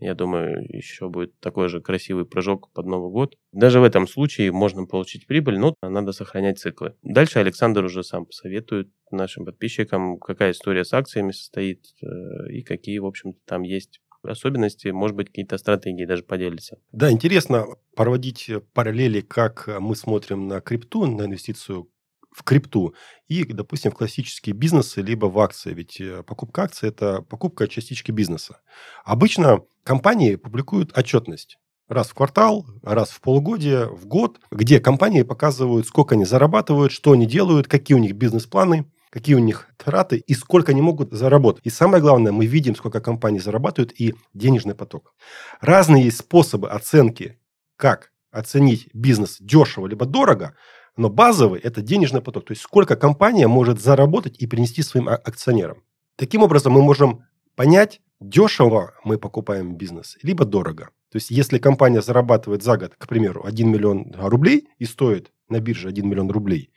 я 0.00 0.14
думаю, 0.14 0.66
еще 0.68 1.08
будет 1.08 1.38
такой 1.40 1.68
же 1.68 1.80
красивый 1.80 2.24
прыжок 2.24 2.70
под 2.72 2.86
Новый 2.86 3.10
год. 3.10 3.36
Даже 3.52 3.80
в 3.80 3.84
этом 3.84 4.06
случае 4.06 4.52
можно 4.52 4.86
получить 4.86 5.26
прибыль, 5.26 5.58
но 5.58 5.74
надо 5.82 6.12
сохранять 6.12 6.58
циклы. 6.58 6.94
Дальше 7.02 7.38
Александр 7.38 7.84
уже 7.84 8.02
сам 8.02 8.26
посоветует 8.26 8.90
нашим 9.10 9.44
подписчикам, 9.44 10.18
какая 10.18 10.52
история 10.52 10.84
с 10.84 10.92
акциями 10.92 11.32
состоит 11.32 11.84
э, 12.02 12.06
и 12.50 12.62
какие, 12.62 12.98
в 12.98 13.06
общем-то, 13.06 13.38
там 13.44 13.62
есть 13.62 14.00
особенности, 14.22 14.88
может 14.88 15.16
быть, 15.16 15.28
какие-то 15.28 15.56
стратегии 15.58 16.04
даже 16.04 16.22
поделятся. 16.22 16.78
Да, 16.92 17.10
интересно 17.10 17.66
проводить 17.96 18.50
параллели, 18.74 19.20
как 19.20 19.68
мы 19.80 19.96
смотрим 19.96 20.46
на 20.46 20.60
крипту, 20.60 21.06
на 21.06 21.24
инвестицию 21.24 21.88
в 22.32 22.44
крипту 22.44 22.94
и, 23.28 23.44
допустим, 23.44 23.90
в 23.90 23.94
классические 23.94 24.54
бизнесы, 24.54 25.02
либо 25.02 25.26
в 25.26 25.38
акции. 25.38 25.72
Ведь 25.74 26.00
э, 26.00 26.22
покупка 26.22 26.62
акций– 26.62 26.88
это 26.90 27.22
покупка 27.22 27.68
частички 27.68 28.10
бизнеса. 28.10 28.60
Обычно 29.04 29.60
компании 29.84 30.36
публикуют 30.36 30.96
отчетность 30.96 31.58
раз 31.88 32.08
в 32.08 32.14
квартал, 32.14 32.66
раз 32.82 33.10
в 33.10 33.20
полугодие, 33.20 33.86
в 33.86 34.06
год, 34.06 34.38
где 34.52 34.78
компании 34.78 35.22
показывают, 35.22 35.88
сколько 35.88 36.14
они 36.14 36.24
зарабатывают, 36.24 36.92
что 36.92 37.12
они 37.12 37.26
делают, 37.26 37.66
какие 37.66 37.96
у 37.96 38.00
них 38.00 38.12
бизнес-планы, 38.12 38.86
какие 39.10 39.34
у 39.34 39.40
них 39.40 39.66
траты 39.76 40.18
и 40.18 40.34
сколько 40.34 40.70
они 40.70 40.82
могут 40.82 41.10
заработать. 41.12 41.66
И 41.66 41.70
самое 41.70 42.00
главное, 42.00 42.30
мы 42.30 42.46
видим, 42.46 42.76
сколько 42.76 43.00
компании 43.00 43.40
зарабатывают 43.40 43.92
и 44.00 44.14
денежный 44.34 44.76
поток. 44.76 45.14
Разные 45.60 46.04
есть 46.04 46.18
способы 46.18 46.70
оценки, 46.70 47.40
как 47.76 48.12
оценить 48.30 48.88
бизнес 48.94 49.38
дешево 49.40 49.88
либо 49.88 50.06
дорого– 50.06 50.54
но 50.96 51.08
базовый– 51.08 51.60
это 51.62 51.82
денежный 51.82 52.20
поток, 52.20 52.46
то 52.46 52.52
есть 52.52 52.62
сколько 52.62 52.96
компания 52.96 53.46
может 53.46 53.80
заработать 53.80 54.38
и 54.38 54.46
принести 54.46 54.82
своим 54.82 55.08
а, 55.08 55.14
акционерам. 55.14 55.82
Таким 56.16 56.42
образом, 56.42 56.72
мы 56.72 56.82
можем 56.82 57.24
понять, 57.54 58.00
дешево 58.20 58.94
мы 59.04 59.18
покупаем 59.18 59.76
бизнес, 59.76 60.18
либо 60.22 60.44
дорого. 60.44 60.90
То 61.10 61.16
есть, 61.16 61.30
если 61.30 61.58
компания 61.58 62.02
зарабатывает 62.02 62.62
за 62.62 62.76
год, 62.76 62.94
к 62.96 63.08
примеру, 63.08 63.44
1 63.44 63.68
миллион 63.68 64.14
рублей 64.16 64.68
и 64.78 64.84
стоит 64.84 65.32
на 65.48 65.60
бирже 65.60 65.88
1 65.88 66.08
миллион 66.08 66.30
рублей, 66.30 66.70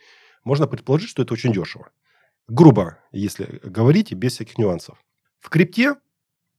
можно 0.43 0.67
предположить, 0.67 1.09
что 1.09 1.21
это 1.21 1.33
очень 1.33 1.53
дешево. 1.53 1.89
Грубо, 2.47 2.97
если 3.11 3.59
говорить, 3.63 4.11
без 4.13 4.33
всяких 4.33 4.57
нюансов. 4.57 4.97
В 5.39 5.49
крипте, 5.49 5.95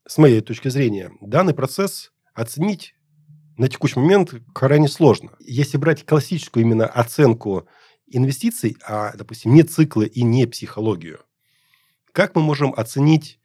с 0.06 0.18
моей 0.18 0.40
точки 0.40 0.68
зрения, 0.68 1.12
данный 1.20 1.54
процесс 1.54 2.12
оценить 2.34 2.94
на 3.56 3.68
текущий 3.68 3.98
момент 3.98 4.34
крайне 4.52 4.88
сложно. 4.88 5.32
Если 5.38 5.76
брать 5.76 6.04
классическую 6.04 6.64
именно 6.64 6.86
оценку 6.86 7.68
инвестиций, 8.06 8.76
а, 8.86 9.12
допустим, 9.16 9.54
не 9.54 9.62
циклы 9.62 10.06
и 10.06 10.22
не 10.22 10.46
психологию, 10.46 11.20
как 12.12 12.34
мы 12.34 12.42
можем 12.42 12.72
оценить, 12.76 13.40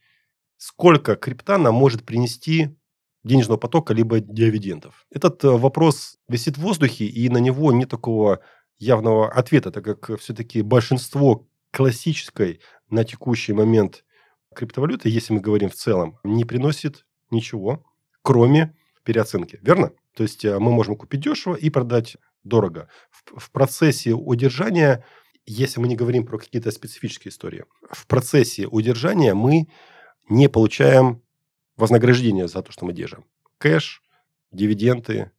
сколько 0.57 1.15
крипта 1.15 1.57
нам 1.57 1.75
может 1.75 2.05
принести 2.05 2.77
денежного 3.23 3.57
потока 3.57 3.93
либо 3.93 4.19
дивидендов? 4.19 5.05
Этот 5.09 5.43
э, 5.43 5.49
вопрос 5.49 6.17
висит 6.27 6.57
в 6.57 6.61
воздухе, 6.61 7.05
и 7.05 7.29
на 7.29 7.37
него 7.37 7.71
нет 7.71 7.89
такого 7.89 8.41
явного 8.77 9.31
ответа, 9.31 9.71
так 9.71 9.83
как 9.83 10.19
все-таки 10.19 10.61
большинство 10.61 11.47
классической 11.71 12.61
на 12.89 13.03
текущий 13.03 13.53
момент 13.53 14.03
криптовалюты, 14.55 15.09
если 15.09 15.33
мы 15.33 15.39
говорим 15.39 15.69
в 15.69 15.75
целом, 15.75 16.19
не 16.23 16.45
приносит 16.45 17.05
ничего, 17.29 17.85
кроме 18.21 18.75
переоценки. 19.03 19.59
Верно? 19.61 19.91
То 20.15 20.23
есть 20.23 20.45
э, 20.45 20.57
мы 20.59 20.71
можем 20.71 20.95
купить 20.95 21.21
дешево 21.21 21.55
и 21.55 21.69
продать 21.69 22.17
дорого. 22.43 22.89
В, 23.11 23.39
в 23.39 23.51
процессе 23.51 24.13
удержания, 24.13 25.05
если 25.45 25.79
мы 25.79 25.87
не 25.87 25.95
говорим 25.95 26.25
про 26.25 26.37
какие-то 26.37 26.71
специфические 26.71 27.31
истории, 27.31 27.65
в 27.91 28.07
процессе 28.07 28.67
удержания 28.67 29.33
мы 29.33 29.67
не 30.29 30.47
получаем 30.47 31.21
вознаграждение 31.75 32.47
за 32.47 32.61
то, 32.61 32.71
что 32.71 32.85
мы 32.85 32.93
держим. 32.93 33.25
Кэш, 33.57 34.01
дивиденды 34.51 35.31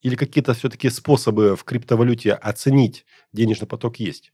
или 0.00 0.16
какие-то 0.16 0.54
все-таки 0.54 0.90
способы 0.90 1.56
в 1.56 1.64
криптовалюте 1.64 2.32
оценить 2.32 3.04
денежный 3.32 3.68
поток 3.68 3.96
есть? 3.96 4.32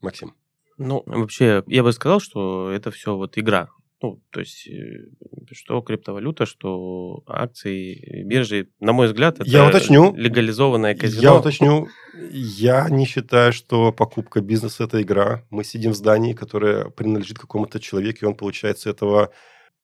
Максим. 0.00 0.34
Ну, 0.78 1.02
вообще, 1.06 1.64
я 1.66 1.82
бы 1.82 1.92
сказал, 1.92 2.20
что 2.20 2.70
это 2.70 2.90
все 2.90 3.16
вот 3.16 3.36
игра. 3.36 3.68
Ну, 4.00 4.22
то 4.30 4.40
есть, 4.40 4.68
э, 4.68 5.08
что 5.50 5.80
криптовалюта, 5.80 6.46
что 6.46 7.24
акции, 7.26 8.22
биржи, 8.22 8.68
на 8.78 8.92
мой 8.92 9.08
взгляд, 9.08 9.40
это 9.40 9.50
я 9.50 9.66
уточню, 9.66 10.14
легализованное 10.14 10.94
казино. 10.94 11.22
Я 11.22 11.34
уточню, 11.34 11.88
я 12.30 12.88
не 12.90 13.06
считаю, 13.06 13.52
что 13.52 13.92
покупка 13.92 14.40
бизнеса– 14.40 14.84
это 14.84 15.02
игра. 15.02 15.44
Мы 15.50 15.64
сидим 15.64 15.92
в 15.92 15.96
здании, 15.96 16.32
которое 16.32 16.90
принадлежит 16.90 17.38
какому-то 17.40 17.80
человеку, 17.80 18.18
и 18.22 18.28
он 18.28 18.36
получает 18.36 18.78
с 18.78 18.86
этого 18.86 19.32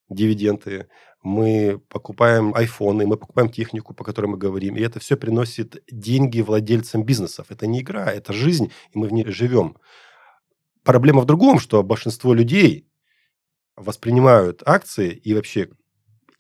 дивиденды. 0.09 0.87
Мы 1.25 1.81
покупаем 1.89 2.55
айфоны, 2.55 3.07
мы 3.07 3.17
покупаем 3.17 3.49
технику, 3.49 3.95
по 3.95 4.05
которой 4.05 4.27
мы 4.27 4.37
говорим, 4.37 4.77
и 4.77 4.81
это 4.83 5.01
все 5.01 5.17
приносит 5.17 5.83
деньги 5.91 6.41
владельцам 6.41 7.03
бизнесов. 7.03 7.47
Это 7.49 7.67
не 7.67 7.81
игра, 7.81 8.13
это 8.13 8.33
жизнь, 8.33 8.71
и 8.93 8.99
мы 8.99 9.09
в 9.09 9.13
ней 9.13 9.25
живем. 9.27 9.77
Проблема 10.85 11.23
в 11.23 11.25
другом, 11.25 11.59
что 11.59 11.83
большинство 11.83 12.35
людей 12.35 12.87
воспринимают 13.77 14.63
акции 14.67 15.11
и 15.13 15.35
вообще 15.35 15.71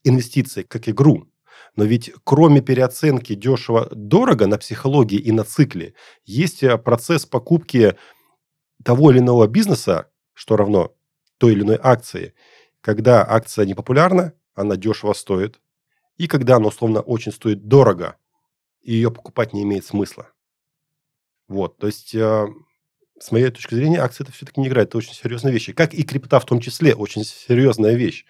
инвестиции 0.04 0.62
как 0.62 0.88
игру. 0.88 1.28
Но 1.76 1.84
ведь 1.84 2.12
кроме 2.24 2.60
переоценки 2.60 3.34
дешево-дорого 3.34 4.46
на 4.46 4.58
психологии 4.58 5.18
и 5.18 5.32
на 5.32 5.44
цикле, 5.44 5.94
есть 6.24 6.62
э, 6.62 6.78
процесс 6.78 7.26
покупки 7.26 7.96
того 8.84 9.10
или 9.10 9.18
иного 9.18 9.46
бизнеса, 9.48 10.10
что 10.34 10.56
равно 10.56 10.94
той 11.38 11.52
или 11.52 11.62
иной 11.62 11.78
акции, 11.82 12.34
когда 12.80 13.28
акция 13.28 13.64
не 13.64 13.74
популярна, 13.74 14.34
она 14.54 14.76
дешево 14.76 15.14
стоит, 15.14 15.60
и 16.16 16.28
когда 16.28 16.56
она 16.56 16.68
условно 16.68 17.00
очень 17.00 17.32
стоит 17.32 17.66
дорого, 17.66 18.16
ее 18.82 19.10
покупать 19.10 19.52
не 19.52 19.62
имеет 19.62 19.84
смысла. 19.84 20.28
Вот, 21.48 21.78
то 21.78 21.86
есть 21.86 22.14
э, 22.14 22.46
с 23.18 23.30
моей 23.30 23.50
точки 23.50 23.74
зрения, 23.74 24.00
акции 24.00 24.24
это 24.24 24.32
все-таки 24.32 24.60
не 24.60 24.68
играет. 24.68 24.88
Это 24.88 24.98
очень 24.98 25.14
серьезная 25.14 25.52
вещь. 25.52 25.72
Как 25.74 25.94
и 25.94 26.02
крипта 26.02 26.40
в 26.40 26.46
том 26.46 26.60
числе, 26.60 26.94
очень 26.94 27.24
серьезная 27.24 27.94
вещь. 27.94 28.24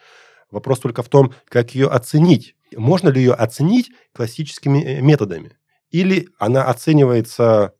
Вопрос 0.50 0.80
только 0.80 1.02
в 1.02 1.08
том, 1.08 1.34
как 1.46 1.74
ее 1.74 1.88
оценить. 1.88 2.54
Можно 2.76 3.08
ли 3.08 3.20
ее 3.20 3.32
оценить 3.32 3.90
классическими 4.12 4.78
э, 4.84 5.00
методами? 5.00 5.56
Или 5.90 6.28
она 6.38 6.64
оценивается 6.64 7.74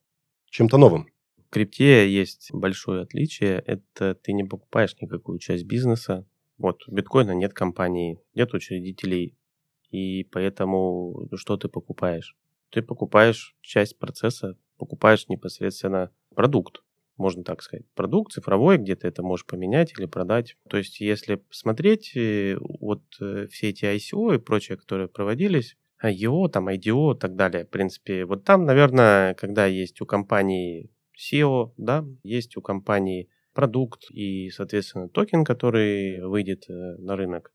чем-то 0.51 0.79
новым? 0.79 1.09
В 1.47 1.51
крипте 1.51 2.11
есть 2.11 2.51
большое 2.53 3.03
отличие. 3.03 3.59
Это 3.67 4.15
ты 4.15 4.33
не 4.33 4.45
покупаешь 4.45 4.97
никакую 5.01 5.39
часть 5.39 5.65
бизнеса. 5.65 6.27
Вот, 6.59 6.87
у 6.89 6.93
биткоина 6.93 7.33
нет 7.33 7.53
компании, 7.53 8.21
нет 8.35 8.55
учредителей. 8.55 9.37
И 9.91 10.25
поэтому 10.25 11.29
что 11.37 11.57
ты 11.57 11.69
покупаешь? 11.69 12.37
Ты 12.71 12.83
покупаешь 12.83 13.55
часть 13.61 13.99
процесса, 13.99 14.57
покупаешь 14.79 15.29
непосредственно 15.29 16.11
продукт 16.35 16.83
можно 17.17 17.45
так 17.45 17.63
сказать, 17.63 17.87
продукт 17.95 18.33
цифровой, 18.33 18.79
где 18.79 18.97
ты 18.97 19.09
это 19.09 19.23
можешь 19.23 19.47
поменять 19.47 19.93
или 19.99 20.07
продать. 20.07 20.57
То 20.69 20.77
есть, 20.77 21.01
если 21.01 21.37
посмотреть 21.37 22.17
э, 22.17 22.57
вот 22.59 23.03
э, 23.21 23.47
все 23.51 23.71
эти 23.71 23.85
ICO 23.85 24.35
и 24.35 24.39
прочее, 24.39 24.77
которые 24.77 25.09
проводились, 25.09 25.77
IO, 26.03 26.49
там 26.49 26.69
IDO 26.69 27.15
и 27.15 27.19
так 27.19 27.37
далее, 27.37 27.65
в 27.65 27.71
принципе, 27.71 28.25
вот 28.25 28.45
там, 28.45 28.65
наверное, 28.65 29.35
когда 29.35 29.67
есть 29.67 30.01
у 30.01 30.07
компании 30.07 30.91
SEO, 31.17 31.73
да, 31.77 32.05
есть 32.23 32.57
у 32.57 32.63
компании 32.63 33.29
продукт 33.55 34.11
и, 34.11 34.51
соответственно, 34.51 35.09
токен, 35.09 35.45
который 35.45 36.21
выйдет 36.27 36.69
э, 36.69 36.73
на 36.99 37.17
рынок 37.17 37.53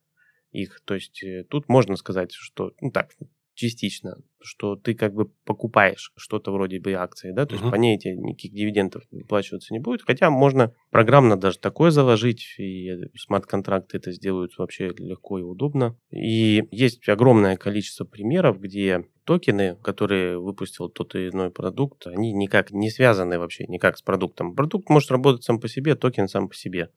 их. 0.52 0.82
То 0.86 0.96
есть 0.96 1.22
тут 1.50 1.68
можно 1.68 1.96
сказать, 1.96 2.32
что, 2.32 2.72
ну 2.82 2.92
так, 2.92 3.12
частично, 3.60 4.16
что 4.42 4.76
ты 4.78 4.94
как 4.94 5.14
бы 5.14 5.26
покупаешь 5.46 6.14
что-то 6.16 6.52
вроде 6.52 6.80
бы 6.80 6.94
акции, 6.94 7.32
да, 7.32 7.46
то 7.46 7.56
uh-huh. 7.56 7.60
есть 7.60 7.72
по 7.72 7.76
ней 7.76 7.96
эти 7.96 8.08
никаких 8.08 8.54
дивидендов 8.54 9.04
выплачиваться 9.12 9.74
не 9.74 9.80
будет, 9.80 10.02
хотя 10.04 10.30
можно 10.30 10.74
программно 10.92 11.36
даже 11.36 11.60
такое 11.60 11.92
заложить, 11.92 12.56
и 12.58 12.90
смарт-контракты 13.18 13.98
это 13.98 14.12
сделают 14.12 14.58
вообще 14.58 14.94
легко 14.98 15.40
и 15.40 15.44
удобно. 15.44 15.98
И 16.10 16.64
есть 16.72 17.08
огромное 17.10 17.58
количество 17.58 18.06
примеров, 18.06 18.60
где 18.62 19.04
токены, 19.26 19.76
которые 19.84 20.40
выпустил 20.40 20.90
тот 20.90 21.16
или 21.16 21.30
иной 21.30 21.52
продукт, 21.52 22.08
они 22.08 22.32
никак 22.32 22.72
не 22.72 22.90
связаны 22.90 23.38
вообще 23.40 23.66
никак 23.68 23.98
с 23.98 24.02
продуктом. 24.02 24.56
Продукт 24.56 24.90
может 24.90 25.12
работать 25.12 25.44
сам 25.44 25.60
по 25.60 25.68
себе, 25.68 25.96
токен 25.96 26.28
сам 26.30 26.48
по 26.48 26.56
себе. 26.56 26.90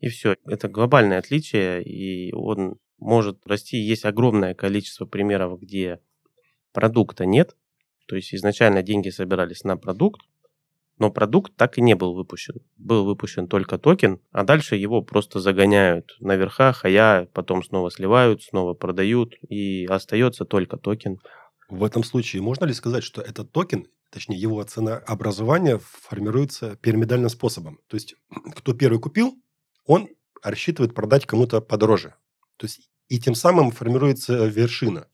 И 0.00 0.08
все. 0.08 0.36
Это 0.46 0.68
глобальное 0.68 1.18
отличие, 1.18 1.82
и 1.82 2.32
он 2.32 2.76
может 2.98 3.46
расти. 3.46 3.76
Есть 3.76 4.04
огромное 4.04 4.54
количество 4.54 5.06
примеров, 5.06 5.60
где 5.60 6.00
продукта 6.72 7.26
нет. 7.26 7.56
То 8.06 8.16
есть 8.16 8.34
изначально 8.34 8.82
деньги 8.82 9.10
собирались 9.10 9.62
на 9.62 9.76
продукт, 9.76 10.22
но 10.98 11.10
продукт 11.10 11.54
так 11.56 11.78
и 11.78 11.80
не 11.80 11.94
был 11.94 12.14
выпущен. 12.14 12.56
Был 12.76 13.04
выпущен 13.04 13.46
только 13.46 13.78
токен, 13.78 14.20
а 14.32 14.44
дальше 14.44 14.76
его 14.76 15.00
просто 15.00 15.40
загоняют 15.40 16.16
на 16.20 16.36
верхах, 16.36 16.84
а 16.84 16.88
я 16.88 17.28
потом 17.32 17.62
снова 17.62 17.90
сливают, 17.90 18.42
снова 18.42 18.74
продают, 18.74 19.34
и 19.48 19.86
остается 19.86 20.44
только 20.44 20.76
токен. 20.76 21.18
В 21.68 21.84
этом 21.84 22.04
случае 22.04 22.42
можно 22.42 22.64
ли 22.64 22.74
сказать, 22.74 23.04
что 23.04 23.22
этот 23.22 23.52
токен, 23.52 23.86
точнее 24.10 24.38
его 24.38 24.62
ценообразование 24.62 25.78
формируется 25.78 26.76
пирамидальным 26.76 27.30
способом? 27.30 27.78
То 27.86 27.96
есть, 27.96 28.16
кто 28.56 28.74
первый 28.74 28.98
купил, 28.98 29.34
он 29.86 30.08
рассчитывает 30.42 30.94
продать 30.94 31.26
кому-то 31.26 31.60
подороже. 31.60 32.14
То 32.56 32.66
есть, 32.66 32.90
и 33.08 33.18
тем 33.18 33.34
самым 33.34 33.70
формируется 33.70 34.46
вершина. 34.46 35.06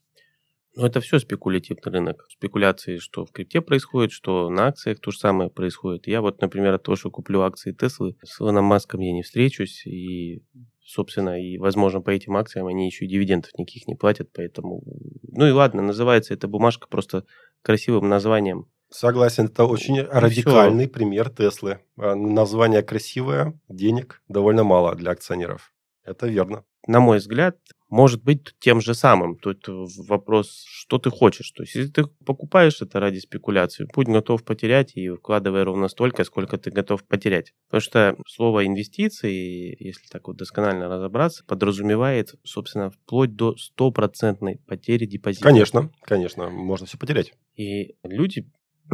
Но 0.76 0.86
это 0.86 1.00
все 1.00 1.18
спекулятивный 1.18 1.90
рынок. 1.90 2.26
Спекуляции, 2.28 2.98
что 2.98 3.24
в 3.24 3.32
крипте 3.32 3.62
происходит, 3.62 4.12
что 4.12 4.50
на 4.50 4.66
акциях 4.66 5.00
то 5.00 5.10
же 5.10 5.18
самое 5.18 5.48
происходит. 5.48 6.06
Я 6.06 6.20
вот, 6.20 6.42
например, 6.42 6.74
от 6.74 6.82
того, 6.82 6.96
что 6.96 7.10
куплю 7.10 7.40
акции 7.40 7.72
Теслы, 7.72 8.14
с 8.22 8.40
Илоном 8.42 8.66
Маском 8.66 9.00
я 9.00 9.12
не 9.12 9.22
встречусь, 9.22 9.86
и, 9.86 10.42
собственно, 10.84 11.40
и, 11.42 11.56
возможно, 11.56 12.02
по 12.02 12.10
этим 12.10 12.36
акциям 12.36 12.66
они 12.66 12.84
еще 12.84 13.06
и 13.06 13.08
дивидендов 13.08 13.52
никаких 13.56 13.88
не 13.88 13.94
платят, 13.94 14.28
поэтому... 14.34 14.82
Ну 15.22 15.46
и 15.46 15.50
ладно, 15.50 15.80
называется 15.80 16.34
эта 16.34 16.46
бумажка 16.46 16.88
просто 16.88 17.24
красивым 17.62 18.10
названием. 18.10 18.66
Согласен, 18.90 19.46
это 19.46 19.64
очень 19.64 20.00
радикальный 20.00 20.84
все. 20.84 20.92
пример 20.92 21.30
Теслы. 21.30 21.80
А, 21.96 22.14
название 22.14 22.82
красивое, 22.82 23.58
денег 23.68 24.22
довольно 24.28 24.64
мало 24.64 24.94
для 24.94 25.10
акционеров. 25.10 25.72
Это 26.04 26.28
верно. 26.28 26.64
На 26.86 27.00
мой 27.00 27.18
взгляд, 27.18 27.56
может 27.88 28.22
быть 28.22 28.54
тем 28.60 28.80
же 28.80 28.94
самым. 28.94 29.36
Тут 29.36 29.64
вопрос, 29.66 30.64
что 30.66 30.98
ты 30.98 31.10
хочешь. 31.10 31.50
То 31.50 31.62
есть, 31.62 31.74
если 31.74 31.90
ты 31.90 32.04
покупаешь 32.24 32.80
это 32.80 33.00
ради 33.00 33.18
спекуляции, 33.18 33.88
будь 33.92 34.08
готов 34.08 34.44
потерять 34.44 34.96
и 34.96 35.08
вкладывай 35.10 35.62
ровно 35.64 35.88
столько, 35.88 36.24
сколько 36.24 36.58
ты 36.58 36.70
готов 36.70 37.04
потерять. 37.04 37.54
Потому 37.68 37.80
что 37.80 38.16
слово 38.26 38.66
инвестиции, 38.66 39.76
если 39.78 40.06
так 40.08 40.28
вот 40.28 40.36
досконально 40.36 40.88
разобраться, 40.88 41.44
подразумевает, 41.44 42.34
собственно, 42.44 42.90
вплоть 42.90 43.34
до 43.34 43.56
стопроцентной 43.56 44.60
потери 44.66 45.06
депозита. 45.06 45.44
Конечно, 45.44 45.90
конечно, 46.02 46.48
можно 46.48 46.86
все 46.86 46.98
потерять. 46.98 47.34
И 47.56 47.96
люди, 48.04 48.48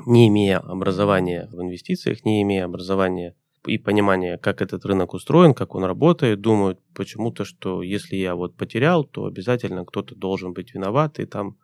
не 0.07 0.29
имея 0.29 0.59
образования 0.59 1.49
в 1.53 1.61
инвестициях, 1.63 2.25
не 2.25 2.43
имея 2.43 2.65
образования 2.65 3.35
и 3.67 3.79
понимание, 3.79 4.39
как 4.39 4.61
этот 4.61 4.85
рынок 4.85 5.15
устроен, 5.15 5.55
как 5.55 5.75
он 5.75 5.85
работает, 5.85 6.41
думают 6.41 6.81
почему-то, 6.95 7.45
что 7.45 7.83
если 7.83 8.17
я 8.17 8.35
вот 8.35 8.57
потерял, 8.57 9.05
то 9.05 9.27
обязательно 9.27 9.85
кто-то 9.85 10.15
должен 10.15 10.53
быть 10.53 10.75
виноват, 10.75 11.21
и 11.21 11.27
там 11.27 11.57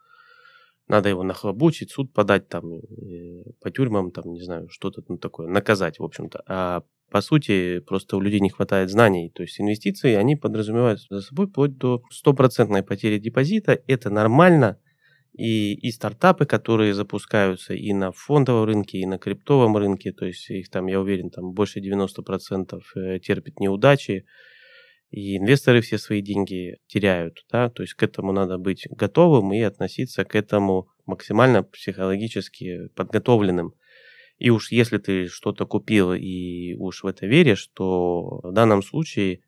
надо 0.87 1.09
его 1.09 1.23
нахлобучить, 1.23 1.91
суд 1.91 2.11
подать 2.13 2.47
там 2.47 2.73
э, 2.73 3.43
по 3.61 3.69
тюрьмам, 3.69 4.11
там, 4.11 4.31
не 4.33 4.41
знаю, 4.41 4.69
что-то 4.69 5.03
ну, 5.07 5.17
такое, 5.17 5.47
наказать, 5.47 5.99
в 5.99 6.03
общем-то. 6.03 6.43
А 6.47 6.83
по 7.11 7.21
сути, 7.21 7.79
просто 7.79 8.17
у 8.17 8.21
людей 8.21 8.39
не 8.39 8.49
хватает 8.49 8.89
знаний. 8.89 9.29
То 9.29 9.43
есть 9.43 9.59
инвестиции, 9.59 10.13
они 10.13 10.35
подразумевают 10.35 10.99
за 11.09 11.21
собой 11.21 11.47
вплоть 11.47 11.77
до 11.77 12.01
стопроцентной 12.11 12.83
потери 12.83 13.19
депозита. 13.19 13.79
Это 13.87 14.09
нормально, 14.09 14.79
и, 15.39 15.73
и 15.73 15.91
стартапы, 15.91 16.45
которые 16.45 16.93
запускаются 16.93 17.73
и 17.73 17.93
на 17.93 18.11
фондовом 18.11 18.65
рынке, 18.65 18.97
и 18.97 19.05
на 19.05 19.17
криптовом 19.17 19.77
рынке, 19.77 20.11
то 20.11 20.25
есть 20.25 20.49
их 20.49 20.69
там, 20.69 20.87
я 20.87 20.99
уверен, 20.99 21.29
там 21.29 21.53
больше 21.53 21.79
90% 21.79 22.81
э, 22.95 23.19
терпят 23.19 23.59
неудачи, 23.59 24.25
и 25.11 25.37
инвесторы 25.37 25.79
все 25.79 25.97
свои 25.97 26.21
деньги 26.21 26.77
теряют, 26.87 27.45
да, 27.49 27.69
то 27.69 27.83
есть 27.83 27.93
к 27.93 28.03
этому 28.03 28.33
надо 28.33 28.57
быть 28.57 28.85
готовым 28.91 29.53
и 29.53 29.61
относиться 29.61 30.25
к 30.25 30.35
этому 30.35 30.89
максимально 31.05 31.63
психологически 31.63 32.89
подготовленным. 32.95 33.73
И 34.39 34.49
уж 34.49 34.71
если 34.71 34.97
ты 34.97 35.27
что-то 35.27 35.65
купил 35.65 36.13
и 36.13 36.73
уж 36.75 37.03
в 37.03 37.07
это 37.07 37.25
веришь, 37.25 37.69
то 37.73 38.41
в 38.43 38.51
данном 38.51 38.83
случае 38.83 39.39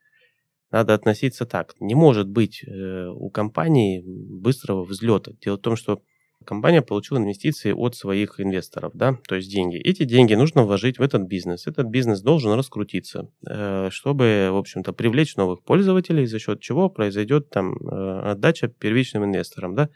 надо 0.71 0.93
относиться 0.93 1.45
так. 1.45 1.75
Не 1.79 1.95
может 1.95 2.27
быть 2.27 2.63
э, 2.63 3.07
у 3.07 3.29
компании 3.29 4.03
быстрого 4.05 4.83
взлета. 4.83 5.33
Дело 5.41 5.57
в 5.57 5.61
том, 5.61 5.75
что 5.75 6.01
компания 6.45 6.81
получила 6.81 7.17
инвестиции 7.17 7.71
от 7.71 7.95
своих 7.95 8.39
инвесторов, 8.39 8.93
да, 8.95 9.17
то 9.27 9.35
есть 9.35 9.51
деньги. 9.51 9.77
Эти 9.77 10.03
деньги 10.03 10.33
нужно 10.33 10.63
вложить 10.63 10.97
в 10.97 11.01
этот 11.01 11.23
бизнес. 11.27 11.67
Этот 11.67 11.87
бизнес 11.87 12.21
должен 12.21 12.53
раскрутиться, 12.53 13.29
э, 13.47 13.89
чтобы, 13.91 14.49
в 14.51 14.57
общем-то, 14.57 14.93
привлечь 14.93 15.35
новых 15.35 15.63
пользователей, 15.63 16.25
за 16.25 16.39
счет 16.39 16.61
чего 16.61 16.89
произойдет 16.89 17.49
там 17.49 17.73
э, 17.73 18.31
отдача 18.31 18.67
первичным 18.67 19.25
инвесторам, 19.25 19.75
да. 19.75 19.89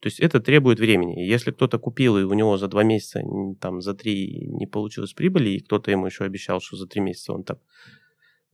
То 0.00 0.08
есть 0.08 0.18
это 0.18 0.40
требует 0.40 0.80
времени. 0.80 1.20
Если 1.20 1.52
кто-то 1.52 1.78
купил, 1.78 2.18
и 2.18 2.24
у 2.24 2.32
него 2.32 2.56
за 2.56 2.66
два 2.66 2.82
месяца, 2.82 3.22
там, 3.60 3.80
за 3.80 3.94
три 3.94 4.48
не 4.48 4.66
получилось 4.66 5.12
прибыли, 5.12 5.50
и 5.50 5.60
кто-то 5.60 5.92
ему 5.92 6.06
еще 6.06 6.24
обещал, 6.24 6.60
что 6.60 6.76
за 6.76 6.88
три 6.88 7.00
месяца 7.00 7.32
он 7.32 7.44
там 7.44 7.58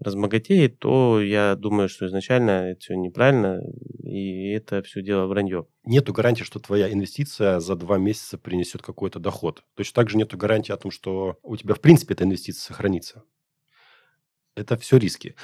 разбогатеет, 0.01 0.79
то 0.79 1.21
я 1.21 1.57
думаю, 1.57 1.89
что 1.89 2.07
изначально 2.07 2.71
это 2.71 2.81
все 2.81 2.95
неправильно, 2.95 3.61
и 4.03 4.51
это 4.51 4.83
все 4.83 5.03
дело 5.03 5.27
вранье. 5.27 5.67
Нету 5.85 6.13
гарантии, 6.13 6.45
что 6.45 6.61
твоя 6.61 6.93
инвестиция 6.93 7.61
за 7.61 7.75
два 7.75 7.99
месяца 7.99 8.39
принесет 8.39 8.83
какой-то 8.83 9.19
доход. 9.19 9.65
Точно 9.75 9.95
так 9.95 10.11
же 10.11 10.17
нету 10.17 10.37
гарантии 10.37 10.73
о 10.73 10.77
том, 10.77 10.91
что 10.91 11.39
у 11.43 11.57
тебя 11.57 11.75
в 11.75 11.81
принципе 11.81 12.15
эта 12.15 12.25
инвестиция 12.25 12.63
сохранится. 12.63 13.25
Это 14.55 14.77
все 14.77 14.99
риски. 14.99 15.35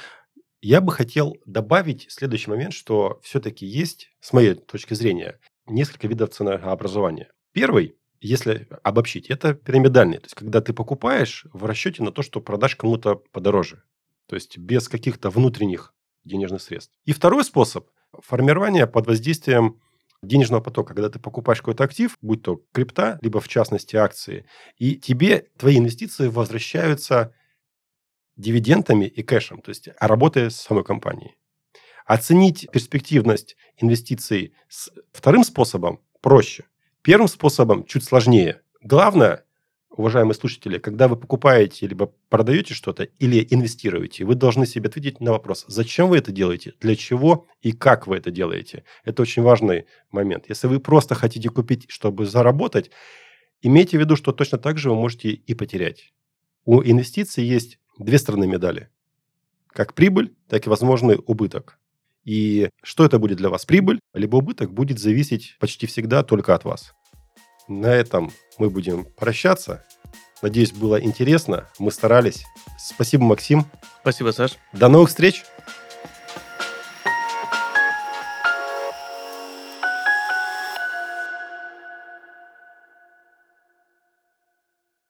Я 0.61 0.81
бы 0.81 0.91
хотел 0.91 1.37
добавить 1.45 2.07
следующий 2.09 2.49
момент, 2.49 2.73
что 2.73 3.19
все-таки 3.23 3.65
есть, 3.65 4.11
с 4.19 4.33
моей 4.33 4.55
точки 4.55 4.93
зрения, 4.93 5.39
несколько 5.67 6.07
видов 6.07 6.31
ценообразования. 6.31 7.31
Первый, 7.51 7.97
если 8.19 8.67
обобщить, 8.83 9.29
это 9.29 9.53
пирамидальный. 9.53 10.17
То 10.17 10.25
есть, 10.25 10.35
когда 10.35 10.61
ты 10.61 10.73
покупаешь 10.73 11.45
в 11.53 11.65
расчете 11.65 12.03
на 12.03 12.11
то, 12.11 12.23
что 12.23 12.41
продашь 12.41 12.75
кому-то 12.75 13.15
подороже. 13.15 13.83
То 14.27 14.35
есть 14.35 14.57
без 14.57 14.89
каких-то 14.89 15.29
внутренних 15.29 15.93
денежных 16.23 16.61
средств. 16.61 16.93
И 17.05 17.13
второй 17.13 17.43
способ– 17.43 17.89
формирование 18.21 18.87
под 18.87 19.07
воздействием 19.07 19.81
денежного 20.21 20.61
потока, 20.61 20.93
когда 20.93 21.09
ты 21.09 21.19
покупаешь 21.19 21.59
какой-то 21.59 21.83
актив, 21.83 22.17
будь 22.21 22.41
то 22.41 22.61
крипта, 22.71 23.19
либо 23.21 23.39
в 23.39 23.47
частности 23.47 23.95
акции, 23.95 24.45
и 24.77 24.95
тебе 24.95 25.47
твои 25.57 25.77
инвестиции 25.77 26.27
возвращаются 26.27 27.33
дивидендами 28.35 29.05
и 29.05 29.23
кэшем, 29.23 29.61
то 29.61 29.69
есть 29.69 29.89
а 29.97 30.07
работая 30.07 30.49
с 30.49 30.57
самой 30.57 30.83
компанией. 30.83 31.37
Оценить 32.05 32.69
перспективность 32.71 33.55
инвестиций 33.77 34.53
с 34.67 34.91
вторым 35.11 35.43
способом 35.43 36.01
проще. 36.21 36.65
Первым 37.01 37.27
способом 37.27 37.85
чуть 37.85 38.03
сложнее. 38.03 38.61
Главное 38.81 39.44
уважаемые 39.97 40.35
слушатели, 40.35 40.77
когда 40.77 41.07
вы 41.07 41.15
покупаете 41.15 41.87
либо 41.87 42.11
продаете 42.29 42.73
что-то 42.73 43.03
или 43.03 43.45
инвестируете, 43.49 44.25
вы 44.25 44.35
должны 44.35 44.65
себе 44.65 44.89
ответить 44.89 45.21
на 45.21 45.31
вопрос, 45.31 45.65
зачем 45.67 46.09
вы 46.09 46.17
это 46.17 46.31
делаете, 46.31 46.73
для 46.81 46.95
чего 46.95 47.47
и 47.61 47.71
как 47.71 48.07
вы 48.07 48.17
это 48.17 48.31
делаете. 48.31 48.83
Это 49.03 49.21
очень 49.21 49.41
важный 49.41 49.85
момент. 50.11 50.45
Если 50.49 50.67
вы 50.67 50.79
просто 50.79 51.15
хотите 51.15 51.49
купить, 51.49 51.85
чтобы 51.89 52.25
заработать, 52.25 52.91
имейте 53.61 53.97
в 53.97 54.01
виду, 54.01 54.15
что 54.15 54.31
точно 54.31 54.57
так 54.57 54.77
же 54.77 54.89
вы 54.89 54.95
можете 54.95 55.29
и 55.29 55.53
потерять. 55.53 56.13
У 56.65 56.81
инвестиций 56.81 57.45
есть 57.45 57.79
две 57.97 58.17
стороны 58.17 58.47
медали. 58.47 58.89
Как 59.67 59.93
прибыль, 59.93 60.35
так 60.49 60.65
и 60.65 60.69
возможный 60.69 61.17
убыток. 61.25 61.79
И 62.23 62.69
что 62.81 63.05
это 63.05 63.19
будет 63.19 63.37
для 63.37 63.49
вас, 63.49 63.65
прибыль, 63.65 63.99
либо 64.13 64.37
убыток, 64.37 64.73
будет 64.73 64.99
зависеть 64.99 65.57
почти 65.59 65.85
всегда 65.85 66.23
только 66.23 66.55
от 66.55 66.65
вас. 66.65 66.94
На 67.67 67.87
этом 67.87 68.31
мы 68.57 68.69
будем 68.69 69.05
прощаться. 69.05 69.83
Надеюсь, 70.41 70.71
было 70.71 71.01
интересно. 71.01 71.67
Мы 71.79 71.91
старались. 71.91 72.45
Спасибо, 72.77 73.23
Максим. 73.23 73.65
Спасибо, 74.01 74.31
Саш. 74.31 74.57
До 74.73 74.87
новых 74.87 75.09
встреч. 75.09 75.43